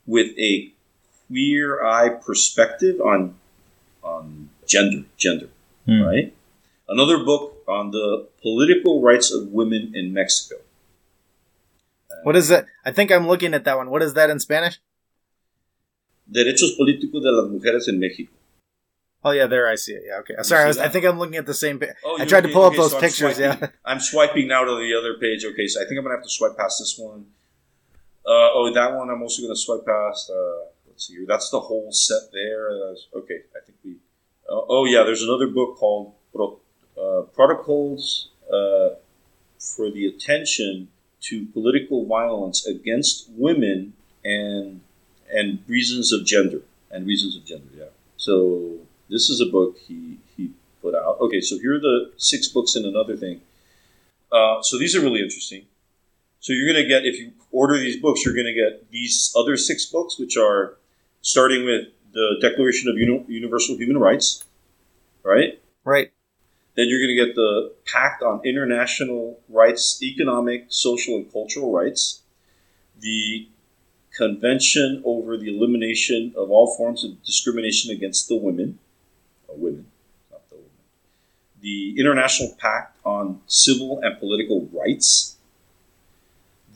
with 0.07 0.39
a 0.39 0.73
queer 1.27 1.85
eye 1.85 2.09
perspective 2.09 3.01
on 3.01 3.37
on 4.03 4.51
gender, 4.67 5.05
gender, 5.17 5.49
Hmm. 5.87 6.03
right? 6.03 6.35
Another 6.89 7.19
book 7.25 7.63
on 7.69 7.91
the 7.91 8.27
political 8.43 9.01
rights 9.03 9.31
of 9.33 9.49
women 9.49 9.93
in 9.95 10.13
Mexico. 10.13 10.61
What 12.25 12.37
is 12.37 12.49
that? 12.49 12.67
I 12.85 12.93
think 12.93 13.11
I'm 13.11 13.27
looking 13.27 13.55
at 13.55 13.65
that 13.65 13.77
one. 13.77 13.91
What 13.91 14.03
is 14.03 14.15
that 14.15 14.31
in 14.31 14.39
Spanish? 14.39 14.79
Derechos 16.31 16.77
políticos 16.79 17.23
de 17.23 17.31
las 17.33 17.49
mujeres 17.51 17.89
en 17.89 17.99
México. 17.99 18.31
Oh 19.25 19.31
yeah, 19.31 19.47
there 19.47 19.69
I 19.69 19.77
see 19.77 19.93
it. 19.95 20.03
Yeah, 20.07 20.19
okay. 20.19 20.35
Sorry, 20.43 20.65
I, 20.65 20.67
was, 20.67 20.79
I 20.79 20.89
think 20.89 21.05
I'm 21.05 21.19
looking 21.19 21.37
at 21.37 21.47
the 21.47 21.55
same. 21.55 21.79
Pa- 21.79 21.95
Oh, 22.05 22.19
I 22.21 22.25
tried 22.25 22.41
to 22.43 22.47
okay, 22.49 22.55
pull 22.55 22.65
up 22.65 22.75
those 22.75 22.91
so 22.91 23.01
pictures. 23.01 23.37
swiping- 23.37 23.61
Yeah. 23.61 23.69
I'm 23.85 24.01
swiping 24.01 24.49
now 24.49 24.65
to 24.65 24.75
the 24.77 24.95
other 24.99 25.15
page. 25.19 25.45
Okay, 25.45 25.67
so 25.69 25.81
I 25.81 25.85
think 25.87 25.99
I'm 25.99 26.05
gonna 26.05 26.17
have 26.17 26.25
to 26.25 26.31
swipe 26.31 26.57
past 26.57 26.81
this 26.81 26.97
one. 26.99 27.27
Uh, 28.27 28.51
oh, 28.55 28.71
that 28.75 28.95
one 28.97 29.11
I'm 29.11 29.23
also 29.23 29.43
gonna 29.43 29.55
swipe 29.57 29.87
past. 29.87 30.31
Uh, 30.31 30.67
let's 30.89 31.07
see 31.07 31.15
here. 31.15 31.25
That's 31.27 31.51
the 31.51 31.61
whole 31.61 31.91
set 31.93 32.33
there. 32.33 32.73
That's- 32.75 33.07
okay, 33.15 33.43
I 33.57 33.61
think. 33.65 33.72
Uh, 33.72 33.72
oh 34.69 34.85
yeah, 34.85 35.03
there's 35.03 35.23
another 35.23 35.47
book 35.47 35.77
called 35.77 36.13
uh, 36.35 37.23
Protocols 37.35 38.29
uh, 38.53 38.91
for 39.59 39.91
the 39.91 40.07
Attention 40.07 40.89
to 41.23 41.47
Political 41.47 42.07
Violence 42.07 42.67
Against 42.67 43.29
Women 43.31 43.95
and 44.25 44.81
and 45.33 45.61
Reasons 45.67 46.13
of 46.13 46.27
Gender 46.27 46.63
and 46.91 47.07
Reasons 47.07 47.37
of 47.37 47.45
Gender. 47.45 47.69
Yeah. 47.77 47.85
So 48.17 48.79
this 49.09 49.31
is 49.31 49.41
a 49.41 49.47
book 49.47 49.79
he 49.79 50.19
he 50.37 50.51
put 50.81 50.95
out. 50.95 51.19
Okay, 51.21 51.41
so 51.41 51.59
here 51.59 51.75
are 51.75 51.81
the 51.81 52.13
six 52.17 52.49
books 52.49 52.75
and 52.75 52.85
another 52.85 53.17
thing. 53.17 53.41
Uh, 54.31 54.63
so 54.63 54.79
these 54.79 54.95
are 54.97 55.01
really 55.01 55.23
interesting. 55.23 55.67
So 56.41 56.53
you're 56.53 56.67
going 56.67 56.83
to 56.83 56.89
get 56.89 57.05
if 57.05 57.19
you 57.19 57.33
order 57.53 57.79
these 57.79 58.01
books, 58.01 58.25
you're 58.25 58.35
going 58.35 58.47
to 58.47 58.55
get 58.55 58.91
these 58.91 59.33
other 59.37 59.57
six 59.57 59.87
books, 59.87 60.19
which 60.19 60.37
are 60.37 60.77
starting 61.21 61.65
with 61.65 61.89
the 62.13 62.39
Declaration 62.41 62.89
of 62.91 62.97
Uni- 62.97 63.25
Universal 63.29 63.77
Human 63.77 63.99
Rights, 63.99 64.45
right? 65.23 65.61
Right. 65.85 66.13
Then 66.75 66.87
you're 66.89 67.01
going 67.01 67.17
to 67.17 67.27
get 67.27 67.35
the 67.35 67.73
Pact 67.85 68.23
on 68.23 68.41
International 68.45 69.39
Rights, 69.49 70.03
Economic, 70.03 70.67
Social, 70.69 71.17
and 71.17 71.31
Cultural 71.31 71.71
Rights, 71.73 72.23
the 73.01 73.49
Convention 74.17 75.03
over 75.05 75.37
the 75.37 75.55
Elimination 75.55 76.33
of 76.37 76.51
All 76.51 76.77
Forms 76.77 77.05
of 77.05 77.23
Discrimination 77.25 77.91
Against 77.91 78.29
the 78.29 78.37
Women, 78.37 78.79
women, 79.49 79.87
not 80.31 80.49
the 80.51 80.57
women, 80.57 80.71
the 81.61 81.99
International 81.99 82.55
Pact 82.59 82.97
on 83.05 83.41
Civil 83.47 84.01
and 84.03 84.19
Political 84.19 84.69
Rights. 84.73 85.37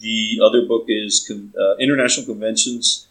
The 0.01 0.40
other 0.44 0.66
book 0.66 0.87
is 0.88 1.31
uh, 1.31 1.77
International 1.77 2.27
Conventions 2.27 3.07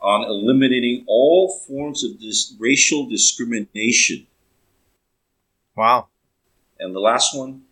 on 0.00 0.24
Eliminating 0.24 1.04
All 1.06 1.48
Forms 1.66 2.04
of 2.04 2.20
dis- 2.20 2.54
Racial 2.58 3.06
Discrimination. 3.08 4.26
Wow. 5.74 6.08
And 6.78 6.94
the 6.94 7.00
last 7.00 7.36
one, 7.36 7.62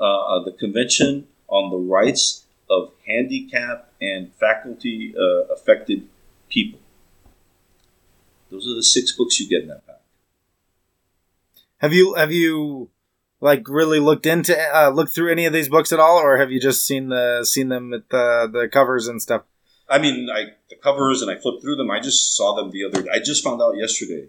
uh, 0.00 0.04
uh, 0.04 0.44
the 0.44 0.52
Convention 0.52 1.26
on 1.48 1.70
the 1.70 1.76
Rights 1.76 2.44
of 2.68 2.92
Handicap 3.06 3.92
and 4.00 4.32
Faculty 4.34 5.14
uh, 5.16 5.52
Affected 5.52 6.08
People. 6.48 6.80
Those 8.50 8.66
are 8.66 8.74
the 8.74 8.82
six 8.82 9.12
books 9.12 9.38
you 9.38 9.48
get 9.48 9.62
in 9.62 9.68
that 9.68 9.86
pack. 9.86 10.00
Have 11.78 11.92
you 11.92 12.14
have 12.14 12.32
you 12.32 12.90
like 13.40 13.68
really 13.68 14.00
looked 14.00 14.26
into 14.26 14.56
uh, 14.74 14.90
looked 14.90 15.14
through 15.14 15.30
any 15.30 15.46
of 15.46 15.52
these 15.52 15.68
books 15.68 15.92
at 15.92 16.00
all, 16.00 16.18
or 16.18 16.36
have 16.36 16.50
you 16.50 16.60
just 16.60 16.84
seen 16.84 17.08
the 17.08 17.44
seen 17.44 17.68
them 17.68 17.94
at 17.94 18.08
the 18.10 18.50
the 18.52 18.68
covers 18.68 19.06
and 19.06 19.22
stuff? 19.22 19.42
I 19.90 19.98
mean, 19.98 20.30
I 20.30 20.52
the 20.70 20.76
covers 20.76 21.20
and 21.20 21.30
I 21.30 21.36
flipped 21.36 21.62
through 21.62 21.76
them. 21.76 21.90
I 21.90 21.98
just 22.00 22.36
saw 22.36 22.54
them 22.54 22.70
the 22.70 22.84
other. 22.84 23.04
I 23.12 23.18
just 23.18 23.42
found 23.42 23.60
out 23.60 23.76
yesterday. 23.76 24.28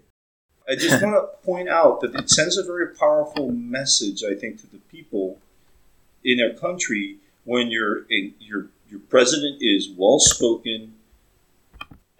I 0.68 0.74
just 0.74 1.02
want 1.02 1.14
to 1.14 1.46
point 1.46 1.68
out 1.68 2.00
that 2.00 2.14
it 2.14 2.28
sends 2.28 2.58
a 2.58 2.64
very 2.64 2.88
powerful 2.94 3.52
message, 3.52 4.22
I 4.24 4.34
think, 4.34 4.60
to 4.60 4.66
the 4.66 4.78
people 4.90 5.38
in 6.24 6.40
our 6.40 6.58
country 6.58 7.18
when 7.44 7.70
your 7.70 8.06
your 8.10 8.66
your 8.90 9.00
president 9.08 9.58
is 9.60 9.88
well 9.96 10.18
spoken, 10.18 10.94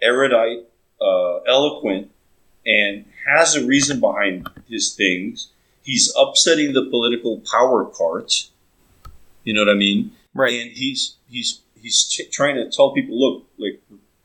erudite, 0.01 0.65
uh, 1.01 1.37
eloquent, 1.39 2.11
and 2.65 3.05
has 3.27 3.55
a 3.55 3.65
reason 3.65 3.99
behind 3.99 4.47
his 4.67 4.93
things. 4.93 5.49
He's 5.83 6.13
upsetting 6.17 6.73
the 6.73 6.85
political 6.85 7.41
power 7.51 7.85
cart. 7.85 8.49
You 9.43 9.53
know 9.53 9.61
what 9.61 9.69
I 9.69 9.75
mean? 9.75 10.13
Right. 10.33 10.53
and 10.53 10.71
he's 10.71 11.17
he's 11.29 11.59
he's 11.83 12.07
ch- 12.07 12.31
trying 12.31 12.55
to 12.55 12.69
tell 12.71 12.93
people, 12.93 13.19
look, 13.19 13.45
like 13.59 13.81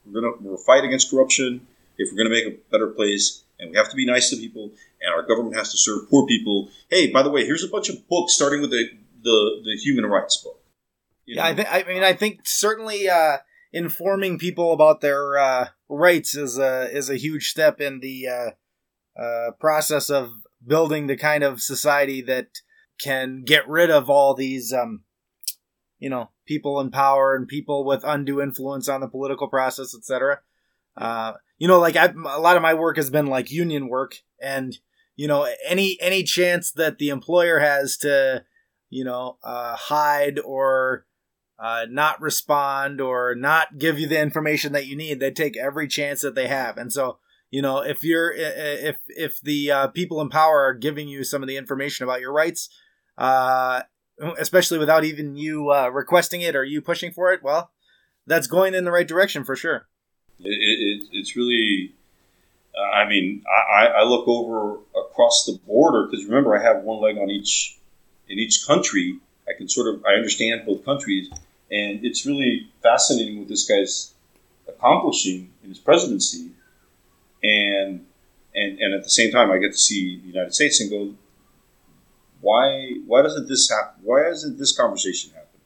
we're 0.06 0.20
gonna 0.20 0.32
we're 0.40 0.56
fight 0.56 0.84
against 0.84 1.10
corruption 1.10 1.66
if 1.98 2.08
we're 2.10 2.16
gonna 2.22 2.34
make 2.34 2.46
a 2.46 2.56
better 2.70 2.86
place, 2.88 3.44
and 3.58 3.70
we 3.70 3.76
have 3.76 3.90
to 3.90 3.96
be 3.96 4.06
nice 4.06 4.30
to 4.30 4.36
people, 4.36 4.70
and 5.02 5.12
our 5.14 5.22
government 5.26 5.56
has 5.56 5.70
to 5.72 5.76
serve 5.76 6.08
poor 6.08 6.26
people. 6.26 6.70
Hey, 6.88 7.10
by 7.12 7.22
the 7.22 7.30
way, 7.30 7.44
here's 7.44 7.64
a 7.64 7.68
bunch 7.68 7.88
of 7.90 8.08
books 8.08 8.32
starting 8.32 8.60
with 8.62 8.70
the 8.70 8.84
the, 9.22 9.62
the 9.64 9.76
human 9.82 10.06
rights 10.06 10.36
book. 10.38 10.60
You 11.26 11.36
Yeah, 11.36 11.46
I 11.46 11.50
know? 11.50 11.56
think. 11.56 11.68
I 11.70 11.82
mean, 11.92 12.02
I 12.04 12.12
think 12.14 12.40
certainly 12.44 13.08
uh, 13.08 13.38
informing 13.72 14.38
people 14.38 14.72
about 14.72 15.00
their 15.00 15.36
uh, 15.36 15.68
rights 15.88 16.34
is 16.36 16.56
a 16.58 16.88
is 16.96 17.10
a 17.10 17.16
huge 17.16 17.48
step 17.48 17.80
in 17.80 18.00
the 18.00 18.28
uh, 18.28 19.20
uh, 19.20 19.50
process 19.58 20.08
of 20.08 20.30
building 20.64 21.06
the 21.08 21.16
kind 21.16 21.42
of 21.44 21.60
society 21.60 22.22
that 22.22 22.46
can 23.00 23.42
get 23.44 23.68
rid 23.68 23.90
of 23.90 24.08
all 24.10 24.34
these, 24.34 24.72
um, 24.72 25.02
you 25.98 26.08
know, 26.08 26.30
people 26.46 26.80
in 26.80 26.90
power 26.90 27.34
and 27.34 27.48
people 27.48 27.84
with 27.84 28.04
undue 28.04 28.40
influence 28.40 28.88
on 28.88 29.00
the 29.00 29.08
political 29.08 29.48
process, 29.48 29.94
etc. 29.94 30.40
Uh, 30.96 31.34
you 31.58 31.68
know, 31.68 31.78
like 31.78 31.96
I, 31.96 32.06
a 32.06 32.40
lot 32.40 32.56
of 32.56 32.62
my 32.62 32.74
work 32.74 32.96
has 32.96 33.10
been 33.10 33.26
like 33.26 33.50
union 33.50 33.88
work, 33.88 34.16
and 34.40 34.78
you 35.16 35.26
know, 35.26 35.48
any 35.66 35.98
any 36.00 36.22
chance 36.22 36.70
that 36.72 36.98
the 36.98 37.08
employer 37.10 37.58
has 37.58 37.96
to, 37.98 38.44
you 38.90 39.04
know, 39.04 39.38
uh, 39.42 39.76
hide 39.76 40.38
or 40.38 41.06
uh, 41.58 41.86
not 41.88 42.20
respond 42.20 43.00
or 43.00 43.34
not 43.34 43.78
give 43.78 43.98
you 43.98 44.06
the 44.06 44.20
information 44.20 44.72
that 44.72 44.86
you 44.86 44.96
need, 44.96 45.18
they 45.18 45.30
take 45.30 45.56
every 45.56 45.88
chance 45.88 46.22
that 46.22 46.34
they 46.34 46.48
have, 46.48 46.76
and 46.76 46.92
so 46.92 47.18
you 47.50 47.62
know, 47.62 47.78
if 47.78 48.04
you're 48.04 48.30
if 48.32 48.96
if 49.08 49.40
the 49.40 49.70
uh, 49.70 49.86
people 49.88 50.20
in 50.20 50.28
power 50.28 50.64
are 50.64 50.74
giving 50.74 51.08
you 51.08 51.24
some 51.24 51.42
of 51.42 51.48
the 51.48 51.56
information 51.56 52.04
about 52.04 52.20
your 52.20 52.32
rights, 52.32 52.68
uh, 53.16 53.82
especially 54.38 54.78
without 54.78 55.04
even 55.04 55.36
you 55.36 55.70
uh, 55.70 55.88
requesting 55.88 56.40
it 56.40 56.56
or 56.56 56.64
you 56.64 56.80
pushing 56.80 57.12
for 57.12 57.32
it, 57.32 57.42
well, 57.42 57.70
that's 58.26 58.46
going 58.46 58.74
in 58.74 58.84
the 58.84 58.92
right 58.92 59.06
direction 59.06 59.44
for 59.44 59.56
sure. 59.56 59.86
It, 60.40 60.48
it, 60.50 61.08
it's 61.12 61.36
really, 61.36 61.94
uh, 62.78 62.96
I 62.96 63.08
mean, 63.08 63.42
I, 63.48 63.86
I 63.86 64.02
look 64.04 64.28
over 64.28 64.78
across 64.96 65.44
the 65.46 65.58
border 65.66 66.06
because 66.06 66.24
remember 66.24 66.56
I 66.56 66.62
have 66.62 66.82
one 66.82 67.02
leg 67.02 67.18
on 67.18 67.30
each 67.30 67.78
in 68.28 68.38
each 68.38 68.66
country. 68.66 69.18
I 69.48 69.52
can 69.56 69.68
sort 69.68 69.92
of 69.92 70.04
I 70.04 70.14
understand 70.14 70.62
both 70.66 70.84
countries, 70.84 71.28
and 71.70 72.04
it's 72.04 72.26
really 72.26 72.68
fascinating 72.82 73.38
what 73.38 73.48
this 73.48 73.66
guy's 73.66 74.12
accomplishing 74.68 75.50
in 75.62 75.70
his 75.70 75.78
presidency 75.78 76.50
and 77.42 78.04
and 78.54 78.78
and 78.78 78.94
at 78.94 79.04
the 79.04 79.10
same 79.10 79.30
time, 79.30 79.50
I 79.50 79.58
get 79.58 79.72
to 79.72 79.78
see 79.78 80.20
the 80.20 80.28
United 80.28 80.54
States 80.54 80.80
and 80.80 80.90
go, 80.90 81.14
why 82.48 82.94
why 83.04 83.20
doesn't 83.20 83.46
this 83.46 83.70
happen? 83.70 84.00
Why 84.02 84.22
doesn't 84.30 84.58
this 84.58 84.74
conversation 84.74 85.32
happen? 85.32 85.60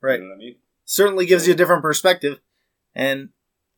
Right. 0.00 0.20
You 0.20 0.26
know 0.26 0.34
I 0.34 0.38
mean? 0.38 0.56
Certainly 0.84 1.26
gives 1.26 1.46
you 1.46 1.52
a 1.52 1.56
different 1.56 1.82
perspective, 1.82 2.40
and 2.94 3.28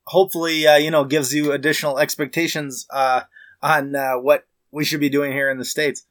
hopefully, 0.06 0.66
uh, 0.66 0.76
you 0.76 0.90
know, 0.90 1.04
gives 1.04 1.34
you 1.34 1.52
additional 1.52 1.98
expectations 1.98 2.86
uh, 2.90 3.22
on 3.62 3.94
uh, 3.94 4.14
what 4.14 4.46
we 4.70 4.84
should 4.84 5.00
be 5.00 5.10
doing 5.10 5.32
here 5.32 5.50
in 5.50 5.58
the 5.58 5.64
states. 5.64 6.04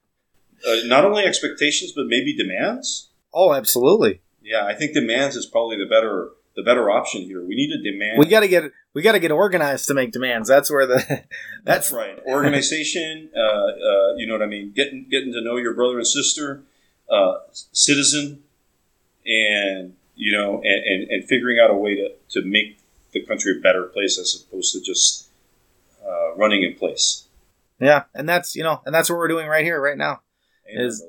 Uh, 0.68 0.76
not 0.86 1.06
only 1.06 1.24
expectations, 1.24 1.92
but 1.96 2.06
maybe 2.08 2.36
demands. 2.36 3.10
Oh, 3.34 3.54
absolutely. 3.54 4.22
Yeah, 4.42 4.66
I 4.66 4.76
think 4.76 4.94
demands 4.94 5.36
is 5.36 5.46
probably 5.46 5.78
the 5.78 5.90
better 5.90 6.30
the 6.58 6.64
better 6.64 6.90
option 6.90 7.22
here. 7.22 7.46
We 7.46 7.56
need 7.56 7.70
to 7.70 7.92
demand. 7.92 8.18
We 8.18 8.26
got 8.26 8.40
to 8.40 8.48
get 8.48 8.72
we 8.94 9.04
got 9.04 9.12
to 9.12 9.20
get 9.20 9.32
organized 9.32 9.88
to 9.88 9.94
make 9.94 10.12
demands. 10.12 10.50
That's 10.50 10.72
where 10.72 10.88
the 10.88 10.96
that's, 11.08 11.26
that's 11.64 11.92
right. 11.94 12.20
Organization. 12.26 13.30
Uh, 13.38 13.40
uh, 13.40 14.16
you 14.16 14.26
know 14.26 14.34
what 14.34 14.42
I 14.42 14.48
mean. 14.48 14.74
Getting 14.76 15.06
getting 15.10 15.32
to 15.34 15.42
know 15.42 15.58
your 15.58 15.76
brother 15.76 15.98
and 15.98 16.08
sister, 16.08 16.64
uh, 17.10 17.36
citizen, 17.52 18.44
and 19.26 19.94
you 20.16 20.36
know, 20.36 20.56
and, 20.64 20.84
and, 20.84 21.12
and, 21.12 21.24
figuring 21.26 21.60
out 21.60 21.70
a 21.70 21.76
way 21.76 21.96
to, 21.96 22.10
to 22.32 22.42
make 22.42 22.80
the 23.12 23.24
country 23.24 23.56
a 23.58 23.62
better 23.62 23.84
place 23.84 24.18
as 24.18 24.42
opposed 24.42 24.74
to 24.74 24.82
just 24.82 25.30
uh, 26.04 26.36
running 26.36 26.64
in 26.64 26.74
place. 26.74 27.28
Yeah, 27.80 28.06
and 28.16 28.28
that's 28.28 28.56
you 28.56 28.64
know, 28.64 28.82
and 28.86 28.96
that's 28.96 29.10
what 29.10 29.18
we're 29.18 29.28
doing 29.28 29.48
right 29.48 29.64
here, 29.64 29.80
right 29.80 29.98
now, 29.98 30.22
Amen, 30.68 30.86
is 30.86 31.04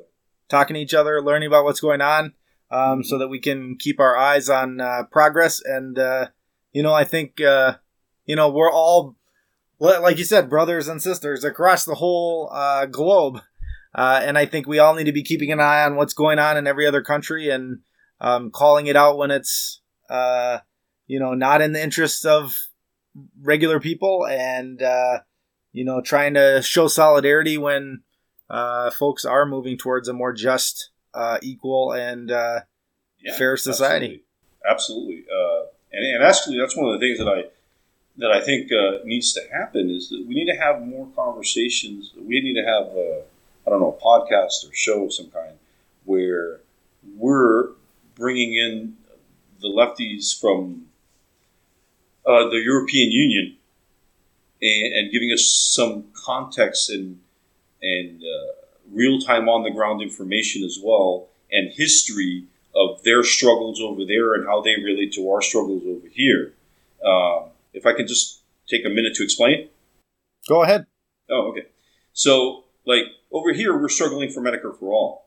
talking 0.49 0.75
to 0.75 0.81
each 0.81 0.95
other, 0.95 1.23
learning 1.23 1.47
about 1.47 1.65
what's 1.65 1.81
going 1.81 2.03
on, 2.03 2.35
um, 2.71 3.03
so 3.03 3.19
that 3.19 3.29
we 3.29 3.41
can 3.41 3.77
keep 3.79 4.01
our 4.01 4.17
eyes 4.17 4.49
on 4.49 4.81
uh, 4.81 5.05
progress. 5.11 5.61
And 5.65 5.99
uh, 5.99 6.29
you 6.73 6.83
know, 6.83 6.93
I 6.93 7.05
think 7.05 7.41
uh, 7.41 7.75
you 8.27 8.37
know 8.37 8.51
we're 8.51 8.71
all, 8.71 9.17
like 9.79 10.19
you 10.19 10.25
said, 10.25 10.51
brothers 10.51 10.89
and 10.89 11.03
sisters 11.03 11.45
across 11.45 11.85
the 11.85 11.97
whole 11.97 12.51
uh, 12.53 12.87
globe. 12.87 13.41
Uh, 13.95 14.21
and 14.23 14.37
I 14.37 14.47
think 14.47 14.67
we 14.67 14.79
all 14.79 14.95
need 14.95 15.05
to 15.05 15.13
be 15.13 15.25
keeping 15.25 15.51
an 15.51 15.61
eye 15.61 15.83
on 15.83 15.97
what's 15.97 16.13
going 16.13 16.39
on 16.39 16.57
in 16.57 16.67
every 16.67 16.87
other 16.87 17.03
country 17.03 17.49
and 17.49 17.81
um, 18.21 18.51
calling 18.51 18.87
it 18.87 18.97
out 18.97 19.17
when 19.17 19.31
it's, 19.31 19.81
uh, 20.11 20.59
you 21.07 21.19
know, 21.19 21.33
not 21.33 21.63
in 21.63 21.73
the 21.73 21.83
interests 21.83 22.25
of 22.25 22.55
regular 23.41 23.81
people, 23.81 24.27
and 24.27 24.81
you 25.73 25.85
know, 25.85 26.01
trying 26.01 26.35
to 26.35 26.63
show 26.63 26.87
solidarity 26.87 27.57
when 27.57 28.03
folks 28.93 29.25
are 29.25 29.47
moving 29.47 29.79
towards 29.79 30.07
a 30.07 30.13
more 30.13 30.35
just 30.35 30.91
uh, 31.15 31.39
equal 31.43 31.93
and 31.93 32.31
uh, 32.31 32.61
yeah, 33.21 33.37
fair 33.37 33.57
society. 33.57 34.23
Absolutely, 34.69 35.25
absolutely. 35.25 35.25
Uh, 35.33 35.67
and, 35.93 36.17
and 36.17 36.25
actually, 36.25 36.59
that's 36.59 36.77
one 36.77 36.93
of 36.93 37.01
the 37.01 37.07
things 37.07 37.19
that 37.19 37.29
I 37.29 37.45
that 38.19 38.33
I 38.33 38.41
think 38.41 38.71
uh, 38.73 39.05
needs 39.05 39.33
to 39.35 39.41
happen 39.53 39.91
is 39.91 40.09
that 40.11 40.25
we 40.27 40.35
need 40.35 40.53
to 40.53 40.59
have 40.59 40.83
more 40.83 41.09
conversations. 41.15 42.13
We 42.17 42.41
need 42.41 42.55
to 42.55 42.67
have 42.67 42.87
a, 42.89 43.23
I 43.67 43.71
don't 43.71 43.81
know 43.81 43.97
a 43.97 44.05
podcast 44.05 44.69
or 44.69 44.75
show 44.75 45.05
of 45.05 45.15
some 45.15 45.31
kind 45.31 45.55
where 46.05 46.61
we're 47.17 47.71
bringing 48.17 48.55
in 48.55 48.97
the 49.61 49.69
lefties 49.69 50.39
from 50.39 50.87
uh, 52.27 52.49
the 52.49 52.61
European 52.65 53.13
Union 53.13 53.57
and, 54.61 54.95
and, 54.95 55.13
giving 55.13 55.31
us 55.33 55.47
some 55.75 56.05
context 56.13 56.91
and 56.91 57.21
and 57.81 58.21
uh, 58.23 58.58
real 58.93 59.21
time 59.21 59.49
on 59.49 59.63
the 59.63 59.71
ground 59.71 60.03
information 60.03 60.65
as 60.65 60.79
well 60.83 61.29
and 61.51 61.73
history 61.73 62.45
of 62.75 63.03
their 63.03 63.23
struggles 63.23 63.81
over 63.81 64.05
there 64.05 64.35
and 64.35 64.47
how 64.47 64.61
they 64.61 64.77
relate 64.77 65.13
to 65.13 65.31
our 65.31 65.43
struggles 65.43 65.83
over 65.87 66.07
here. 66.09 66.55
Um, 67.05 67.51
if 67.73 67.87
I 67.87 67.93
can 67.93 68.07
just 68.07 68.41
take 68.69 68.85
a 68.85 68.89
minute 68.89 69.15
to 69.15 69.25
explain. 69.25 69.69
Go 70.49 70.63
ahead. 70.63 70.87
Oh, 71.31 71.51
okay. 71.51 71.67
So, 72.13 72.65
like 72.87 73.05
over 73.33 73.53
here, 73.53 73.77
we're 73.77 73.89
struggling 73.89 74.31
for 74.31 74.41
Medicare 74.41 74.79
for 74.79 74.93
all. 74.93 75.27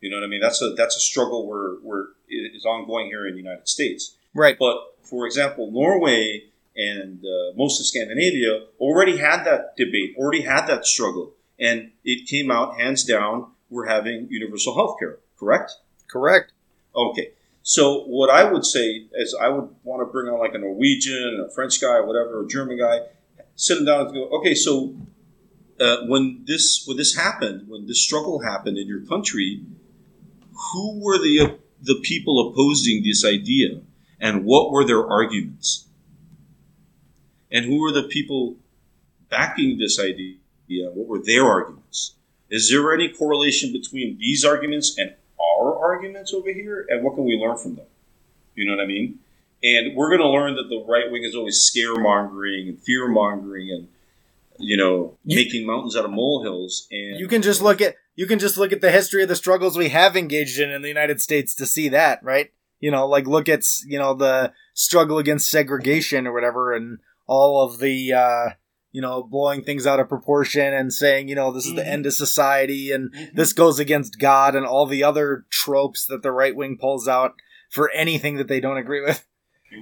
You 0.00 0.10
know 0.10 0.16
what 0.16 0.24
I 0.24 0.28
mean? 0.28 0.40
That's 0.40 0.60
a 0.60 0.74
that's 0.74 0.96
a 0.96 1.00
struggle 1.00 1.46
where 1.46 1.74
where 1.82 2.06
is 2.28 2.64
ongoing 2.64 3.06
here 3.06 3.26
in 3.26 3.34
the 3.34 3.40
United 3.40 3.68
States. 3.68 4.16
Right. 4.34 4.56
But 4.58 4.76
for 5.02 5.26
example, 5.26 5.70
Norway 5.70 6.44
and 6.74 7.24
uh, 7.24 7.56
most 7.56 7.80
of 7.80 7.86
Scandinavia 7.86 8.64
already 8.80 9.18
had 9.18 9.44
that 9.44 9.76
debate, 9.76 10.16
already 10.16 10.42
had 10.42 10.66
that 10.66 10.86
struggle 10.86 11.34
and 11.58 11.92
it 12.04 12.28
came 12.28 12.50
out 12.50 12.78
hands 12.78 13.04
down 13.04 13.52
we're 13.72 13.86
having 13.86 14.28
universal 14.30 14.74
health 14.74 14.96
care, 14.98 15.18
correct? 15.38 15.72
Correct. 16.08 16.52
Okay. 16.94 17.30
So 17.62 18.02
what 18.04 18.28
I 18.28 18.44
would 18.44 18.66
say 18.66 19.06
is 19.14 19.36
I 19.40 19.48
would 19.48 19.70
want 19.82 20.06
to 20.06 20.12
bring 20.12 20.28
on 20.28 20.38
like 20.38 20.54
a 20.54 20.58
Norwegian, 20.58 21.46
a 21.48 21.52
French 21.54 21.80
guy, 21.80 22.00
whatever, 22.00 22.44
a 22.44 22.46
German 22.46 22.78
guy, 22.78 23.00
sit 23.56 23.76
them 23.76 23.86
down 23.86 24.06
and 24.06 24.14
go, 24.14 24.28
okay, 24.38 24.54
so 24.54 24.94
uh, 25.80 25.98
when 26.06 26.44
this 26.46 26.84
when 26.86 26.96
this 26.96 27.14
happened, 27.16 27.68
when 27.68 27.86
this 27.86 28.02
struggle 28.02 28.42
happened 28.42 28.76
in 28.76 28.86
your 28.86 29.04
country, 29.06 29.64
who 30.72 31.00
were 31.00 31.18
the 31.18 31.40
uh, 31.40 31.56
the 31.80 31.98
people 32.02 32.50
opposing 32.50 33.02
this 33.02 33.24
idea, 33.24 33.80
and 34.20 34.44
what 34.44 34.70
were 34.70 34.84
their 34.84 35.08
arguments, 35.08 35.88
and 37.50 37.64
who 37.64 37.80
were 37.80 37.92
the 37.92 38.04
people 38.04 38.56
backing 39.30 39.78
this 39.78 39.98
idea? 39.98 40.36
What 40.92 41.06
were 41.06 41.22
their 41.22 41.44
arguments? 41.44 42.14
Is 42.50 42.70
there 42.70 42.94
any 42.94 43.08
correlation 43.08 43.72
between 43.72 44.18
these 44.18 44.44
arguments 44.44 44.96
and 44.98 45.14
our 45.40 45.78
arguments 45.78 46.34
over 46.34 46.52
here? 46.52 46.86
And 46.88 47.02
what 47.02 47.14
can 47.14 47.24
we 47.24 47.36
learn 47.36 47.56
from 47.56 47.76
them? 47.76 47.86
You 48.54 48.66
know 48.66 48.76
what 48.76 48.82
I 48.82 48.86
mean? 48.86 49.20
And 49.62 49.96
we're 49.96 50.08
going 50.08 50.20
to 50.20 50.28
learn 50.28 50.56
that 50.56 50.68
the 50.68 50.84
right 50.86 51.10
wing 51.10 51.22
is 51.24 51.34
always 51.34 51.70
scaremongering 51.70 52.68
and 52.68 52.78
fear 52.78 53.08
mongering 53.08 53.70
and 53.70 53.88
you 54.58 54.76
know 54.76 55.16
making 55.24 55.66
mountains 55.66 55.96
out 55.96 56.04
of 56.04 56.10
molehills. 56.10 56.86
And 56.90 57.18
you 57.18 57.28
can 57.28 57.42
just 57.42 57.62
look 57.62 57.80
at 57.80 57.96
you 58.16 58.26
can 58.26 58.38
just 58.38 58.56
look 58.56 58.72
at 58.72 58.80
the 58.80 58.90
history 58.90 59.22
of 59.22 59.28
the 59.28 59.36
struggles 59.36 59.78
we 59.78 59.88
have 59.90 60.16
engaged 60.16 60.58
in 60.58 60.70
in 60.70 60.82
the 60.82 60.88
United 60.88 61.20
States 61.20 61.54
to 61.54 61.66
see 61.66 61.88
that, 61.90 62.22
right? 62.22 62.50
You 62.80 62.90
know, 62.90 63.06
like 63.06 63.26
look 63.26 63.48
at 63.48 63.64
you 63.86 63.98
know 63.98 64.14
the 64.14 64.52
struggle 64.74 65.18
against 65.18 65.50
segregation 65.50 66.26
or 66.26 66.32
whatever, 66.32 66.72
and 66.74 66.98
all 67.26 67.64
of 67.64 67.78
the 67.78 68.12
uh, 68.12 68.50
you 68.92 69.00
know, 69.00 69.22
blowing 69.22 69.64
things 69.64 69.86
out 69.86 69.98
of 69.98 70.08
proportion 70.08 70.72
and 70.74 70.92
saying, 70.92 71.28
you 71.28 71.34
know, 71.34 71.50
this 71.50 71.66
is 71.66 71.74
the 71.74 71.86
end 71.86 72.06
of 72.06 72.12
society 72.12 72.92
and 72.92 73.12
mm-hmm. 73.12 73.34
this 73.34 73.54
goes 73.54 73.78
against 73.78 74.18
God 74.18 74.54
and 74.54 74.66
all 74.66 74.86
the 74.86 75.02
other 75.02 75.46
tropes 75.50 76.06
that 76.06 76.22
the 76.22 76.30
right 76.30 76.54
wing 76.54 76.76
pulls 76.78 77.08
out 77.08 77.34
for 77.70 77.90
anything 77.92 78.36
that 78.36 78.48
they 78.48 78.60
don't 78.60 78.76
agree 78.76 79.02
with. 79.02 79.26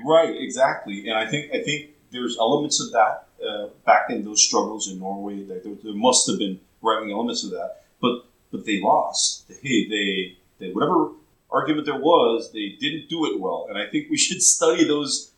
Right, 0.05 0.35
exactly. 0.41 1.09
And 1.09 1.19
I 1.19 1.27
think 1.29 1.53
I 1.53 1.63
think 1.63 1.91
there's 2.13 2.39
elements 2.39 2.81
of 2.81 2.93
that 2.93 3.27
uh, 3.45 3.69
back 3.85 4.11
in 4.11 4.25
those 4.25 4.47
struggles 4.47 4.89
in 4.89 5.01
Norway. 5.01 5.43
There, 5.43 5.59
there 5.59 5.95
must 5.95 6.29
have 6.31 6.39
been 6.39 6.61
right 6.81 7.01
wing 7.01 7.11
elements 7.11 7.43
of 7.43 7.51
that, 7.51 7.83
but 8.01 8.25
but 8.53 8.65
they 8.65 8.81
lost. 8.81 9.49
They, 9.49 9.87
they 9.91 10.39
they 10.61 10.73
whatever 10.73 11.11
argument 11.51 11.87
there 11.87 11.99
was, 11.99 12.53
they 12.53 12.77
didn't 12.79 13.09
do 13.09 13.27
it 13.27 13.41
well. 13.41 13.67
And 13.69 13.77
I 13.77 13.91
think 13.91 14.09
we 14.09 14.17
should 14.17 14.43
study 14.57 14.85
those 14.85 15.33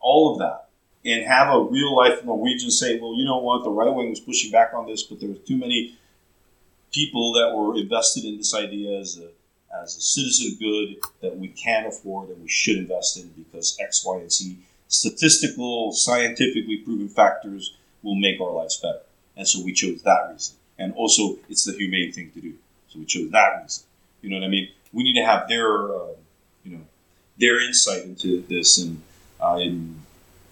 all 0.00 0.32
of 0.32 0.38
that 0.40 0.68
and 1.04 1.26
have 1.26 1.52
a 1.52 1.60
real 1.60 1.96
life 1.96 2.24
Norwegian 2.24 2.70
say, 2.70 2.98
well, 3.00 3.14
you 3.14 3.24
know 3.24 3.38
what, 3.38 3.64
the 3.64 3.70
right 3.70 3.92
wing 3.92 4.10
was 4.10 4.20
pushing 4.20 4.50
back 4.50 4.72
on 4.74 4.86
this, 4.86 5.02
but 5.02 5.20
there 5.20 5.28
were 5.28 5.34
too 5.34 5.56
many 5.56 5.96
people 6.92 7.32
that 7.32 7.54
were 7.54 7.76
invested 7.76 8.24
in 8.24 8.36
this 8.36 8.54
idea 8.54 8.98
as 8.98 9.18
a 9.18 9.28
as 9.82 9.96
a 9.96 10.00
citizen 10.00 10.56
good 10.60 10.96
that 11.22 11.34
we 11.34 11.48
can 11.48 11.86
afford 11.86 12.28
and 12.28 12.42
we 12.42 12.48
should 12.48 12.76
invest 12.76 13.16
in 13.16 13.28
because 13.28 13.76
X, 13.80 14.04
Y, 14.04 14.18
and 14.18 14.30
Z 14.30 14.58
statistical, 14.88 15.92
scientifically 15.92 16.76
proven 16.76 17.08
factors 17.08 17.74
will 18.02 18.14
make 18.14 18.38
our 18.40 18.52
lives 18.52 18.76
better. 18.76 19.00
And 19.36 19.48
so 19.48 19.64
we 19.64 19.72
chose 19.72 20.02
that 20.02 20.28
reason. 20.30 20.56
and 20.78 20.92
also 20.94 21.38
it's 21.48 21.64
the 21.64 21.72
humane 21.72 22.12
thing 22.12 22.30
to 22.32 22.40
do. 22.40 22.54
So 22.88 22.98
we 22.98 23.06
chose 23.06 23.30
that 23.30 23.62
reason. 23.62 23.84
You 24.20 24.30
know 24.30 24.36
what 24.36 24.44
I 24.44 24.48
mean? 24.48 24.68
We 24.92 25.02
need 25.04 25.14
to 25.14 25.24
have 25.24 25.48
their, 25.48 25.84
uh, 25.84 26.12
you 26.64 26.76
know, 26.76 26.82
their 27.38 27.60
insight 27.66 28.04
into 28.04 28.42
this, 28.42 28.78
and 28.78 29.00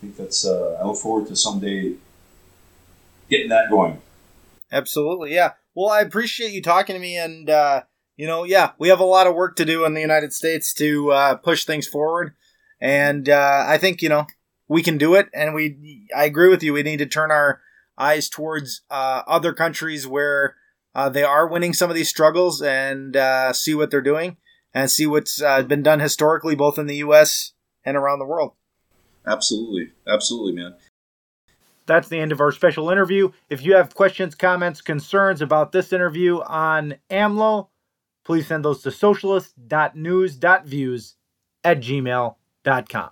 I 0.01 0.07
think 0.07 0.17
that's. 0.17 0.47
Uh, 0.47 0.79
I 0.81 0.87
look 0.87 0.97
forward 0.97 1.29
to 1.29 1.37
someday 1.37 1.95
getting 3.29 3.51
that 3.51 3.69
going. 3.69 4.01
Absolutely, 4.73 5.35
yeah. 5.35 5.53
Well, 5.75 5.91
I 5.91 6.01
appreciate 6.01 6.53
you 6.53 6.63
talking 6.63 6.95
to 6.95 7.01
me, 7.01 7.19
and 7.19 7.51
uh, 7.51 7.83
you 8.17 8.27
know, 8.27 8.45
yeah, 8.45 8.73
we 8.79 8.89
have 8.89 9.01
a 9.01 9.05
lot 9.05 9.27
of 9.27 9.35
work 9.35 9.57
to 9.57 9.67
do 9.67 9.85
in 9.85 9.93
the 9.93 10.01
United 10.01 10.33
States 10.33 10.73
to 10.75 11.13
uh, 11.13 11.35
push 11.37 11.67
things 11.67 11.87
forward, 11.87 12.33
and 12.81 13.29
uh, 13.29 13.65
I 13.67 13.77
think 13.77 14.01
you 14.01 14.09
know 14.09 14.27
we 14.69 14.83
can 14.83 14.97
do 14.97 15.17
it. 15.17 15.29
And 15.35 15.55
we, 15.55 16.07
I 16.17 16.25
agree 16.25 16.49
with 16.49 16.63
you. 16.63 16.73
We 16.73 16.83
need 16.83 17.01
to 17.01 17.07
turn 17.07 17.31
our 17.31 17.61
eyes 17.99 18.31
towards 18.31 18.81
uh, 18.91 19.23
other 19.27 19.53
countries 19.53 20.07
where 20.07 20.57
uh, 20.95 21.11
they 21.11 21.25
are 21.25 21.47
winning 21.47 21.75
some 21.75 21.91
of 21.91 21.97
these 21.97 22.09
struggles 22.09 22.63
and 22.63 23.15
see 23.55 23.75
what 23.75 23.91
they're 23.91 24.01
doing 24.01 24.39
and 24.73 24.91
see 24.91 25.07
what's 25.07 25.41
been 25.41 25.83
done 25.83 26.01
historically, 26.01 26.55
both 26.55 26.79
in 26.79 26.87
the 26.87 26.97
U.S. 26.97 27.53
and 27.85 27.99
around 27.99 28.19
the 28.19 28.25
world. 28.25 28.55
Absolutely, 29.27 29.91
absolutely, 30.09 30.53
man. 30.53 30.77
That's 31.87 32.09
the 32.09 32.19
end 32.19 32.33
of 32.33 32.41
our 32.41 32.53
special 32.53 32.89
interview. 32.91 33.33
If 33.49 33.65
you 33.65 33.75
have 33.75 33.95
questions, 33.95 34.35
comments, 34.35 34.81
concerns 34.81 35.41
about 35.43 35.73
this 35.73 35.93
interview 35.93 36.41
on 36.41 36.95
AMLO, 37.11 37.69
please 38.25 38.47
send 38.47 38.65
those 38.65 38.81
to 38.83 38.93
socialist.news.views 38.93 41.15
at 41.65 41.81
gmail.com. 41.81 43.11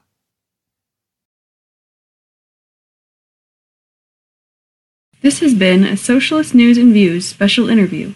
This 5.21 5.41
has 5.41 5.55
been 5.55 5.83
a 5.83 5.97
Socialist 5.97 6.55
News 6.55 6.79
and 6.79 6.93
Views 6.93 7.27
special 7.27 7.69
interview. 7.69 8.15